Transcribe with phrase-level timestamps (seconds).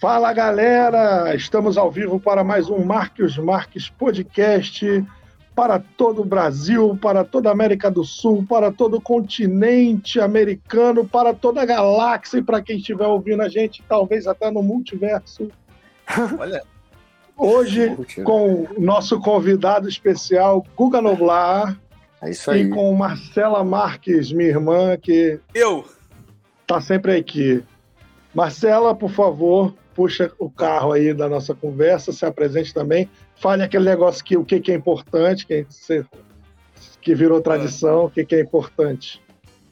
[0.00, 5.04] Fala galera, estamos ao vivo para mais um Marcos Marques Podcast
[5.56, 11.08] para todo o Brasil, para toda a América do Sul, para todo o continente americano,
[11.08, 15.48] para toda a galáxia e para quem estiver ouvindo a gente, talvez até no multiverso.
[16.38, 16.62] Olha.
[17.38, 21.78] Hoje, com nosso convidado especial, Guga Noblar.
[22.22, 22.62] É isso aí.
[22.62, 25.40] E com Marcela Marques, minha irmã, que.
[25.54, 25.86] Eu!
[26.66, 27.62] Tá sempre aqui.
[28.36, 33.08] Marcela, por favor, puxa o carro aí da nossa conversa, se apresente também.
[33.40, 35.66] Fale aquele negócio que o que, que é importante, que,
[37.00, 39.22] que virou tradição, o que, que é importante.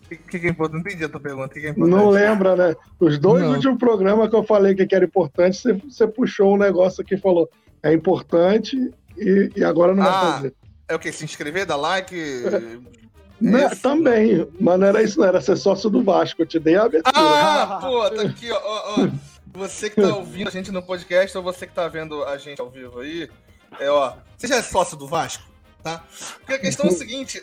[0.06, 0.72] O que, que, é importante?
[0.72, 1.48] Não entendi a tua pergunta.
[1.52, 1.94] Que que é importante?
[1.94, 2.74] Não lembra, né?
[2.98, 3.52] Os dois Não.
[3.52, 7.18] últimos programas que eu falei que era importante, você, você puxou um negócio aqui e
[7.18, 7.50] falou
[7.82, 8.78] é importante
[9.18, 10.54] e, e agora não ah, vai fazer.
[10.88, 11.12] É o que?
[11.12, 12.14] Se inscrever, dar like?
[13.44, 16.42] Não, também, mas não era isso, não era ser sócio do Vasco.
[16.42, 17.14] Eu te dei a abertura.
[17.14, 19.08] Ah, pô, tá aqui, ó, ó,
[19.52, 22.60] Você que tá ouvindo a gente no podcast ou você que tá vendo a gente
[22.60, 23.28] ao vivo aí,
[23.78, 25.44] é, ó, você já é sócio do Vasco?
[25.82, 26.02] Tá?
[26.38, 27.42] Porque a questão é o seguinte: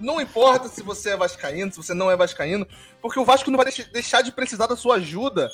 [0.00, 2.66] não importa se você é vascaíno, se você não é vascaíno,
[3.00, 5.48] porque o Vasco não vai deixar de precisar da sua ajuda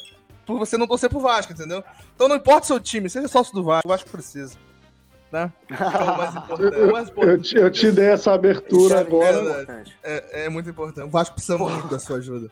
[0.46, 1.84] por você não torcer pro Vasco, entendeu?
[2.14, 4.56] Então não importa o seu time, seja sócio do Vasco, o Vasco precisa
[5.30, 5.52] né?
[5.70, 9.86] É mais Eu, te, eu, te, dei essa abertura é agora.
[10.02, 11.06] É, é, muito importante.
[11.06, 11.74] O Vasco precisa Porra.
[11.74, 12.50] muito da sua ajuda.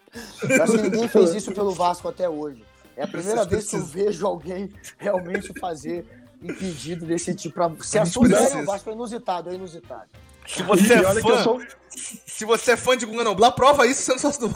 [0.49, 2.65] Eu acho que ninguém fez isso pelo Vasco até hoje.
[2.97, 6.07] É a primeira vez que eu vejo alguém realmente fazer
[6.43, 7.55] um pedido desse tipo.
[7.55, 7.71] Pra...
[7.81, 10.07] Se assustar, o Vasco é inusitado, é inusitado.
[10.47, 11.61] Se você é fã, sou...
[11.91, 14.55] se você é fã de Guga Noblar, prova isso sendo sócio do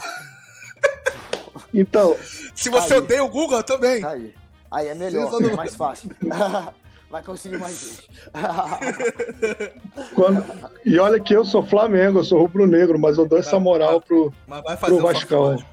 [1.73, 2.15] Então.
[2.55, 2.99] Se você aí.
[2.99, 4.03] odeia o Guga, também.
[4.03, 4.33] Aí.
[4.71, 6.09] Aí é melhor, é mais fácil.
[7.11, 8.09] vai conseguir mais gente.
[10.15, 10.43] Quando...
[10.85, 14.33] E olha que eu sou Flamengo, eu sou rubro-negro, mas eu dou essa moral pro,
[14.47, 15.63] mas vai fazer pro Vascão.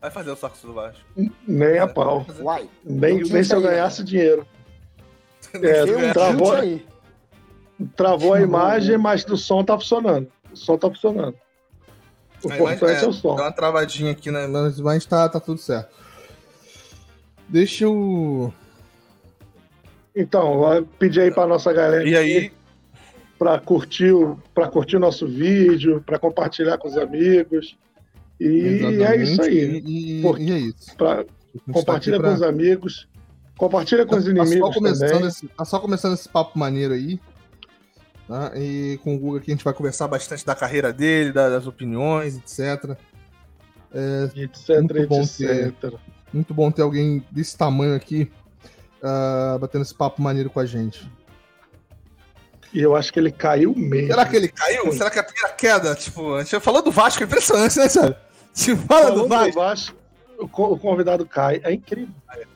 [0.00, 1.00] Vai fazer o saco do Vasco.
[1.46, 2.26] Nem a pau.
[2.40, 4.46] Uai, nem, nem se eu ganhasse dinheiro.
[5.54, 6.80] É, travou,
[7.94, 10.26] travou a imagem, mas o som tá funcionando.
[10.50, 11.36] O som tá funcionando.
[12.42, 13.36] O importante é, é, o som.
[13.36, 14.46] Dá uma travadinha aqui, né?
[14.46, 15.94] Mas, mas tá, tá tudo certo.
[17.50, 18.54] Deixa eu
[20.14, 22.06] então, vou pedir aí para nossa galera.
[22.08, 22.52] E aí?
[23.38, 24.12] Para curtir,
[24.54, 27.76] para curtir o nosso vídeo, para compartilhar com os amigos.
[28.38, 29.02] E Exatamente.
[29.04, 29.82] é isso aí.
[29.84, 30.96] E, Porque, e é isso.
[30.96, 31.24] Pra,
[31.72, 32.28] compartilha pra...
[32.28, 33.08] com os amigos.
[33.56, 34.50] Compartilha com tá, os inimigos.
[34.50, 37.20] Tá só, começando esse, tá só começando esse papo maneiro aí.
[38.28, 38.52] Tá?
[38.56, 42.36] E com o Google aqui a gente vai conversar bastante da carreira dele, das opiniões,
[42.36, 42.96] etc.
[43.92, 45.08] É, etc, muito etc.
[45.08, 45.94] Bom ter,
[46.32, 48.30] muito bom ter alguém desse tamanho aqui
[49.02, 51.10] uh, batendo esse papo maneiro com a gente.
[52.72, 54.08] E eu acho que ele caiu mesmo.
[54.08, 54.84] Será que ele caiu?
[54.84, 54.98] Sim.
[54.98, 55.94] Será que é a primeira queda?
[55.94, 58.16] Tipo, a gente falou do Vasco, é impressionante, né, sério?
[58.52, 59.50] Se fala do Vasco.
[59.50, 59.96] do Vasco.
[60.38, 61.60] O convidado cai.
[61.62, 62.14] É incrível.
[62.30, 62.51] É incrível.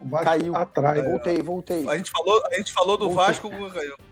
[0.00, 0.56] O Vasco Caiu.
[0.56, 1.02] atrai.
[1.02, 1.88] Voltei, voltei.
[1.88, 3.26] A gente falou, a gente falou do voltei.
[3.26, 3.50] Vasco,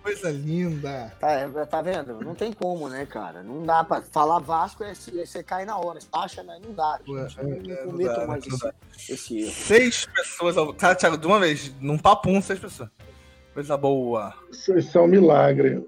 [0.03, 1.12] coisa linda.
[1.21, 2.21] Tá, é, tá vendo?
[2.21, 3.43] Não tem como, né, cara?
[3.43, 5.99] Não dá pra falar Vasco, é, você cai na hora.
[6.12, 6.59] Acha, né?
[6.65, 6.99] Não dá.
[7.06, 9.53] Gente, é, não, não cometo mais esse, esse, erro.
[9.53, 10.77] Seis pessoas.
[10.77, 12.88] Cara, Thiago, de uma vez, num papum, seis pessoas.
[13.53, 14.34] Coisa boa.
[14.50, 15.87] Isso é um milagre.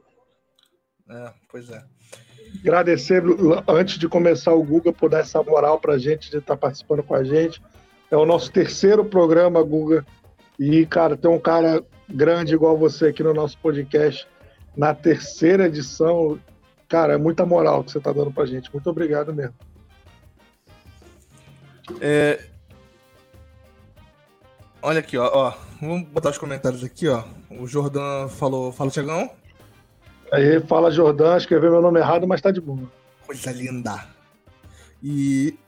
[1.09, 1.83] É, pois é.
[2.61, 3.23] Agradecer,
[3.69, 7.03] antes de começar o Guga, por dar essa moral pra gente, de estar tá participando
[7.03, 7.61] com a gente.
[8.11, 10.07] É o nosso terceiro programa, Guga.
[10.59, 14.27] E, cara, tem um cara grande igual você aqui no nosso podcast,
[14.77, 16.39] na terceira edição.
[16.89, 18.73] Cara, é muita moral que você está dando pra gente.
[18.73, 19.55] Muito obrigado mesmo.
[22.01, 22.45] É...
[24.81, 25.55] Olha aqui, ó, ó.
[25.81, 27.25] Vamos botar os comentários aqui, ó.
[27.51, 28.71] O Jordão falou.
[28.71, 29.31] Fala, Tiagão.
[30.33, 31.37] Aí, fala, Jordão.
[31.37, 32.91] Escreveu meu nome errado, mas tá de boa.
[33.27, 34.07] Coisa linda.
[35.03, 35.59] E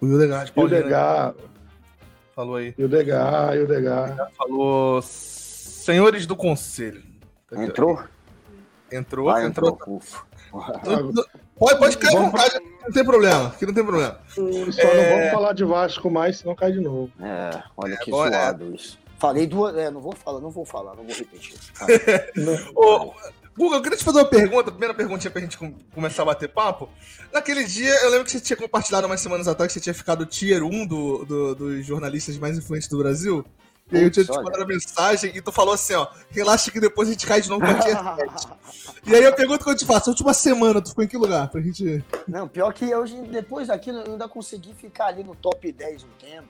[0.00, 1.34] o Hildegar, Hildegar.
[2.34, 2.74] Falou aí.
[2.78, 4.30] Hildegar, Hildegar.
[4.36, 5.00] Falou.
[5.02, 7.02] Senhores do Conselho.
[7.52, 8.02] Entrou?
[8.90, 9.70] Entrou, ah, entrou.
[9.70, 10.00] entrou.
[11.58, 13.48] Pode, pode cair à vontade, não tem problema.
[13.48, 14.20] Aqui não tem problema.
[14.28, 15.10] Só é...
[15.10, 17.10] não vamos falar de Vasco mais, senão cai de novo.
[17.20, 18.68] É, olha é, que zoado é.
[18.74, 18.98] isso.
[19.18, 19.76] Falei duas.
[19.76, 21.56] É, não vou falar, não vou falar, não vou repetir.
[22.76, 23.12] Ô,
[23.56, 25.56] Google, eu queria te fazer uma pergunta, a primeira perguntinha pra gente
[25.94, 26.88] começar a bater papo.
[27.32, 30.26] Naquele dia, eu lembro que você tinha compartilhado umas semanas atrás que você tinha ficado
[30.26, 33.44] tier 1 do, do, dos jornalistas mais influentes do Brasil.
[33.90, 36.80] E aí eu tinha te mandado a mensagem e tu falou assim, ó, relaxa que
[36.80, 38.98] depois a gente cai de novo pra tier 7.
[39.06, 41.16] e aí eu pergunto que eu te faço, a última semana tu ficou em que
[41.16, 41.48] lugar?
[41.48, 42.04] Pra gente...
[42.26, 46.08] Não, pior que eu, depois daquilo eu ainda consegui ficar ali no top 10 um
[46.18, 46.48] tempo.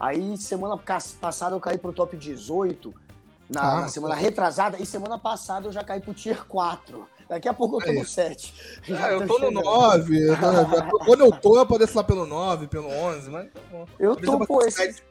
[0.00, 0.76] Aí semana
[1.20, 3.03] passada eu caí pro top 18.
[3.48, 7.08] Na, ah, na semana retrasada e semana passada eu já caí pro Tier 4.
[7.28, 8.82] Daqui a pouco eu tô no 7.
[9.00, 10.18] Ah, eu tô no 9.
[11.04, 13.86] Quando eu tô, eu apareço lá pelo 9, pelo 11, mas tá bom.
[13.98, 15.02] Eu tô, pô, esse...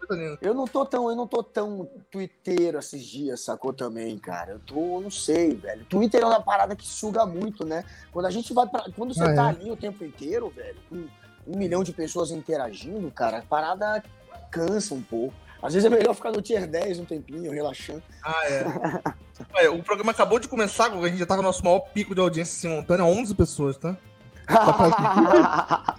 [0.42, 4.54] eu não tô tão, eu não tô tão twitteiro esses dias, sacou também, cara.
[4.54, 5.86] Eu tô, não sei, velho.
[5.86, 7.84] Twitter é uma parada que suga muito, né?
[8.12, 9.50] Quando a gente vai para, quando você ah, tá é.
[9.50, 11.08] ali o tempo inteiro, velho, com
[11.48, 14.04] um milhão de pessoas interagindo, cara, a parada
[14.52, 15.34] cansa um pouco.
[15.64, 18.04] Às vezes é melhor ficar no tier 10 um tempinho, relaxando.
[18.22, 18.44] Ah,
[19.62, 19.70] é.
[19.72, 22.20] o programa acabou de começar, a gente já tá com o nosso maior pico de
[22.20, 23.96] audiência simultânea, 11 pessoas, tá?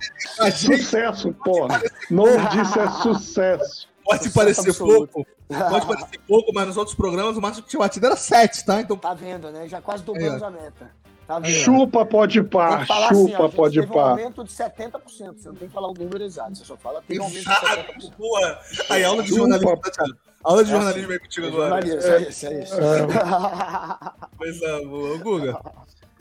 [0.54, 1.82] Sucesso, porra.
[2.10, 3.88] Nome disso é sucesso.
[4.04, 5.12] Pode sucesso parecer absoluto.
[5.14, 8.66] pouco, pode parecer pouco, mas nos outros programas o máximo que tinha batido era 7,
[8.66, 8.82] tá?
[8.82, 8.98] Então...
[8.98, 9.66] Tá vendo, né?
[9.66, 10.44] Já quase dobramos é.
[10.44, 10.90] a meta.
[11.26, 13.96] Tá chupa pode par, chupa assim, pode par.
[13.96, 15.00] um aumento de 70%.
[15.06, 17.50] Você não tem que falar o número exato, você só fala tem um aumento de
[17.50, 18.16] 70%.
[18.18, 18.60] Boa.
[18.90, 20.14] Aí, aula de jornalismo, tá, Thiago?
[20.42, 21.86] Aula de é jornalismo aí contigo agora.
[21.86, 21.88] É
[22.28, 22.74] isso, é isso.
[22.74, 23.06] É.
[24.36, 25.18] Pois é, boa.
[25.18, 25.60] Guga,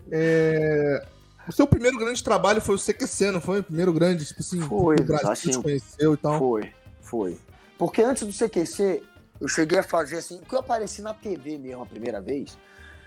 [0.09, 1.05] é...
[1.47, 3.59] o seu primeiro grande trabalho foi o CQC, não foi?
[3.59, 6.39] O primeiro grande, tipo assim, foi, o Brasil assim, te conheceu e tal?
[6.39, 6.71] Foi,
[7.01, 7.37] foi.
[7.77, 9.03] Porque antes do CQC,
[9.41, 12.57] eu cheguei a fazer assim, que eu apareci na TV mesmo a primeira vez,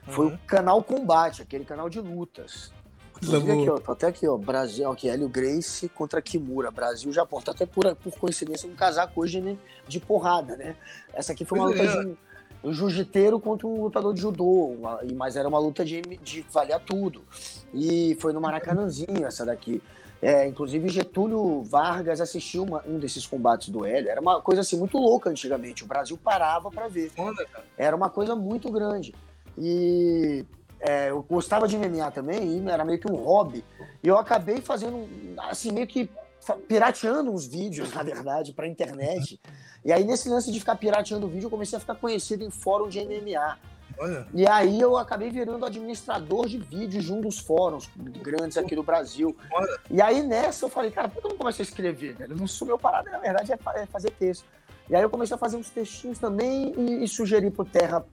[0.09, 0.35] foi uhum.
[0.35, 2.73] o canal Combate, aquele canal de lutas.
[3.17, 7.41] Aqui, ó, até aqui, ó, Brasil, aqui, Hélio Grace contra Kimura, Brasil Japão.
[7.41, 9.57] Tá até por, por coincidência um casaco hoje né,
[9.89, 10.77] de porrada, né?
[11.15, 11.87] Essa aqui foi uma luta é.
[11.87, 12.17] de um,
[12.65, 16.79] um jiu-jiteiro contra um lutador de judô, uma, mas era uma luta de, de valer
[16.81, 17.25] tudo.
[17.73, 19.83] E foi no Maracanãzinho essa daqui.
[20.21, 24.11] É, inclusive Getúlio Vargas assistiu uma, um desses combates do Hélio.
[24.11, 25.85] Era uma coisa assim muito louca antigamente.
[25.85, 27.13] O Brasil parava para ver.
[27.79, 29.15] Era uma coisa muito grande.
[29.59, 30.45] E
[30.81, 33.65] é, eu gostava de MMA também, e era meio que um hobby.
[34.03, 35.09] E eu acabei fazendo,
[35.39, 36.09] assim, meio que
[36.69, 39.41] pirateando uns vídeos, na verdade, para internet.
[39.85, 42.89] E aí, nesse lance de ficar pirateando vídeo, eu comecei a ficar conhecido em fórum
[42.89, 43.59] de MMA.
[43.99, 44.27] Olha.
[44.35, 48.83] E aí eu acabei virando administrador de vídeos de um dos fóruns grandes aqui do
[48.83, 49.35] Brasil.
[49.51, 49.79] Olha.
[49.91, 52.15] E aí nessa eu falei, cara, por que eu não comecei a escrever?
[52.15, 52.37] Velho?
[52.37, 54.45] Não sou meu parada, na verdade é, é fazer texto.
[54.89, 58.05] E aí eu comecei a fazer uns textinhos também e, e sugeri pro Terra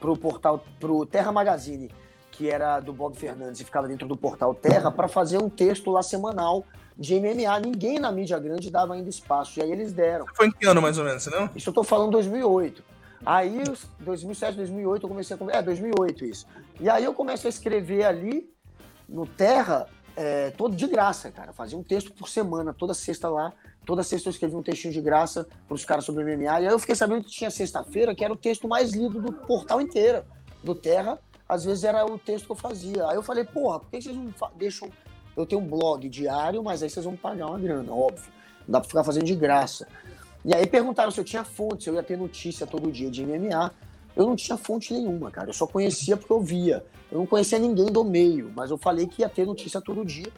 [0.00, 1.90] pro portal, pro Terra Magazine,
[2.30, 5.90] que era do Bob Fernandes e ficava dentro do portal Terra, para fazer um texto
[5.90, 6.64] lá semanal
[6.96, 7.60] de MMA.
[7.60, 9.58] Ninguém na mídia grande dava ainda espaço.
[9.58, 10.26] E aí eles deram.
[10.34, 11.50] Foi em que ano mais ou menos, não?
[11.54, 12.82] Isso eu tô falando 2008.
[13.24, 13.62] Aí,
[14.00, 15.58] 2007, 2008, eu comecei a.
[15.58, 16.46] É, 2008 isso.
[16.80, 18.50] E aí eu comecei a escrever ali
[19.06, 19.86] no Terra,
[20.16, 21.52] é, todo de graça, cara.
[21.52, 23.52] Fazia um texto por semana, toda sexta lá.
[23.90, 26.44] Toda sexta eu escrevi um textinho de graça para os caras sobre MMA.
[26.44, 29.32] E aí eu fiquei sabendo que tinha sexta-feira, que era o texto mais lido do
[29.32, 30.22] portal inteiro,
[30.62, 31.18] do Terra.
[31.48, 33.08] Às vezes era o texto que eu fazia.
[33.08, 34.88] Aí eu falei, porra, por que vocês não deixam.
[35.36, 38.32] Eu tenho um blog diário, mas aí vocês vão pagar uma grana, óbvio.
[38.60, 39.88] Não dá para ficar fazendo de graça.
[40.44, 43.26] E aí perguntaram se eu tinha fonte, se eu ia ter notícia todo dia de
[43.26, 43.72] MMA.
[44.14, 45.48] Eu não tinha fonte nenhuma, cara.
[45.48, 46.86] Eu só conhecia porque eu via.
[47.10, 50.30] Eu não conhecia ninguém do meio, mas eu falei que ia ter notícia todo dia.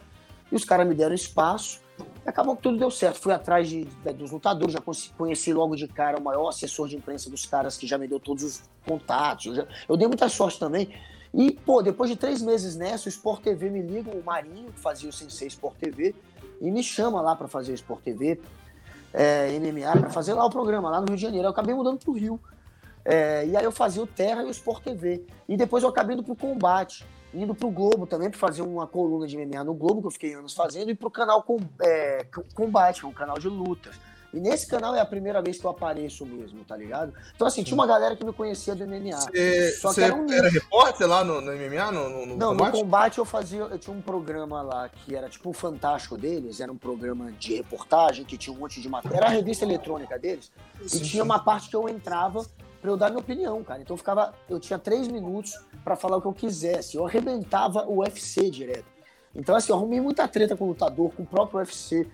[0.51, 1.83] E os caras me deram espaço.
[2.25, 3.21] E acabou que tudo deu certo.
[3.21, 4.81] Fui atrás de, de, dos lutadores, já
[5.17, 8.21] conheci logo de cara o maior assessor de imprensa dos caras que já me deu
[8.21, 9.47] todos os contatos.
[9.47, 10.89] Eu, já, eu dei muita sorte também.
[11.35, 14.79] E, pô, depois de três meses nessa, o Sport TV me liga, o Marinho, que
[14.79, 16.15] fazia o Sensei Sport TV,
[16.61, 18.41] e me chama lá para fazer o Sport TV,
[19.13, 21.47] é, MMA, para fazer lá o programa, lá no Rio de Janeiro.
[21.47, 22.39] Eu acabei mudando pro Rio.
[23.05, 25.25] É, e aí eu fazia o Terra e o Sport TV.
[25.49, 29.27] E depois eu acabei indo pro Combate indo pro Globo também para fazer uma coluna
[29.27, 33.01] de MMA no Globo, que eu fiquei anos fazendo, e pro canal com, é, Combate,
[33.01, 33.95] que é um canal de lutas.
[34.33, 37.13] E nesse canal é a primeira vez que eu apareço mesmo, tá ligado?
[37.35, 39.21] Então, assim, tinha uma galera que me conhecia do MMA.
[39.31, 41.93] Cê, só que era, um era repórter lá no, no MMA?
[41.93, 42.73] No, no, no Não, combate?
[42.73, 43.61] no combate eu fazia.
[43.61, 47.57] Eu tinha um programa lá que era tipo o Fantástico deles, era um programa de
[47.57, 49.19] reportagem que tinha um monte de matéria.
[49.19, 50.51] Era a revista eletrônica deles.
[50.87, 51.29] Sim, e tinha sim.
[51.29, 52.47] uma parte que eu entrava
[52.83, 53.81] para eu dar minha opinião, cara.
[53.81, 56.97] Então eu ficava, eu tinha três minutos para falar o que eu quisesse.
[56.97, 58.85] Eu arrebentava o UFC direto.
[59.35, 62.09] Então, assim, eu arrumei muita treta com o lutador, com o próprio UFC.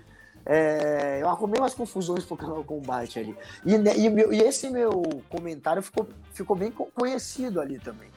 [0.45, 3.37] É, eu arrumei umas confusões pro canal Combate ali.
[3.65, 8.11] E, e, meu, e, esse meu comentário ficou, ficou bem conhecido ali também.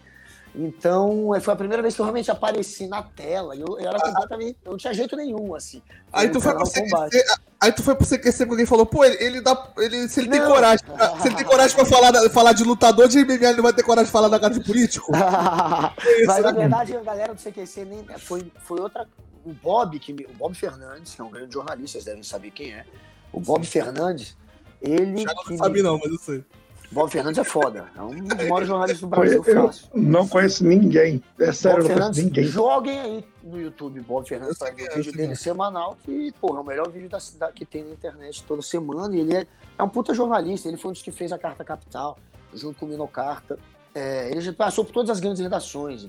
[0.54, 3.56] Então, é, foi a primeira vez que eu realmente apareci na tela.
[3.56, 4.58] Eu, eu era completamente.
[4.66, 5.82] Eu não tinha jeito nenhum, assim.
[6.12, 7.24] Aí tu, foi pro CQC,
[7.60, 9.72] aí tu foi pro CQC porque alguém falou, pô, ele, ele dá.
[9.78, 10.38] Ele, se ele não.
[10.38, 10.86] tem coragem.
[11.22, 13.84] se ele tem coragem pra falar, falar de lutador de MMA, ele não vai ter
[13.84, 15.10] coragem de falar da cara de político?
[15.16, 16.60] Isso, Mas na né?
[16.60, 18.06] verdade, a galera do CQC nem.
[18.20, 19.08] Foi, foi outra.
[19.44, 22.74] O Bob, que, o Bob Fernandes, que é um grande jornalista, vocês devem saber quem
[22.74, 22.86] é.
[23.32, 24.36] O Bob Fernandes,
[24.82, 25.24] ele.
[25.24, 25.82] Já não sabe, me...
[25.82, 26.44] não, mas eu sei.
[26.92, 27.86] Bob Fernandes é foda.
[27.96, 29.44] É um dos maiores jornalistas do Brasil.
[29.46, 29.88] Eu fácil.
[29.94, 31.24] não conheço ninguém.
[31.40, 32.44] É sério, Bob não ninguém.
[32.44, 36.66] Joguem aí no YouTube, Bob Fernandes, tá o vídeo dele semanal, que, porra, é o
[36.66, 39.16] melhor vídeo da cidade que tem na internet toda semana.
[39.16, 40.68] E ele é, é um puta jornalista.
[40.68, 42.18] Ele foi um dos que fez a Carta Capital,
[42.54, 43.58] junto com o Minocarta.
[43.96, 46.08] É, ele já passou por todas as grandes redações.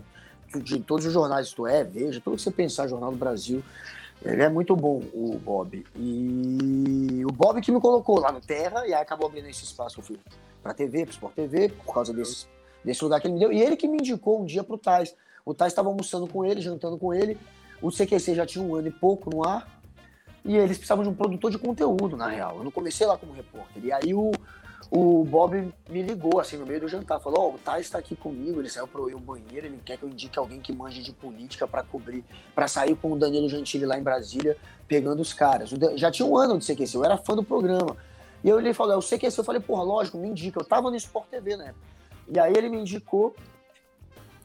[0.54, 3.62] de todos os jornais tu é, veja, tudo que você pensar, Jornal do Brasil,
[4.24, 5.84] ele é muito bom, o Bob.
[5.96, 10.00] E o Bob que me colocou lá no Terra, e aí acabou abrindo esse espaço,
[10.00, 10.18] eu fui
[10.62, 12.46] pra TV, pro Sport TV, por causa desse,
[12.84, 13.52] desse lugar que ele me deu.
[13.52, 15.14] E ele que me indicou um dia pro Tais.
[15.44, 17.36] O Tais estava almoçando com ele, jantando com ele.
[17.80, 19.80] O CQC já tinha um ano e pouco no ar.
[20.44, 22.58] E eles precisavam de um produtor de conteúdo, na real.
[22.58, 23.84] Eu não comecei lá como repórter.
[23.84, 24.30] E aí o,
[24.94, 27.18] o Bob me ligou, assim, no meio do jantar.
[27.18, 29.96] Falou, ó, oh, o Tais está aqui comigo, ele saiu pro eu banheiro, ele quer
[29.96, 32.22] que eu indique alguém que manje de política para cobrir,
[32.54, 34.54] para sair com o Danilo Gentili lá em Brasília,
[34.86, 35.70] pegando os caras.
[35.96, 37.96] Já tinha um ano de CQC, eu era fã do programa.
[38.44, 40.60] E eu ele falou, é o CQC, eu falei, porra, lógico, me indica.
[40.60, 41.74] Eu tava no Sport TV, né?
[42.28, 43.34] E aí ele me indicou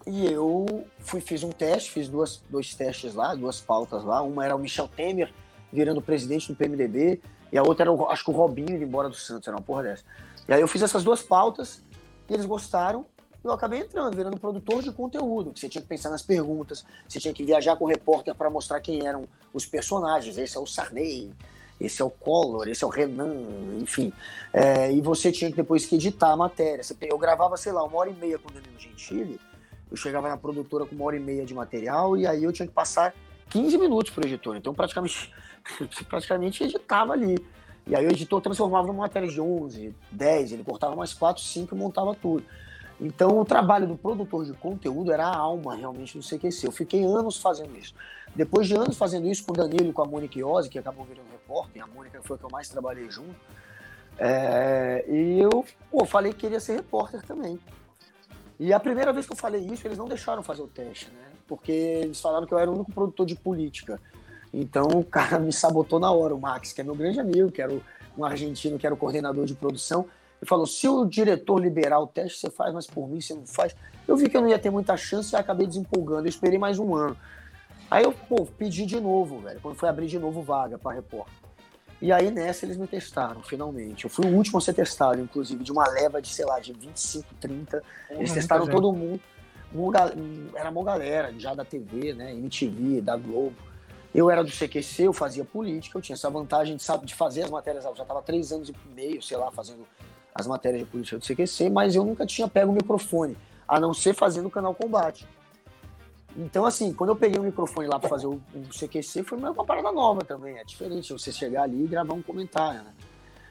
[0.05, 4.21] e eu fui, fiz um teste, fiz duas, dois testes lá, duas pautas lá.
[4.21, 5.29] Uma era o Michel Temer
[5.73, 7.19] virando presidente do PMDB,
[7.51, 9.63] e a outra era, o, acho que o Robinho indo embora do Santos, era uma
[9.63, 10.03] porra dessa.
[10.47, 11.81] E aí eu fiz essas duas pautas,
[12.29, 13.05] e eles gostaram,
[13.43, 17.33] eu acabei entrando, virando produtor de conteúdo, você tinha que pensar nas perguntas, você tinha
[17.33, 20.37] que viajar com o repórter para mostrar quem eram os personagens.
[20.37, 21.31] Esse é o Sarney,
[21.79, 23.35] esse é o Collor, esse é o Renan,
[23.79, 24.11] enfim.
[24.51, 26.81] É, e você tinha que depois que editar a matéria.
[27.01, 29.39] Eu gravava, sei lá, uma hora e meia com o Danilo Gentili,
[29.89, 32.67] eu chegava na produtora com uma hora e meia de material, e aí eu tinha
[32.67, 33.13] que passar
[33.49, 34.57] 15 minutos para o editor.
[34.57, 35.33] Então, praticamente,
[36.09, 37.37] praticamente editava ali.
[37.87, 41.73] E aí o editor transformava numa matéria de 11, 10, ele cortava mais 4, 5
[41.73, 42.43] e montava tudo.
[42.99, 46.67] Então, o trabalho do produtor de conteúdo era a alma realmente do CQC.
[46.67, 47.93] Eu fiquei anos fazendo isso.
[48.35, 51.05] Depois de anos fazendo isso com o Danilo e com a Mônica Iose, que acabou
[51.05, 53.35] virando repórter, a Mônica foi a que eu mais trabalhei junto,
[54.19, 57.59] é, e eu pô, falei que queria ser repórter também.
[58.59, 61.29] E a primeira vez que eu falei isso, eles não deixaram fazer o teste, né?
[61.47, 64.01] Porque eles falaram que eu era o único produtor de política.
[64.53, 67.61] Então o cara me sabotou na hora, o Max, que é meu grande amigo, que
[67.61, 67.73] era
[68.17, 70.05] um argentino, que era o coordenador de produção.
[70.41, 73.45] Ele falou: se o diretor liberar o teste, você faz, mas por mim você não
[73.45, 73.75] faz.
[74.07, 76.25] Eu vi que eu não ia ter muita chance e acabei desempolgando.
[76.25, 77.17] Eu esperei mais um ano.
[77.89, 81.33] Aí eu, pô, pedi de novo, velho, quando foi abrir de novo vaga para repórter.
[82.01, 84.03] E aí nessa eles me testaram, finalmente.
[84.03, 86.73] Eu fui o último a ser testado, inclusive, de uma leva de, sei lá, de
[86.73, 87.83] 25, 30.
[88.11, 89.19] Eles testaram todo mundo.
[90.53, 92.33] era uma galera, já da TV, né?
[92.33, 93.55] MTV, da Globo.
[94.17, 97.43] Eu era do CQC, eu fazia política, eu tinha essa vantagem de, sabe, de fazer
[97.43, 97.85] as matérias.
[97.85, 99.85] Eu já estava três anos e meio, sei lá, fazendo
[100.33, 103.93] as matérias de política do CQC, mas eu nunca tinha pego o microfone, a não
[103.93, 105.27] ser fazendo o canal Combate.
[106.35, 109.53] Então, assim, quando eu peguei o microfone lá para fazer o, o, CQC, foi uma
[109.53, 110.57] parada nova também.
[110.57, 112.93] É diferente você chegar ali e gravar um comentário, né?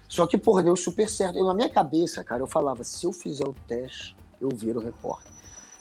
[0.08, 1.38] Só que, porra, deu super certo.
[1.38, 5.30] Eu, na minha cabeça, cara, eu falava, se eu fizer o teste, eu viro repórter.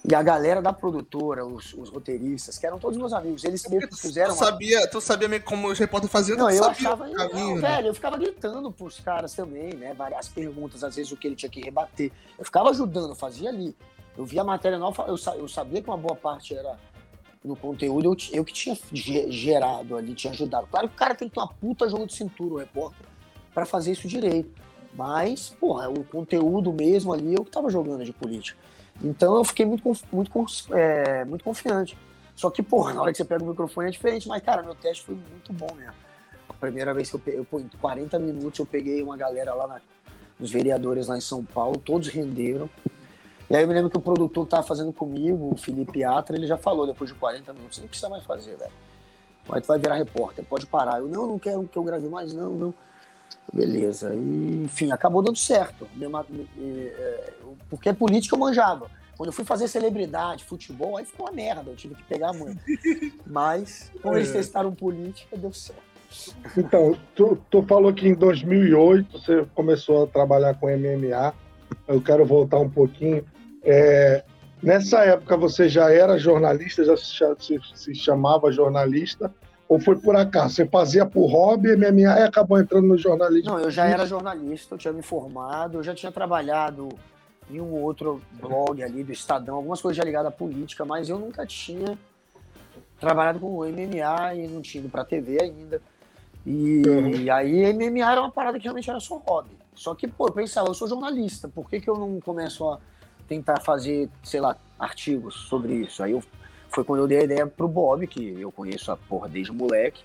[0.07, 3.87] E a galera da produtora, os, os, roteiristas, que eram todos meus amigos, eles meio
[3.87, 4.35] que fizeram.
[4.35, 4.87] Tu sabia, uma...
[4.87, 6.37] tu sabia meio como os repórteres faziam?
[6.37, 7.09] Não, eu achava.
[7.09, 7.61] Caminho, não, né?
[7.61, 9.95] velho, eu ficava gritando pros caras também, né?
[9.95, 12.11] Várias perguntas, às vezes o que ele tinha que rebater.
[12.37, 13.75] Eu ficava ajudando, fazia ali.
[14.15, 16.77] Eu via a matéria nova, eu, eu sabia que uma boa parte era
[17.43, 20.67] no conteúdo, eu, eu que tinha gerado ali, tinha ajudado.
[20.67, 23.05] Claro que o cara tem que ter uma puta jogo de cintura, o repórter,
[23.53, 24.51] para fazer isso direito.
[24.93, 28.57] Mas, porra, o conteúdo mesmo ali, eu que tava jogando de política.
[29.03, 31.97] Então eu fiquei muito, muito, é, muito confiante.
[32.35, 34.75] Só que, porra, na hora que você pega o microfone é diferente, mas, cara, meu
[34.75, 35.93] teste foi muito bom mesmo.
[36.49, 39.67] A primeira vez que eu peguei, eu, em 40 minutos, eu peguei uma galera lá
[39.67, 39.81] na,
[40.39, 42.69] nos vereadores lá em São Paulo, todos renderam.
[43.49, 46.35] E aí eu me lembro que o produtor que tava fazendo comigo, o Felipe Atra,
[46.35, 48.71] ele já falou depois de 40 minutos, não precisa mais fazer, velho.
[49.49, 50.99] Aí tu vai virar repórter, pode parar.
[50.99, 52.73] Eu, não, não quero que eu grave mais, não, não.
[53.53, 54.13] Beleza.
[54.13, 55.87] E, enfim, acabou dando certo.
[56.59, 57.33] É,
[57.69, 58.89] porque política eu manjava.
[59.17, 62.33] Quando eu fui fazer celebridade, futebol, aí ficou uma merda, eu tive que pegar a
[62.37, 62.57] mãe.
[63.25, 64.33] Mas, quando eles é.
[64.33, 65.95] testaram política, deu certo.
[66.57, 71.33] Então, tu, tu falou que em 2008 você começou a trabalhar com MMA.
[71.87, 73.25] Eu quero voltar um pouquinho.
[73.63, 74.23] É,
[74.61, 79.33] nessa época você já era jornalista, já se, se, chamava jornalista,
[79.67, 80.55] ou foi por acaso?
[80.55, 83.51] Você fazia por hobby, MMA e acabou entrando no jornalismo?
[83.51, 86.89] Não, eu já era jornalista, eu tinha me formado, eu já tinha trabalhado
[87.49, 91.19] em um outro blog ali do Estadão, algumas coisas já ligadas à política, mas eu
[91.19, 91.97] nunca tinha
[92.99, 95.81] trabalhado com MMA e não tinha ido pra TV ainda.
[96.45, 97.09] E, uhum.
[97.09, 99.57] e aí MMA era uma parada que realmente era só hobby.
[99.73, 102.79] Só que, pô, eu pensava, eu sou jornalista, por que, que eu não começo a
[103.27, 106.01] tentar fazer, sei lá, artigos sobre isso.
[106.03, 106.23] Aí eu,
[106.75, 110.03] foi quando eu dei a ideia pro Bob, que eu conheço a porra desde moleque,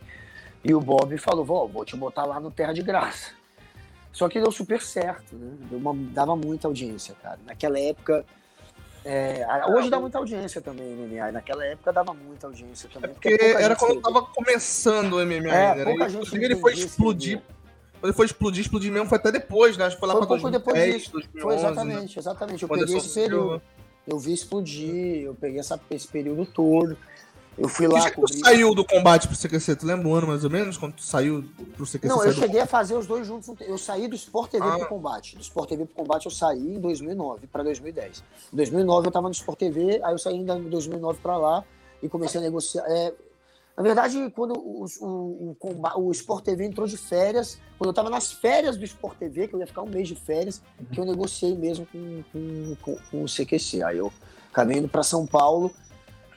[0.62, 3.32] e o Bob falou, vou, vou te botar lá no Terra de Graça.
[4.12, 5.52] Só que deu super certo, né?
[5.72, 7.38] Uma, dava muita audiência, cara.
[7.44, 8.24] Naquela época.
[9.04, 11.32] É, hoje dá muita audiência também o MMA.
[11.32, 13.10] Naquela época dava muita audiência também.
[13.10, 15.92] É porque, porque era quando eu tava começando o MMA, é, né?
[15.92, 17.40] Inclusive ele foi explodir
[18.00, 19.84] quando ele foi explodir, explodir mesmo foi até depois, né?
[19.84, 21.12] Acho que foi lá foi pra um pouco 2010, depois disso.
[21.12, 22.62] 2011, foi exatamente, exatamente.
[22.62, 23.62] Eu peguei esse período.
[24.10, 26.96] Eu vi explodir, eu peguei essa, esse período todo.
[27.58, 28.08] Eu fui lá.
[28.08, 29.76] que cobrir- saiu do combate pro CQC?
[29.76, 30.78] Tu lembra um ano mais ou menos?
[30.78, 31.44] Quando tu saiu
[31.76, 32.08] pro CQC?
[32.08, 33.50] Não, eu saiu do- cheguei a fazer os dois juntos.
[33.60, 34.78] Eu saí do Sport TV Ah.
[34.78, 35.36] pro combate.
[35.36, 38.22] Do Sport TV pro combate eu saí em 2009 para 2010.
[38.52, 41.64] Em 2009 eu tava no Sport TV, aí eu saí ainda em 2009 para lá
[42.02, 42.84] e comecei a negociar.
[42.88, 43.12] é,
[43.80, 48.10] na verdade, quando o, o, o, o Sport TV entrou de férias, quando eu tava
[48.10, 50.60] nas férias do Sport TV, que eu ia ficar um mês de férias,
[50.92, 53.82] que eu negociei mesmo com, com, com, com o CQC.
[53.82, 54.12] Aí eu
[54.52, 55.72] acabei indo para São Paulo.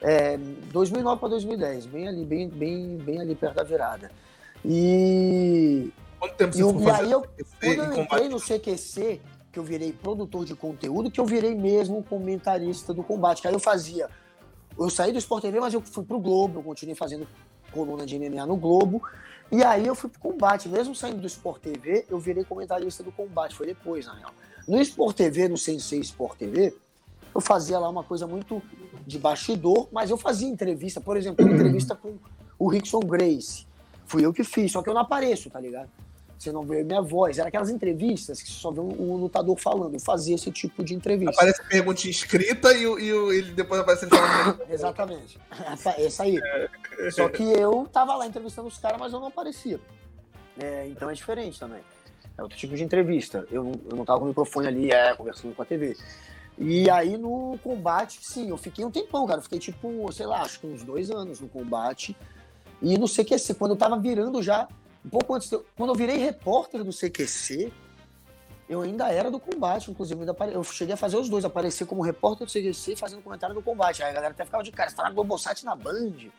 [0.00, 0.38] É,
[0.72, 4.10] 2009 para 2010, bem ali, bem, bem, bem ali perto da virada.
[4.64, 7.26] E Quanto tempo e, você e fazer aí, eu,
[7.60, 9.20] quando eu entrei no CQC,
[9.52, 13.42] que eu virei produtor de conteúdo, que eu virei mesmo comentarista do combate.
[13.42, 14.08] Que aí eu fazia.
[14.78, 17.26] Eu saí do Sport TV, mas eu fui pro Globo, eu continuei fazendo
[17.72, 19.02] coluna de MMA no Globo.
[19.50, 20.68] E aí eu fui pro combate.
[20.68, 23.54] Mesmo saindo do Sport TV, eu virei comentarista do combate.
[23.54, 24.30] Foi depois, na real.
[24.66, 26.74] No Sport TV, no Sensei Sport TV,
[27.34, 28.62] eu fazia lá uma coisa muito
[29.06, 31.00] de bastidor, mas eu fazia entrevista.
[31.00, 32.16] Por exemplo, entrevista com
[32.58, 33.66] o Rickson Grace.
[34.06, 35.88] Fui eu que fiz, só que eu não apareço, tá ligado?
[36.44, 37.38] Você não vê minha voz.
[37.38, 39.94] Era aquelas entrevistas que você só vê o o lutador falando.
[39.94, 41.32] Eu fazia esse tipo de entrevista.
[41.34, 44.60] Aparece a pergunta escrita e, o- e o- ele depois aparece ele falando.
[44.70, 45.38] Exatamente.
[45.98, 46.38] Essa, aí.
[47.10, 49.80] Só que eu tava lá entrevistando os caras, mas eu não aparecia.
[50.60, 51.80] É, então é diferente também.
[52.36, 53.46] É outro tipo de entrevista.
[53.50, 55.96] Eu, não- eu não tava com o microfone ali, é, conversando com a TV.
[56.58, 59.38] E aí no combate, sim, eu fiquei um tempão, cara.
[59.38, 62.14] Eu fiquei tipo, sei lá, acho que uns dois anos no combate.
[62.82, 64.68] E no CQC, quando eu tava virando já,
[65.04, 67.72] um pouco antes, quando eu virei repórter do CQC,
[68.68, 70.20] eu ainda era do combate, inclusive.
[70.52, 74.02] Eu cheguei a fazer os dois, aparecer como repórter do CQC fazendo comentário do combate.
[74.02, 76.30] Aí a galera até ficava de cara, você tá na Globosat na Band.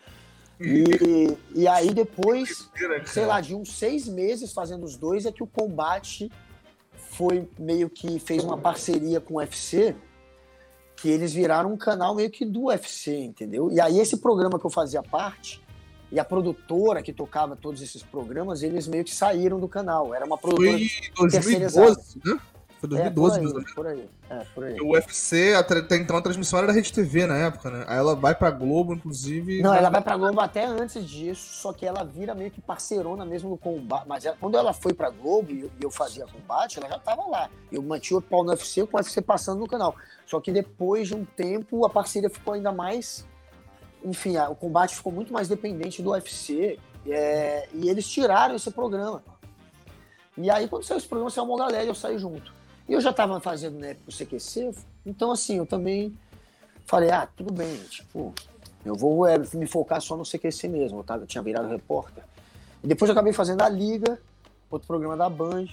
[0.60, 2.70] E, e aí depois,
[3.06, 6.32] sei lá, de uns seis meses fazendo os dois, é que o combate
[6.94, 9.96] foi meio que fez uma parceria com o UFC,
[10.96, 13.72] que eles viraram um canal meio que do UFC, entendeu?
[13.72, 15.62] E aí esse programa que eu fazia parte,
[16.16, 20.14] e a produtora que tocava todos esses programas, eles meio que saíram do canal.
[20.16, 20.72] Era uma produtora.
[20.72, 22.40] Foi em 2012, né?
[22.80, 23.74] Foi é, 2012, por mais ou aí, menos.
[23.74, 24.10] por aí.
[24.30, 24.80] É, por aí.
[24.80, 27.84] O UFC, até então a transmissão era da Rede TV na época, né?
[27.88, 29.62] Aí ela vai pra Globo, inclusive.
[29.62, 33.25] Não, ela vai pra Globo até antes disso, só que ela vira meio que parceirona
[33.25, 34.06] mesmo no combate.
[34.08, 37.50] Mas ela- quando ela foi pra Globo e eu, fazia combate, ela já tava lá.
[37.72, 39.96] Eu mantinha o pau no UFC com o UFC passando no canal.
[40.25, 43.25] Só que depois de um tempo, a parceria ficou ainda mais.
[44.05, 46.79] Enfim, o combate ficou muito mais dependente do UFC.
[47.07, 49.24] é, e eles tiraram esse programa.
[50.37, 52.53] E aí, quando saiu esse programa, saiu uma galera e eu saí junto.
[52.87, 54.72] E eu já tava fazendo na época o CQC,
[55.05, 56.15] então assim, eu também
[56.85, 58.33] falei, ah, tudo bem, tipo,
[58.85, 61.15] eu vou é, me focar só no CQC mesmo, tá?
[61.15, 62.24] Eu tinha virado repórter.
[62.83, 64.20] E depois eu acabei fazendo a Liga,
[64.70, 65.68] outro programa da Band.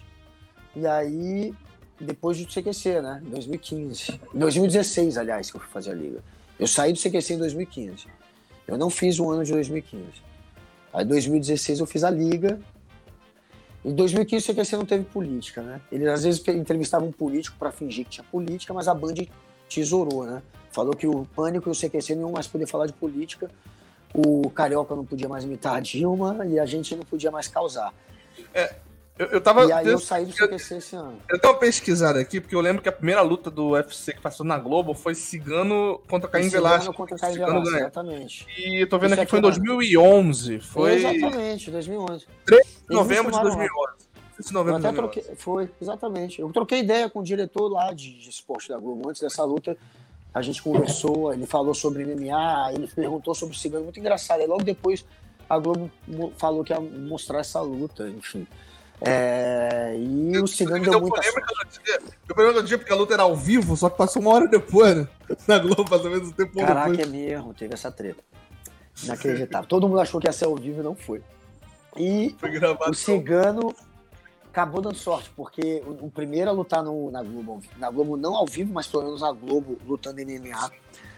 [0.75, 1.55] E aí,
[2.01, 3.23] depois do CQC, né?
[3.27, 4.21] Em 2015.
[4.35, 6.23] Em 2016, aliás, que eu fui fazer a Liga.
[6.59, 8.07] Eu saí do CQC em 2015.
[8.73, 10.05] Eu não fiz o ano de 2015.
[10.95, 12.59] Aí, em 2016, eu fiz a Liga.
[13.85, 15.79] Em 2015, o CQC não teve política, né?
[15.93, 19.27] Eles às vezes entrevistavam um político para fingir que tinha política, mas a Band
[19.69, 20.43] tesourou, né?
[20.71, 23.51] Falou que o Pânico e o CQC não iam mais poder falar de política,
[24.15, 27.93] o Carioca não podia mais imitar a Dilma e a gente não podia mais causar.
[29.19, 29.67] Eu, eu tava.
[29.67, 31.19] e aí eu, eu saí do CQC esse ano.
[31.29, 34.21] eu dei uma pesquisada aqui, porque eu lembro que a primeira luta do UFC que
[34.21, 36.85] passou na Globo foi Cigano contra Caim Esse Velasquez.
[36.87, 37.83] ano contra o Caio Cigano Velasquez, ganha.
[37.85, 38.47] exatamente.
[38.59, 40.61] E eu tô vendo Isso aqui que foi em aqui, 2011.
[40.61, 42.27] Foi Exatamente, 2011.
[42.47, 43.67] 3 de novembro de chamaram lá.
[43.67, 43.97] 2011.
[44.35, 44.97] 3 de Eu novembro de até 2011.
[44.97, 46.41] troquei, foi, exatamente.
[46.41, 49.09] Eu troquei ideia com o diretor lá de, de esporte da Globo.
[49.11, 49.77] Antes dessa luta,
[50.33, 54.41] a gente conversou, ele falou sobre MMA, ele perguntou sobre o Cigano, muito engraçado.
[54.41, 55.05] Aí logo depois
[55.51, 55.91] a Globo
[56.39, 58.47] falou que ia mostrar essa luta, enfim.
[59.05, 61.79] É, e o Cigano Me deu deu muita polêmica sorte.
[61.79, 62.79] no dia.
[62.79, 65.09] Porque a luta era ao vivo, só que passou uma hora depois, né?
[65.49, 67.09] Na Globo, mais ou menos um tempo Caraca, depois.
[67.09, 68.23] é mesmo, teve essa treta.
[69.03, 69.69] Inacreditável.
[69.69, 71.23] Todo mundo achou que ia ser ao vivo e não foi.
[71.97, 72.51] E Foi
[72.89, 73.75] o Cigano
[74.49, 78.35] acabou dando sorte, porque o, o primeiro a lutar no- na Globo, na Globo não
[78.37, 80.71] ao vivo, mas pelo menos na Globo, lutando em MMA,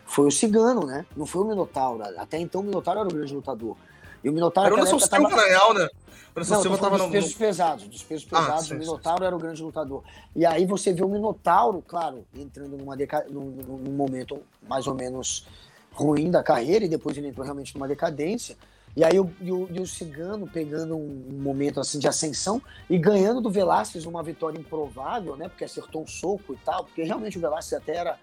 [0.06, 1.04] foi o Cigano, né?
[1.16, 2.02] Não foi o Minotauro.
[2.16, 3.76] Até então o Minotauro era o grande lutador.
[4.24, 5.36] E o Minotauro Era o Anderson Silva, tava...
[5.36, 5.84] na real, né?
[5.84, 7.04] O Anderson Silva tava no.
[7.04, 10.02] dos pesos pesados, dos pesos Ah, pesados, sim, o sim, Minotauro era o grande lutador.
[10.34, 13.26] E aí você vê o Minotauro, claro, entrando numa deca...
[13.30, 15.46] num, num momento mais ou menos
[15.92, 18.56] ruim da carreira, e depois ele entrou realmente numa decadência.
[18.96, 22.62] E aí o, e o, e o Cigano pegando um, um momento assim de ascensão
[22.88, 25.48] e ganhando do Velasquez uma vitória improvável, né?
[25.48, 28.18] Porque acertou um soco e tal, porque realmente o Velasquez até era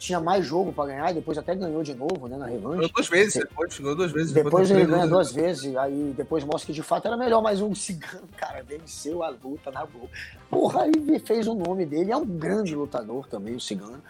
[0.00, 2.76] tinha mais jogo para ganhar e depois até ganhou de novo, né, na revanche.
[2.76, 4.32] Ganhou duas vezes depois, ganhou duas vezes.
[4.32, 7.60] Depois ele ganhou ganha duas vezes, aí depois mostra que de fato era melhor, mas
[7.60, 10.08] um cigano, cara, venceu a luta na boa.
[10.48, 14.02] Porra, aí fez o nome dele, é um grande lutador também, o cigano.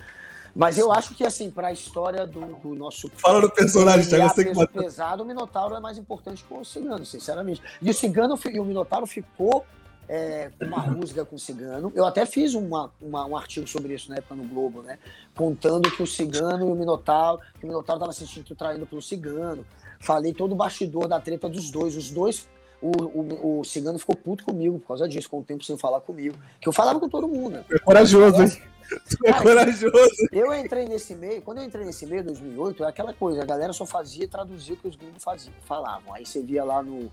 [0.55, 3.11] Mas eu acho que, assim, para a história do, do, nosso.
[3.17, 4.35] Fala do personagem, Thiago.
[4.35, 7.63] Você que pesado, o Minotauro é mais importante que o Cigano, sinceramente.
[7.81, 9.65] E o Cigano e o Minotauro ficou
[10.13, 11.93] é, uma rusga com o Cigano.
[11.95, 14.99] Eu até fiz uma, uma, um artigo sobre isso na época no Globo, né?
[15.37, 19.01] Contando que o Cigano e o Minotauro, que o Minotauro estava se sentindo traído pelo
[19.01, 19.65] Cigano.
[20.01, 21.97] Falei todo o bastidor da treta dos dois.
[21.97, 22.49] Os dois
[22.83, 26.01] o, o, o, Cigano ficou puto comigo por causa disso, com o tempo sem falar
[26.01, 26.37] comigo.
[26.61, 27.65] Que eu falava com todo mundo.
[27.71, 28.51] É corajoso, hein?
[29.25, 30.29] É corajoso.
[30.33, 33.47] Eu entrei nesse meio, quando eu entrei nesse meio, em 2008, é aquela coisa, a
[33.47, 36.13] galera só fazia traduzir o que os gringos faziam, falavam.
[36.13, 37.13] Aí você via lá no,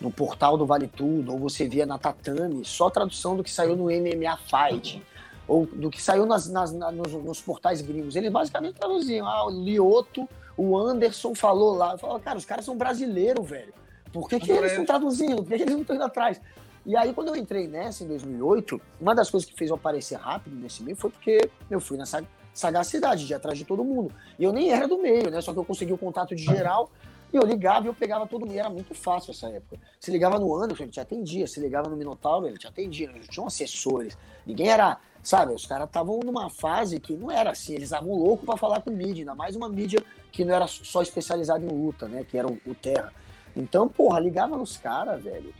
[0.00, 3.76] no portal do Vale Tudo, ou você via na Tatame, só tradução do que saiu
[3.76, 5.02] no MMA Fight,
[5.48, 8.16] ou do que saiu nas, nas, nos, nos, portais gringos.
[8.16, 11.92] Eles basicamente traduziam, ah, o Lioto, o Anderson falou lá.
[11.92, 13.72] Eu falava, cara, os caras são brasileiros, velho.
[14.12, 15.36] Por que, que eles estão traduzindo?
[15.36, 16.40] Por que, que eles não estão indo atrás?
[16.84, 20.16] E aí, quando eu entrei nessa, em 2008, uma das coisas que fez eu aparecer
[20.16, 24.12] rápido nesse meio foi porque eu fui nessa sagacidade de ir atrás de todo mundo.
[24.38, 25.40] E eu nem era do meio, né?
[25.40, 26.90] Só que eu consegui o contato de geral
[27.32, 28.56] e eu ligava e eu pegava todo mundo.
[28.56, 29.78] Era muito fácil essa época.
[30.00, 31.46] Se ligava no Anderson, ele te atendia.
[31.46, 33.10] Se ligava no Minotauro, ele te atendia.
[33.10, 34.16] Eles tinham assessores.
[34.46, 34.98] Ninguém era.
[35.22, 37.74] Sabe, os caras estavam numa fase que não era assim.
[37.74, 39.22] Eles estavam loucos para falar com mídia.
[39.22, 42.24] Ainda mais uma mídia que não era só especializada em luta, né?
[42.24, 43.12] Que era o, Terra.
[43.56, 45.52] Então, porra, ligava nos caras, velho.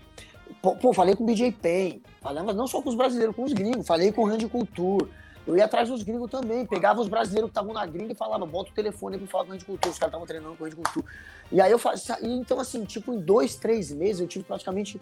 [0.62, 1.98] Pô, falei com o BJ Penn.
[2.20, 3.84] Falava não só com os brasileiros, com os gringos.
[3.84, 5.10] Falei com o Randy Culture.
[5.46, 8.44] Eu ia atrás dos gringos também, pegava os brasileiros que estavam na gringa e falava,
[8.44, 10.66] bota o telefone pra falar com a Rede Cultura, os caras estavam treinando com a
[10.66, 11.06] Rede Cultura.
[11.52, 15.00] E aí eu fazia, então assim, tipo, em dois, três meses eu tive praticamente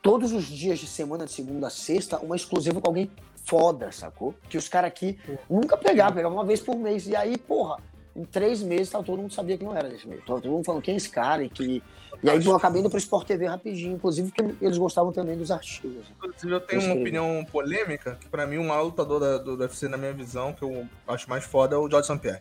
[0.00, 3.10] todos os dias de semana, de segunda a sexta, uma exclusiva com alguém
[3.44, 4.34] foda, sacou?
[4.48, 5.18] Que os caras aqui
[5.50, 7.08] nunca pegavam, pegavam uma vez por mês.
[7.08, 7.78] E aí, porra,
[8.16, 10.22] em três meses tá, todo mundo sabia que não era desse meio.
[10.22, 11.82] Todo mundo falando quem é esse cara e que.
[12.22, 15.50] E aí eu acabei indo pro Sport TV rapidinho, inclusive porque eles gostavam também dos
[15.50, 16.06] artigos.
[16.16, 19.88] Inclusive, eu tenho uma opinião polêmica, que pra mim o maior lutador da, do UFC,
[19.88, 22.18] na minha visão, que eu acho mais foda, é o George St.
[22.20, 22.40] Pierre.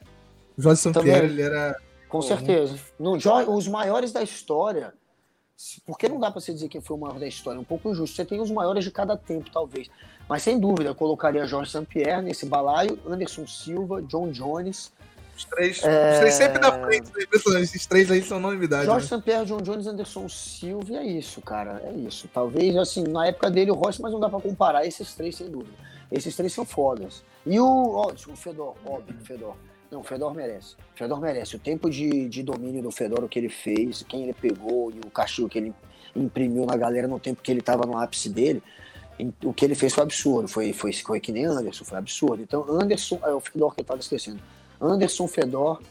[0.57, 0.93] O George St.
[1.01, 1.75] Pierre, ele era.
[2.07, 2.77] Com certeza.
[2.99, 4.93] No, os maiores da história.
[5.85, 7.89] Porque não dá pra você dizer quem foi o maior da história, é um pouco
[7.89, 8.15] injusto.
[8.15, 9.89] Você tem os maiores de cada tempo, talvez.
[10.27, 11.85] Mas sem dúvida, eu colocaria Jorge St.
[11.85, 14.91] Pierre nesse balaio, Anderson Silva, John Jones.
[15.43, 16.13] Os três, é...
[16.13, 17.23] os três sempre da frente, né?
[17.23, 17.63] impressionante.
[17.63, 18.85] Esses três aí são novidade.
[18.85, 19.21] Jorge né?
[19.23, 21.81] Pierre, John Jones, Anderson Silva, é isso, cara.
[21.85, 22.29] É isso.
[22.33, 25.49] Talvez, assim, na época dele o Royce, mas não dá pra comparar esses três, sem
[25.49, 25.73] dúvida.
[26.11, 27.23] Esses três são fodas.
[27.45, 27.65] E o.
[27.65, 29.55] Ó, o Fedor, óbvio, o Fedor.
[29.91, 30.75] Não, o Fedor merece.
[30.95, 31.55] O Fedor merece.
[31.55, 34.99] O tempo de, de domínio do Fedor, o que ele fez, quem ele pegou e
[34.99, 35.73] o castigo que ele
[36.15, 38.63] imprimiu na galera no tempo que ele tava no ápice dele
[39.43, 42.41] o que ele fez foi absurdo, foi, foi, foi que nem Anderson, foi absurdo.
[42.41, 44.41] Então, Anderson, é o Fedor que eu estava esquecendo.
[44.83, 45.81] Anderson Fedor,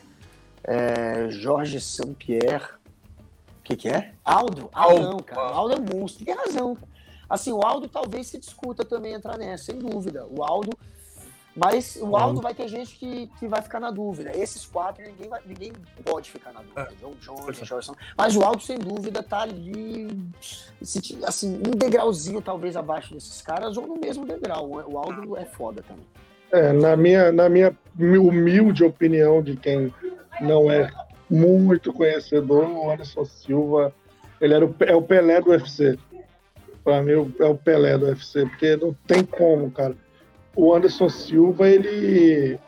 [0.65, 2.75] é, Jorge Saint-Pierre,
[3.59, 4.13] o que, que é?
[4.25, 5.41] Aldo, Aldão, cara.
[5.41, 6.77] Aldo é monstro, tem razão.
[7.29, 10.27] Assim, o Aldo talvez se discuta também entrar nessa, sem dúvida.
[10.27, 10.77] O Aldo
[11.55, 14.35] mas o Aldo vai ter gente que, que vai ficar na dúvida.
[14.35, 16.89] Esses quatro, ninguém, vai, ninguém pode ficar na dúvida.
[16.91, 16.95] É.
[16.95, 20.09] John Jones, Jorge Mas o Aldo, sem dúvida, tá ali,
[21.27, 24.67] assim, um degrauzinho talvez abaixo desses caras, ou no mesmo degrau.
[24.67, 26.07] O Aldo é foda também.
[26.53, 29.93] É, na minha, na minha humilde opinião de quem
[30.41, 30.91] não é
[31.29, 33.93] muito conhecedor, o Anderson Silva,
[34.41, 35.99] ele era o, é o Pelé do UFC.
[36.85, 39.97] Para mim, é o Pelé do UFC, porque não tem como, cara
[40.55, 42.59] o Anderson Silva, ele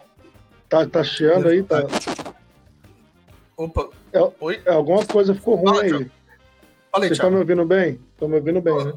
[0.68, 1.86] tá, tá chiando aí, tá?
[3.56, 3.88] Opa.
[4.12, 4.62] É, Oi?
[4.64, 5.90] É, alguma coisa ficou ruim Fala, aí.
[5.90, 6.00] Fala
[6.94, 8.00] aí, Vocês estão me ouvindo bem?
[8.12, 8.92] Estão me ouvindo bem, né?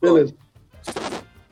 [0.00, 0.34] Beleza.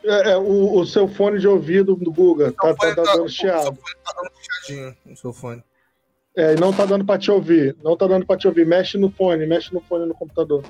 [0.09, 3.59] É, é, o, o, seu fone de ouvido do Guga tá, tá, tá, dando chiado.
[3.59, 5.65] O seu fone tá dando chiadinho, o seu fone.
[6.35, 7.77] É, não tá dando pra te ouvir.
[7.83, 8.65] Não tá dando pra te ouvir.
[8.65, 10.65] Mexe no fone, mexe no fone no computador.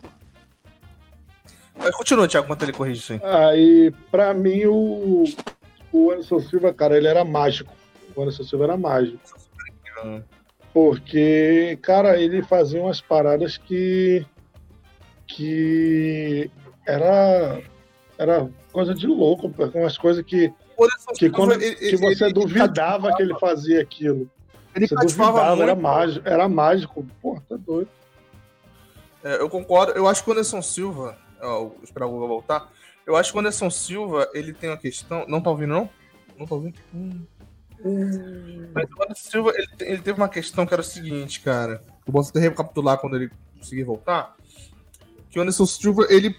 [1.76, 3.20] Mas continua, Thiago, enquanto ele corrige isso aí.
[3.22, 5.24] Aí, pra mim, o,
[5.92, 7.72] o Anderson Silva, cara, ele era mágico.
[8.16, 9.20] O Anderson Silva era mágico.
[10.72, 14.26] Porque, cara, ele fazia umas paradas que.
[15.26, 16.50] que.
[16.86, 17.60] era.
[18.18, 20.52] Era coisa de louco, umas coisas que.
[21.16, 24.30] Que, quando, ele, que você ele, duvidava ele que ele fazia aquilo.
[24.74, 27.06] Ele você duvidava, muito, era mágico, era mágico.
[27.20, 27.88] Pô, tá doido.
[29.24, 29.92] É, eu concordo.
[29.92, 32.70] Eu acho que o Anderson Silva, ó, esperar o Google voltar,
[33.06, 35.24] eu acho que o Anderson Silva, ele tem uma questão.
[35.26, 35.90] Não tá ouvindo, não?
[36.38, 36.78] Não tá ouvindo?
[36.94, 37.22] Hum.
[37.84, 38.70] Hum.
[38.72, 41.82] Mas o Anderson Silva, ele, ele, teve uma questão que era o seguinte, cara.
[42.06, 44.36] Eu posso até recapitular quando ele conseguir voltar.
[45.30, 46.36] Que o Anderson Silva, ele.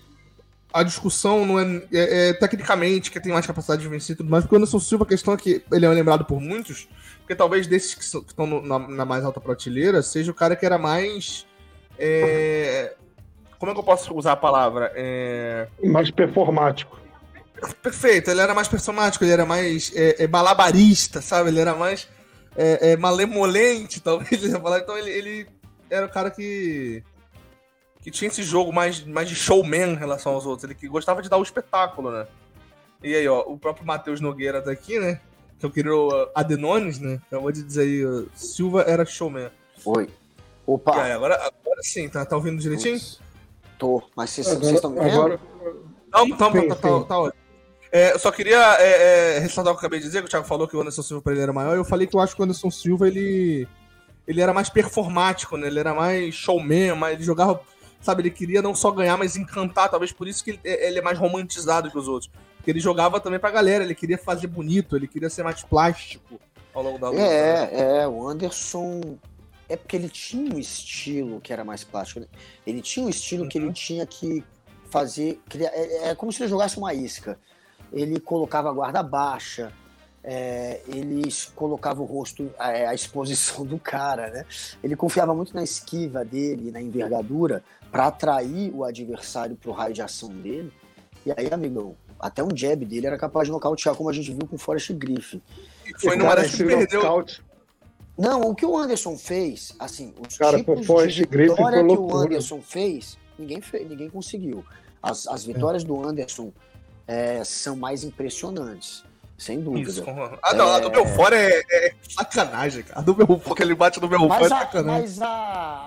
[0.72, 4.30] A discussão não é, é, é tecnicamente que tem mais capacidade de vencer e tudo
[4.30, 6.88] mais, porque o Anderson Silva, a questão é que ele é lembrado por muitos,
[7.20, 10.36] porque talvez desses que, são, que estão no, na, na, mais alta prateleira, seja o
[10.36, 11.48] cara que era mais.
[11.98, 12.94] É,
[13.58, 14.92] como é que eu posso usar a palavra?
[14.96, 15.68] É...
[15.84, 17.00] Mais performático.
[17.82, 21.50] Perfeito, ele era mais performático, ele era mais é, é, balabarista, sabe?
[21.50, 22.08] Ele era mais.
[23.00, 24.44] malemolente, talvez.
[24.44, 25.48] Então ele, ele
[25.90, 27.04] era o cara que
[28.10, 30.64] que tinha esse jogo mais, mais de showman em relação aos outros.
[30.64, 32.28] Ele que gostava de dar o espetáculo, né?
[33.04, 35.22] E aí, ó, o próprio Matheus Nogueira tá aqui, né?
[35.60, 37.22] Que eu queria uh, Adenones, né?
[37.28, 39.52] Acabou de dizer aí, uh, Silva era showman.
[39.86, 40.10] Oi.
[40.66, 41.04] Opa!
[41.04, 43.00] Aí, agora, agora sim, tá, tá ouvindo direitinho?
[43.78, 45.12] Tô, mas vocês estão me vendo?
[45.12, 45.40] Agora...
[46.12, 47.40] Não, tá, tá, tá, tá ótimo.
[47.92, 50.30] É, eu só queria é, é, ressaltar o que eu acabei de dizer, que o
[50.30, 51.76] Thiago falou que o Anderson Silva pra ele era maior.
[51.76, 53.68] Eu falei que eu acho que o Anderson Silva ele,
[54.28, 55.68] ele era mais performático, né?
[55.68, 57.60] Ele era mais showman, mas ele jogava
[58.02, 61.02] sabe, ele queria não só ganhar, mas encantar, talvez por isso que ele, ele é
[61.02, 62.32] mais romantizado que os outros.
[62.58, 66.40] Porque ele jogava também pra galera, ele queria fazer bonito, ele queria ser mais plástico
[66.74, 67.22] ao longo da luta.
[67.22, 68.02] É, né?
[68.02, 69.18] é, o Anderson.
[69.68, 72.22] É porque ele tinha um estilo que era mais plástico.
[72.22, 72.28] Né?
[72.66, 73.50] Ele tinha um estilo uhum.
[73.50, 73.74] que ele uhum.
[73.74, 74.44] tinha que
[74.90, 75.40] fazer.
[75.48, 77.40] Criar, é, é como se ele jogasse uma isca.
[77.94, 79.72] Ele colocava a guarda baixa,
[80.24, 84.46] é, ele colocava o rosto, a, a, exposição do cara, né?
[84.84, 90.02] Ele confiava muito na esquiva dele, na envergadura, para atrair o adversário pro raio de
[90.02, 90.72] ação dele.
[91.26, 94.46] E aí, amigão, até um jab dele era capaz de nocautear, como a gente viu
[94.48, 95.42] com o Forrest Griffin.
[95.98, 97.02] Foi numa das que perdeu.
[97.02, 97.42] Nocaute.
[98.18, 100.82] Não, o que o Anderson fez, assim, os cara, tipos
[101.14, 104.66] de vitória que o Anderson fez, ninguém, fez, ninguém conseguiu.
[105.02, 105.88] As, as vitórias é.
[105.88, 106.52] do Anderson
[107.08, 109.06] é, são mais impressionantes.
[109.40, 109.90] Sem dúvida.
[109.90, 110.04] Isso.
[110.44, 110.76] Ah, não, é...
[110.76, 113.00] a do Belfort é, é, sacanagem, cara.
[113.00, 115.02] A do Belfort, que ele bate no Belfort mas é sacanagem.
[115.02, 115.86] Mas a,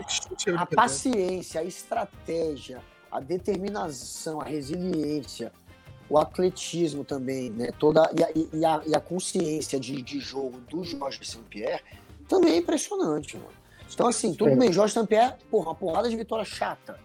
[0.57, 5.53] a paciência, a estratégia, a determinação, a resiliência,
[6.09, 7.69] o atletismo também, né?
[7.79, 11.83] Toda, e, a, e a, e a consciência de, de jogo do Jorge Saint-Pierre
[12.27, 13.51] também é impressionante, mano.
[13.93, 14.57] Então, assim, tudo é.
[14.57, 16.99] bem, Jorge Saint-Pierre, porra, uma porrada de vitória chata.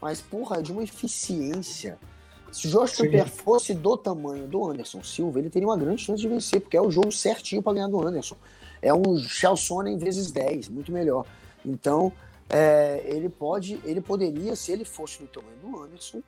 [0.00, 1.98] Mas, porra, é de uma eficiência
[2.52, 6.20] se o Jorge Sampaio fosse do tamanho do Anderson Silva, ele teria uma grande chance
[6.20, 8.36] de vencer, porque é o jogo certinho para ganhar do Anderson.
[8.82, 11.24] É um Chalsonen vezes 10, muito melhor.
[11.64, 12.12] Então,
[12.50, 16.22] é, ele pode, ele poderia, se ele fosse do tamanho do Anderson,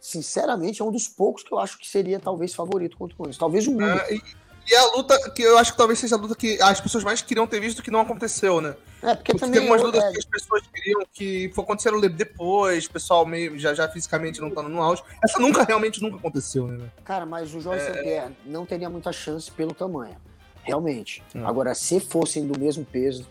[0.00, 3.38] sinceramente, é um dos poucos que eu acho que seria talvez favorito contra o Anderson.
[3.38, 3.98] Talvez o único.
[3.98, 4.22] É, e,
[4.68, 7.02] e é a luta que eu acho que talvez seja a luta que as pessoas
[7.02, 8.76] mais queriam ter visto que não aconteceu, né?
[9.02, 9.60] É, porque, porque também.
[9.60, 10.12] Tem algumas lutas é...
[10.12, 14.62] que as pessoas queriam que aconteceram depois, o pessoal meio já, já fisicamente não tá
[14.62, 15.02] no auge.
[15.24, 16.90] Essa nunca, realmente, nunca aconteceu, né?
[17.04, 18.30] Cara, mas o Jorge é...
[18.44, 20.16] não teria muita chance pelo tamanho.
[20.62, 21.22] Realmente.
[21.44, 23.26] Agora, se fossem do mesmo peso,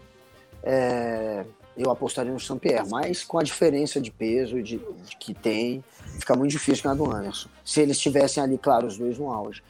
[0.63, 1.45] é...
[1.78, 5.84] eu apostaria no Saint-Pierre, mas com a diferença de peso de, de, que tem,
[6.17, 7.50] fica muito difícil ganhar do Anderson.
[7.63, 9.62] Se eles estivessem ali, claro, os dois no auge.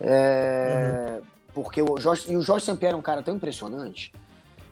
[0.00, 1.22] É, uhum.
[1.52, 4.12] Porque o Jorge, e o Jorge é um cara tão impressionante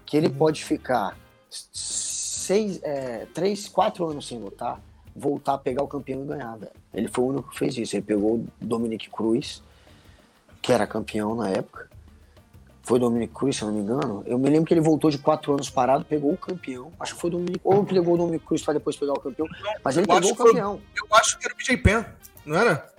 [0.06, 0.34] que ele uhum.
[0.34, 1.16] pode ficar
[1.48, 4.80] seis, é, três, quatro anos sem lutar,
[5.14, 6.56] voltar a pegar o campeão e ganhar.
[6.56, 6.72] Velho.
[6.94, 7.96] Ele foi o único que fez isso.
[7.96, 9.62] Ele pegou o Dominic Cruz,
[10.62, 11.88] que era campeão na época.
[12.82, 14.22] Foi Dominic Cruz, se eu não me engano.
[14.24, 16.90] Eu me lembro que ele voltou de quatro anos parado, pegou o campeão.
[16.98, 17.60] Acho que foi o Dominic.
[17.62, 19.46] Ou pegou o Dominic Cruz para depois pegar o campeão.
[19.84, 20.80] Mas ele eu pegou o campeão.
[20.94, 22.04] Foi, eu acho que era o BJ Penn,
[22.46, 22.97] não era?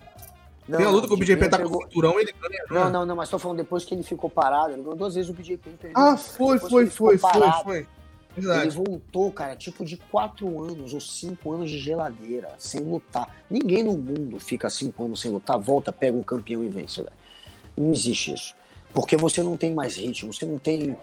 [0.70, 1.72] Não, Tem a luta com o BJ Penn tá pegou...
[1.72, 2.64] com o cinturão ele ganha.
[2.70, 2.92] Não, né?
[2.92, 4.74] não, não, mas tô falando depois que ele ficou parado.
[4.74, 5.92] Ele ganhou duas vezes o BJ Penn.
[5.96, 7.88] Ah, foi, foi, foi, foi, foi.
[8.38, 8.68] Verdade.
[8.68, 13.36] Ele voltou, cara, tipo de quatro anos ou cinco anos de geladeira, sem lutar.
[13.50, 17.16] Ninguém no mundo fica cinco anos sem lutar, volta, pega um campeão e vence, velho.
[17.76, 18.54] Não existe isso.
[18.94, 20.96] Porque você não tem mais ritmo, você não tem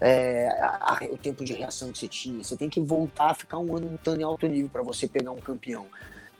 [0.00, 2.42] é, a, a, o tempo de reação que você tinha.
[2.42, 5.32] Você tem que voltar a ficar um ano lutando em alto nível para você pegar
[5.32, 5.84] um campeão.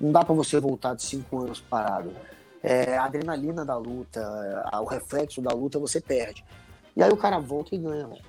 [0.01, 2.11] Não dá para você voltar de cinco anos parado
[2.63, 4.21] é, a adrenalina da luta,
[4.81, 6.45] o reflexo da luta, você perde.
[6.97, 8.23] E aí o cara volta e ganha, velho.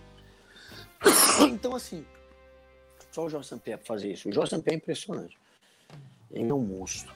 [1.52, 2.06] Então, assim,
[3.12, 4.30] só o Jorge Sampaio fazer isso.
[4.30, 5.38] O Jorge Sampaio é impressionante.
[6.32, 7.14] Ele é um monstro.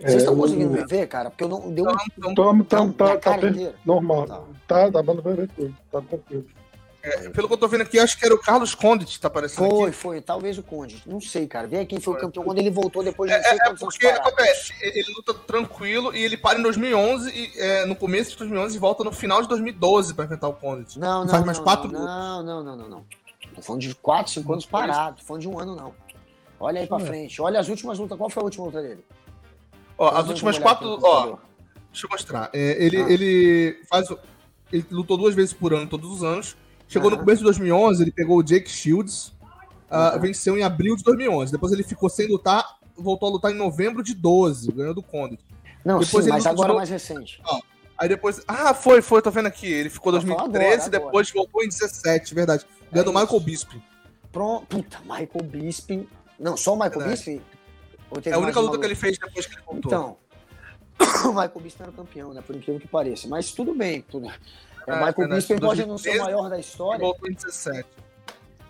[0.00, 1.30] Vocês estão é, conseguindo me ver, cara?
[1.30, 2.34] Porque eu não deu um.
[2.34, 3.46] Toma, tá, tá, tá, tá
[3.84, 4.26] normal.
[4.26, 5.76] Tá, tá, dá pra ver tudo.
[5.92, 6.46] Tá tranquilo.
[7.04, 9.28] É, pelo que eu tô vendo aqui, acho que era o Carlos Conde que tá
[9.28, 9.96] aparecendo Foi, aqui.
[9.96, 11.02] foi, talvez o Conde.
[11.04, 11.66] Não sei, cara.
[11.66, 12.22] Vê quem foi, foi.
[12.22, 16.16] o campeão quando ele voltou depois de é, é, é porque acontece, ele luta tranquilo
[16.16, 19.42] e ele para em 2011 e é, no começo de 2011 e volta no final
[19.42, 20.98] de 2012 para enfrentar o Conde.
[20.98, 23.06] Não, não, Faz mais não, quatro não, não, não, não, não, não.
[23.54, 25.18] Tô falando de quatro, cinco anos parado.
[25.18, 25.94] Tô falando de um ano não.
[26.58, 27.06] Olha aí para é.
[27.06, 27.42] frente.
[27.42, 28.16] Olha as últimas lutas.
[28.16, 29.04] Qual foi a última luta dele?
[29.98, 31.36] Ó, as últimas quatro, ó.
[31.92, 32.50] Deixa eu mostrar.
[32.54, 33.10] Ele, ah.
[33.10, 34.08] ele faz,
[34.72, 36.56] ele lutou duas vezes por ano, todos os anos.
[36.88, 39.28] Chegou no começo de 2011, ele pegou o Jake Shields,
[39.90, 41.52] uh, venceu em abril de 2011.
[41.52, 45.42] Depois ele ficou sem lutar, voltou a lutar em novembro de 12, ganhou do Condit.
[45.84, 47.40] Não, depois sim, mas agora mais recente.
[47.44, 47.58] Ah,
[47.98, 48.40] aí depois.
[48.48, 49.66] Ah, foi, foi, tô vendo aqui.
[49.66, 51.44] Ele ficou em 2013, agora, depois agora.
[51.44, 52.66] voltou em 17, verdade.
[52.90, 53.82] Ganhou é do Michael Bisping.
[54.32, 54.66] Pronto.
[54.66, 56.08] Puta, Michael Bisping.
[56.38, 57.42] Não, só o Michael Bisping?
[58.24, 59.90] É a única luta que ele fez depois que ele voltou.
[59.90, 60.16] Então,
[61.30, 62.42] o Michael Bisping era o campeão, né?
[62.44, 63.28] Por incrível que pareça.
[63.28, 64.02] Mas tudo bem.
[64.02, 64.30] Tudo...
[64.86, 65.34] É, o Michael verdade.
[65.34, 67.00] Bisping pode não ser o 2013, maior da história.
[67.00, 67.88] voltou em 17.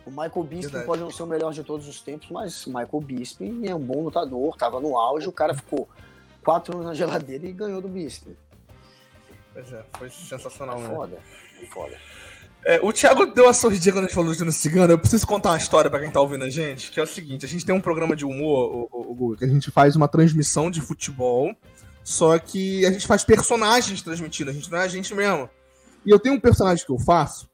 [0.07, 0.87] O Michael Bisping Verdade.
[0.87, 3.81] pode não ser o melhor de todos os tempos, mas o Michael Bisping é um
[3.81, 5.89] bom lutador, tava no auge, o cara ficou
[6.45, 8.37] quatro anos na geladeira e ganhou do Bisping.
[9.55, 10.89] Pois é, foi sensacional, né?
[10.95, 11.19] Foda,
[11.73, 11.97] foda.
[12.67, 14.93] É, o Thiago deu uma sorridinha quando a gente falou do Júnior Cigano.
[14.93, 17.45] Eu preciso contar uma história pra quem tá ouvindo a gente, que é o seguinte:
[17.45, 20.71] a gente tem um programa de humor, o, o, que a gente faz uma transmissão
[20.71, 21.55] de futebol,
[22.03, 25.49] só que a gente faz personagens transmitindo, a gente não é a gente mesmo.
[26.05, 27.49] E eu tenho um personagem que eu faço,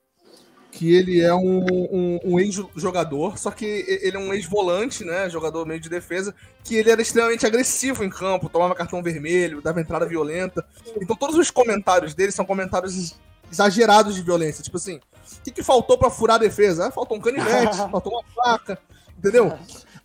[0.73, 5.29] que ele é um, um, um ex-jogador, só que ele é um ex-volante, né?
[5.29, 9.81] Jogador meio de defesa, que ele era extremamente agressivo em campo, tomava cartão vermelho, dava
[9.81, 10.65] entrada violenta.
[11.01, 14.63] Então todos os comentários dele são comentários ex- exagerados de violência.
[14.63, 16.87] Tipo assim, o que, que faltou pra furar a defesa?
[16.87, 18.79] Ah, faltou um canivete, faltou uma faca,
[19.19, 19.59] entendeu?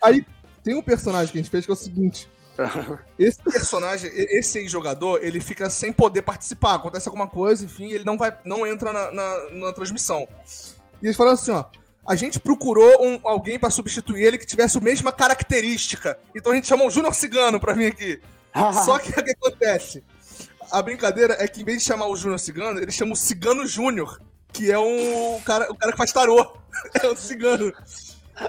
[0.03, 0.25] Aí
[0.63, 2.27] tem um personagem que a gente fez que é o seguinte.
[3.19, 6.75] Esse personagem, esse ex-jogador, ele fica sem poder participar.
[6.75, 10.27] Acontece alguma coisa, enfim, ele não vai, não entra na, na, na transmissão.
[11.01, 11.65] E eles falaram assim, ó.
[12.07, 16.19] A gente procurou um, alguém pra substituir ele que tivesse a mesma característica.
[16.35, 18.21] Então a gente chamou o Júnior Cigano pra vir aqui.
[18.85, 20.03] Só que o que acontece?
[20.71, 23.65] A brincadeira é que em vez de chamar o Júnior Cigano, ele chama o Cigano
[23.65, 24.19] Júnior,
[24.53, 26.55] que é um cara, o cara que faz tarô.
[27.01, 27.71] É um cigano.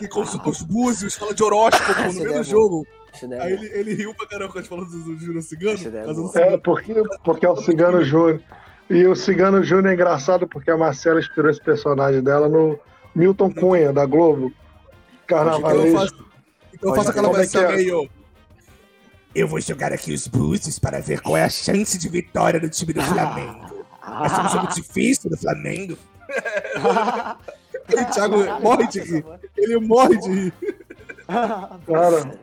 [0.00, 2.42] Que consulta os búzios, fala de horóscopo no meio do é boa.
[2.42, 2.86] jogo.
[3.24, 5.78] Aí é ele, ele riu pra caramba quando falou do, do Júnior Cigano.
[5.78, 6.54] Ideia é.
[6.54, 8.40] É, porque, porque é o Cigano Júnior.
[8.88, 12.78] E o Cigano Júnior é engraçado porque a Marcela inspirou esse personagem dela no
[13.14, 14.52] Milton Cunha, da Globo.
[15.24, 15.98] Então Carnavalesco.
[15.98, 16.26] faço,
[16.72, 17.76] então eu faço aquela é que é?
[17.76, 18.08] meio.
[19.34, 22.68] Eu vou jogar aqui os búzios para ver qual é a chance de vitória do
[22.70, 23.84] time do Flamengo.
[24.00, 25.98] Vai ser um jogo difícil do Flamengo.
[27.88, 29.24] o Thiago morre de rir.
[29.56, 30.54] Ele morre de rir.
[31.26, 32.38] Cara.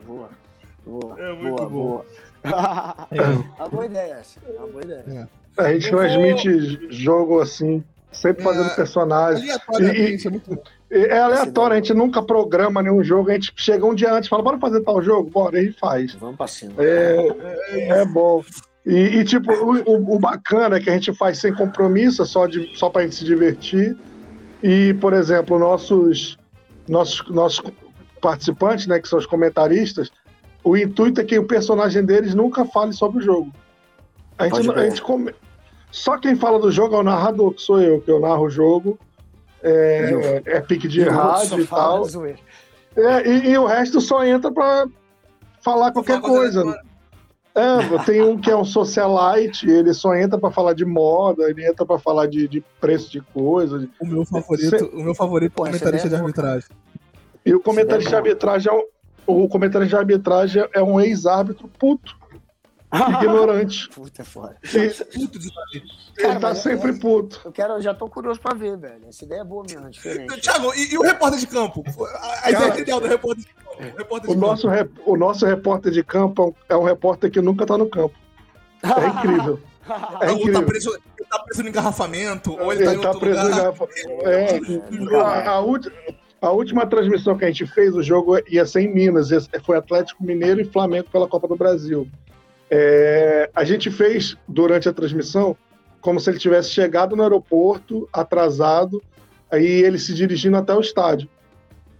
[0.85, 0.99] Boa.
[1.15, 1.19] Boa.
[1.19, 1.69] É muito boa, bom.
[1.69, 2.05] boa.
[3.59, 4.39] Uma boa ideia essa.
[4.57, 5.29] Uma boa ideia.
[5.57, 9.43] A gente Eu vou- transmite jogo assim, sempre fazendo É, personagem.
[9.51, 10.59] Aleatoriamente, é muito.
[10.91, 14.27] E É aleatório, a gente nunca programa nenhum jogo, a gente chega um dia antes
[14.27, 15.29] e fala, bora fazer tal jogo?
[15.29, 16.13] Bora, e faz.
[16.15, 16.73] Vamos pra cima.
[16.79, 18.43] É, é bom.
[18.85, 22.25] E, e, tipo, o, o- o bacana é que a gente faz sem compromisso, é
[22.25, 23.95] só, de, só pra gente se divertir.
[24.61, 26.37] E, por exemplo, nossos,
[26.87, 27.61] nossos, nossos
[28.21, 30.11] participantes, né, que são os comentaristas,
[30.63, 33.51] o intuito é que o personagem deles nunca fale sobre o jogo.
[34.37, 35.33] A gente, a gente come...
[35.91, 38.49] Só quem fala do jogo é o narrador, que sou eu, que eu narro o
[38.49, 38.97] jogo.
[39.61, 42.25] É, é pique de rádio e fala tal.
[42.95, 44.87] É, e, e o resto só entra pra
[45.61, 46.79] falar qualquer Falar coisa.
[47.55, 51.63] É, tem um que é um socialite, ele só entra pra falar de moda, ele
[51.63, 53.77] entra pra falar de, de preço de coisa.
[53.77, 56.27] de- O meu favorito, o meu favorito Pô, comentarista de é boa.
[56.29, 56.69] arbitragem.
[57.45, 58.83] E o comentarista de é arbitragem é um,
[59.27, 62.15] o comentarista de arbitragem é um ex-árbitro puto,
[63.19, 63.89] ignorante.
[63.89, 64.55] Puta foda.
[64.63, 65.49] E Puto de
[66.17, 67.41] ele tá é- sempre puto.
[67.43, 69.07] Eu quero, eu já tô curioso pra ver, velho.
[69.09, 70.39] Essa ideia é boa mesmo, é diferente.
[70.41, 71.83] Thiago, e, e o repórter de campo?
[72.43, 73.63] A, ideia ideal do repórter de campo.
[73.93, 77.41] O repórter O de nosso, rep- o nosso repórter de campo é um repórter que
[77.41, 78.13] nunca tá no campo.
[78.83, 79.59] É incrível.
[79.85, 80.03] É campo.
[80.13, 80.65] Ou tá incrível.
[80.65, 83.57] preso, ele tá preso no engarrafamento, ou ele, Ele tá em tá preso em lugar.
[83.57, 83.87] garrafa.
[84.21, 85.91] É, a, a ulti-
[86.43, 89.29] a última transmissão que a gente fez, o jogo ia ser em Minas,
[89.65, 92.07] foi Atlético Mineiro e Flamengo pela Copa do Brasil.
[92.69, 95.55] É, a gente fez durante a transmissão
[96.01, 99.01] como se ele tivesse chegado no aeroporto, atrasado,
[99.49, 101.29] aí ele se dirigindo até o estádio.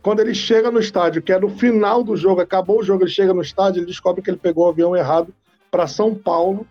[0.01, 3.11] Quando ele chega no estádio, que é no final do jogo, acabou o jogo, ele
[3.11, 5.33] chega no estádio, ele descobre que ele pegou o avião errado
[5.71, 6.67] para São Paulo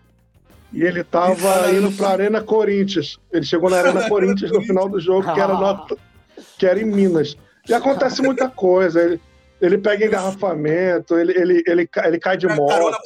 [0.71, 3.17] e ele estava indo para a Arena Corinthians.
[3.31, 5.97] Ele chegou na Arena Corinthians no final do jogo, que era, no-
[6.59, 7.35] que era em Minas.
[7.67, 9.01] E acontece muita coisa.
[9.01, 9.21] Ele,
[9.61, 13.01] ele pega engarrafamento, ele, ele, ele, ele cai de moto.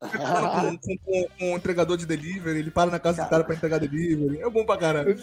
[0.00, 0.96] com, com,
[1.38, 4.40] com, um entregador de delivery, ele para na casa do cara pra entregar delivery.
[4.40, 5.16] É bom pra caralho.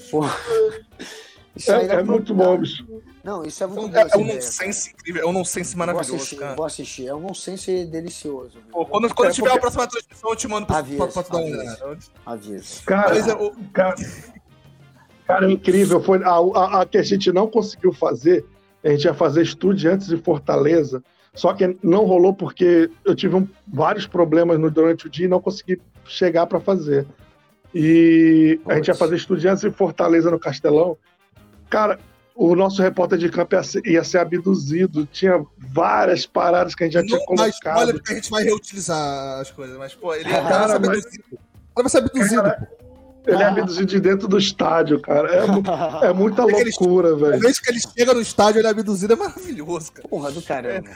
[1.67, 2.86] É, é pra- muito bom, bicho.
[3.24, 3.98] Não, isso é muito bom.
[3.98, 5.86] É, essa é um nonsense incrível, é um nonsense cara.
[5.86, 6.56] Vou maravilhoso, assistir, cara.
[6.56, 7.08] vou assistir.
[7.08, 8.60] É um nonsense delicioso.
[8.69, 11.24] Pô, quando quando É, tiver porque- a próxima transmissão, eu te mando pra, Avisa, pra,
[11.24, 11.98] pra dar olhada.
[12.26, 12.84] Aviso.
[12.84, 13.95] Cara, Mas é, o- Cara,
[15.26, 16.04] cara, é incrível.
[16.04, 18.45] Foi a, a, a que a gente não conseguiu fazer,
[18.89, 23.47] a gente ia fazer Estudiantes de Fortaleza, só que não rolou porque eu tive um-
[23.68, 27.05] vários problemas no- durante o dia e não consegui chegar para fazer.
[27.74, 30.97] E a gente ia fazer Estudiantes de Fortaleza no Castelão.
[31.70, 31.99] Cara,
[32.34, 35.05] o nosso repórter de campo ia ser, ia ser abduzido.
[35.05, 37.93] Tinha várias paradas que a gente já tinha não spoiler colocado.
[37.93, 40.97] porque a gente vai reutilizar as coisas, mas, pô, ele Cara, cara, vai ser mas-
[41.05, 41.24] abduzido.
[41.76, 42.70] Ela vai ser abduzido, Cara.
[43.28, 45.30] Ele é abduzido de dentro do estádio, cara.
[45.34, 47.39] É, é muita loucura, A velho.
[47.39, 50.07] vez que ele chega no estádio, ele é abduzido, é maravilhoso, cara.
[50.07, 50.89] Porra do caramba.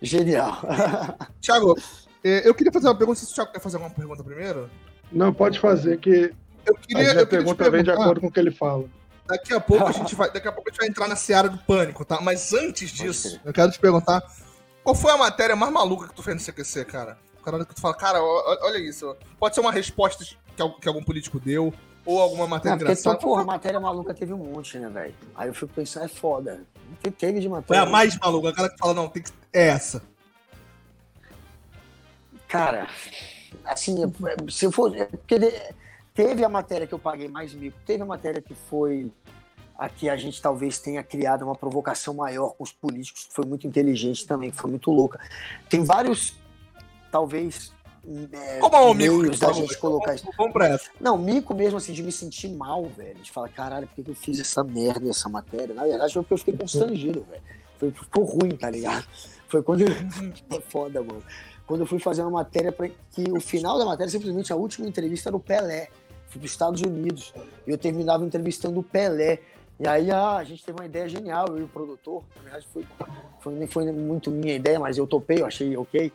[0.00, 0.60] Genial.
[1.40, 1.76] Thiago,
[2.24, 4.68] É, eu queria fazer uma pergunta, se o Thiago quer fazer alguma pergunta primeiro?
[5.12, 6.32] Não, pode fazer, que
[6.66, 8.84] eu queria, a, eu pergunta vem de acordo com o que ele fala.
[9.26, 11.48] Daqui a pouco a gente vai, daqui a pouco a gente vai entrar na seara
[11.48, 12.20] do pânico, tá?
[12.20, 14.22] Mas antes disso, eu quero te perguntar
[14.82, 17.18] qual foi a matéria mais maluca que tu fez no CQC, cara?
[17.40, 19.14] O cara que tu fala, cara, olha isso.
[19.38, 20.24] Pode ser uma resposta
[20.56, 21.72] que algum político deu,
[22.04, 23.16] ou alguma matéria não, engraçada.
[23.16, 25.14] Porque, porra, matéria maluca teve um monte, né, velho?
[25.34, 26.64] Aí eu fico pensando, é foda.
[26.92, 27.82] O que teve de matéria?
[27.82, 29.30] Foi a mais maluca, aquela que fala, não, tem que.
[29.52, 30.02] É essa.
[32.48, 32.88] Cara,
[33.64, 33.96] assim,
[34.48, 34.94] se eu for.
[34.94, 35.36] Porque
[36.14, 39.10] teve a matéria que eu paguei mais mico, teve a matéria que foi
[39.78, 43.44] a que a gente talvez tenha criado uma provocação maior com os políticos, que foi
[43.44, 45.20] muito inteligente também, que foi muito louca.
[45.68, 46.34] Tem vários,
[47.10, 47.72] talvez,
[48.32, 50.28] é, Como é o mico da gente colocar isso.
[50.36, 50.90] Vamos pra essa.
[51.00, 53.16] Não, mico mesmo, assim, de me sentir mal, velho.
[53.16, 55.74] De falar, caralho, por que eu fiz essa merda, essa matéria?
[55.74, 57.42] Na verdade, foi porque eu fiquei constrangido, velho.
[57.78, 59.06] Foi, ficou ruim, tá ligado?
[59.48, 59.82] Foi quando.
[59.84, 61.22] é foda, mano.
[61.66, 64.86] Quando eu fui fazer uma matéria pra que o final da matéria, simplesmente a última
[64.86, 65.88] entrevista era o Pelé.
[66.28, 67.34] Fui para os Estados Unidos.
[67.66, 69.40] E eu terminava entrevistando o Pelé.
[69.78, 72.22] E aí ah, a gente teve uma ideia genial, eu e o produtor.
[72.36, 72.86] Na verdade, foi,
[73.40, 76.12] foi, nem foi muito minha ideia, mas eu topei, eu achei ok.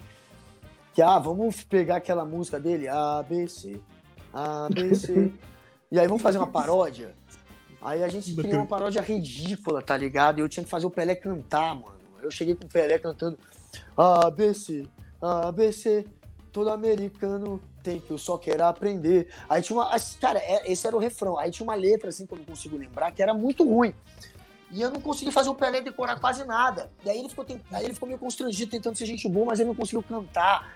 [0.94, 3.80] Que, ah, vamos pegar aquela música dele, ABC,
[4.34, 5.32] ABC.
[5.92, 7.16] e aí vamos fazer uma paródia.
[7.82, 10.40] Aí a gente criou uma paródia ridícula, tá ligado?
[10.40, 11.96] E eu tinha que fazer o Pelé cantar, mano.
[12.22, 13.40] Eu cheguei com o Pelé cantando
[13.98, 14.88] ABC,
[15.20, 16.06] ABC,
[16.52, 19.28] todo americano tem que eu só quero aprender.
[19.50, 19.90] Aí tinha uma.
[20.20, 21.38] Cara, é, esse era o refrão.
[21.38, 23.94] Aí tinha uma letra, assim, que eu não consigo lembrar, que era muito ruim.
[24.72, 26.90] E eu não consegui fazer o Pelé decorar quase nada.
[27.04, 29.68] E aí ele ficou, aí ele ficou meio constrangido tentando ser gente boa, mas ele
[29.68, 30.74] não conseguiu cantar.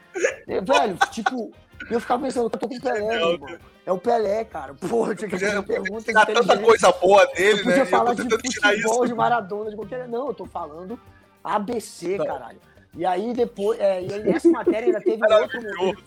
[0.48, 1.52] É, velho, tipo,
[1.90, 3.58] eu ficava pensando, eu tô com o Pelé, meu irmão.
[3.86, 4.74] É o Pelé, cara.
[4.74, 6.12] Porra, tinha que fazer uma pergunta.
[6.12, 7.86] Tá tanta coisa boa dele, eu né?
[7.86, 10.08] falar de futebol, de Maradona, de qualquer.
[10.10, 11.00] Não, eu tô falando
[11.42, 12.26] ABC, não.
[12.26, 12.60] caralho.
[12.98, 16.04] E aí depois, é, e aí nessa matéria ainda teve um outro momento.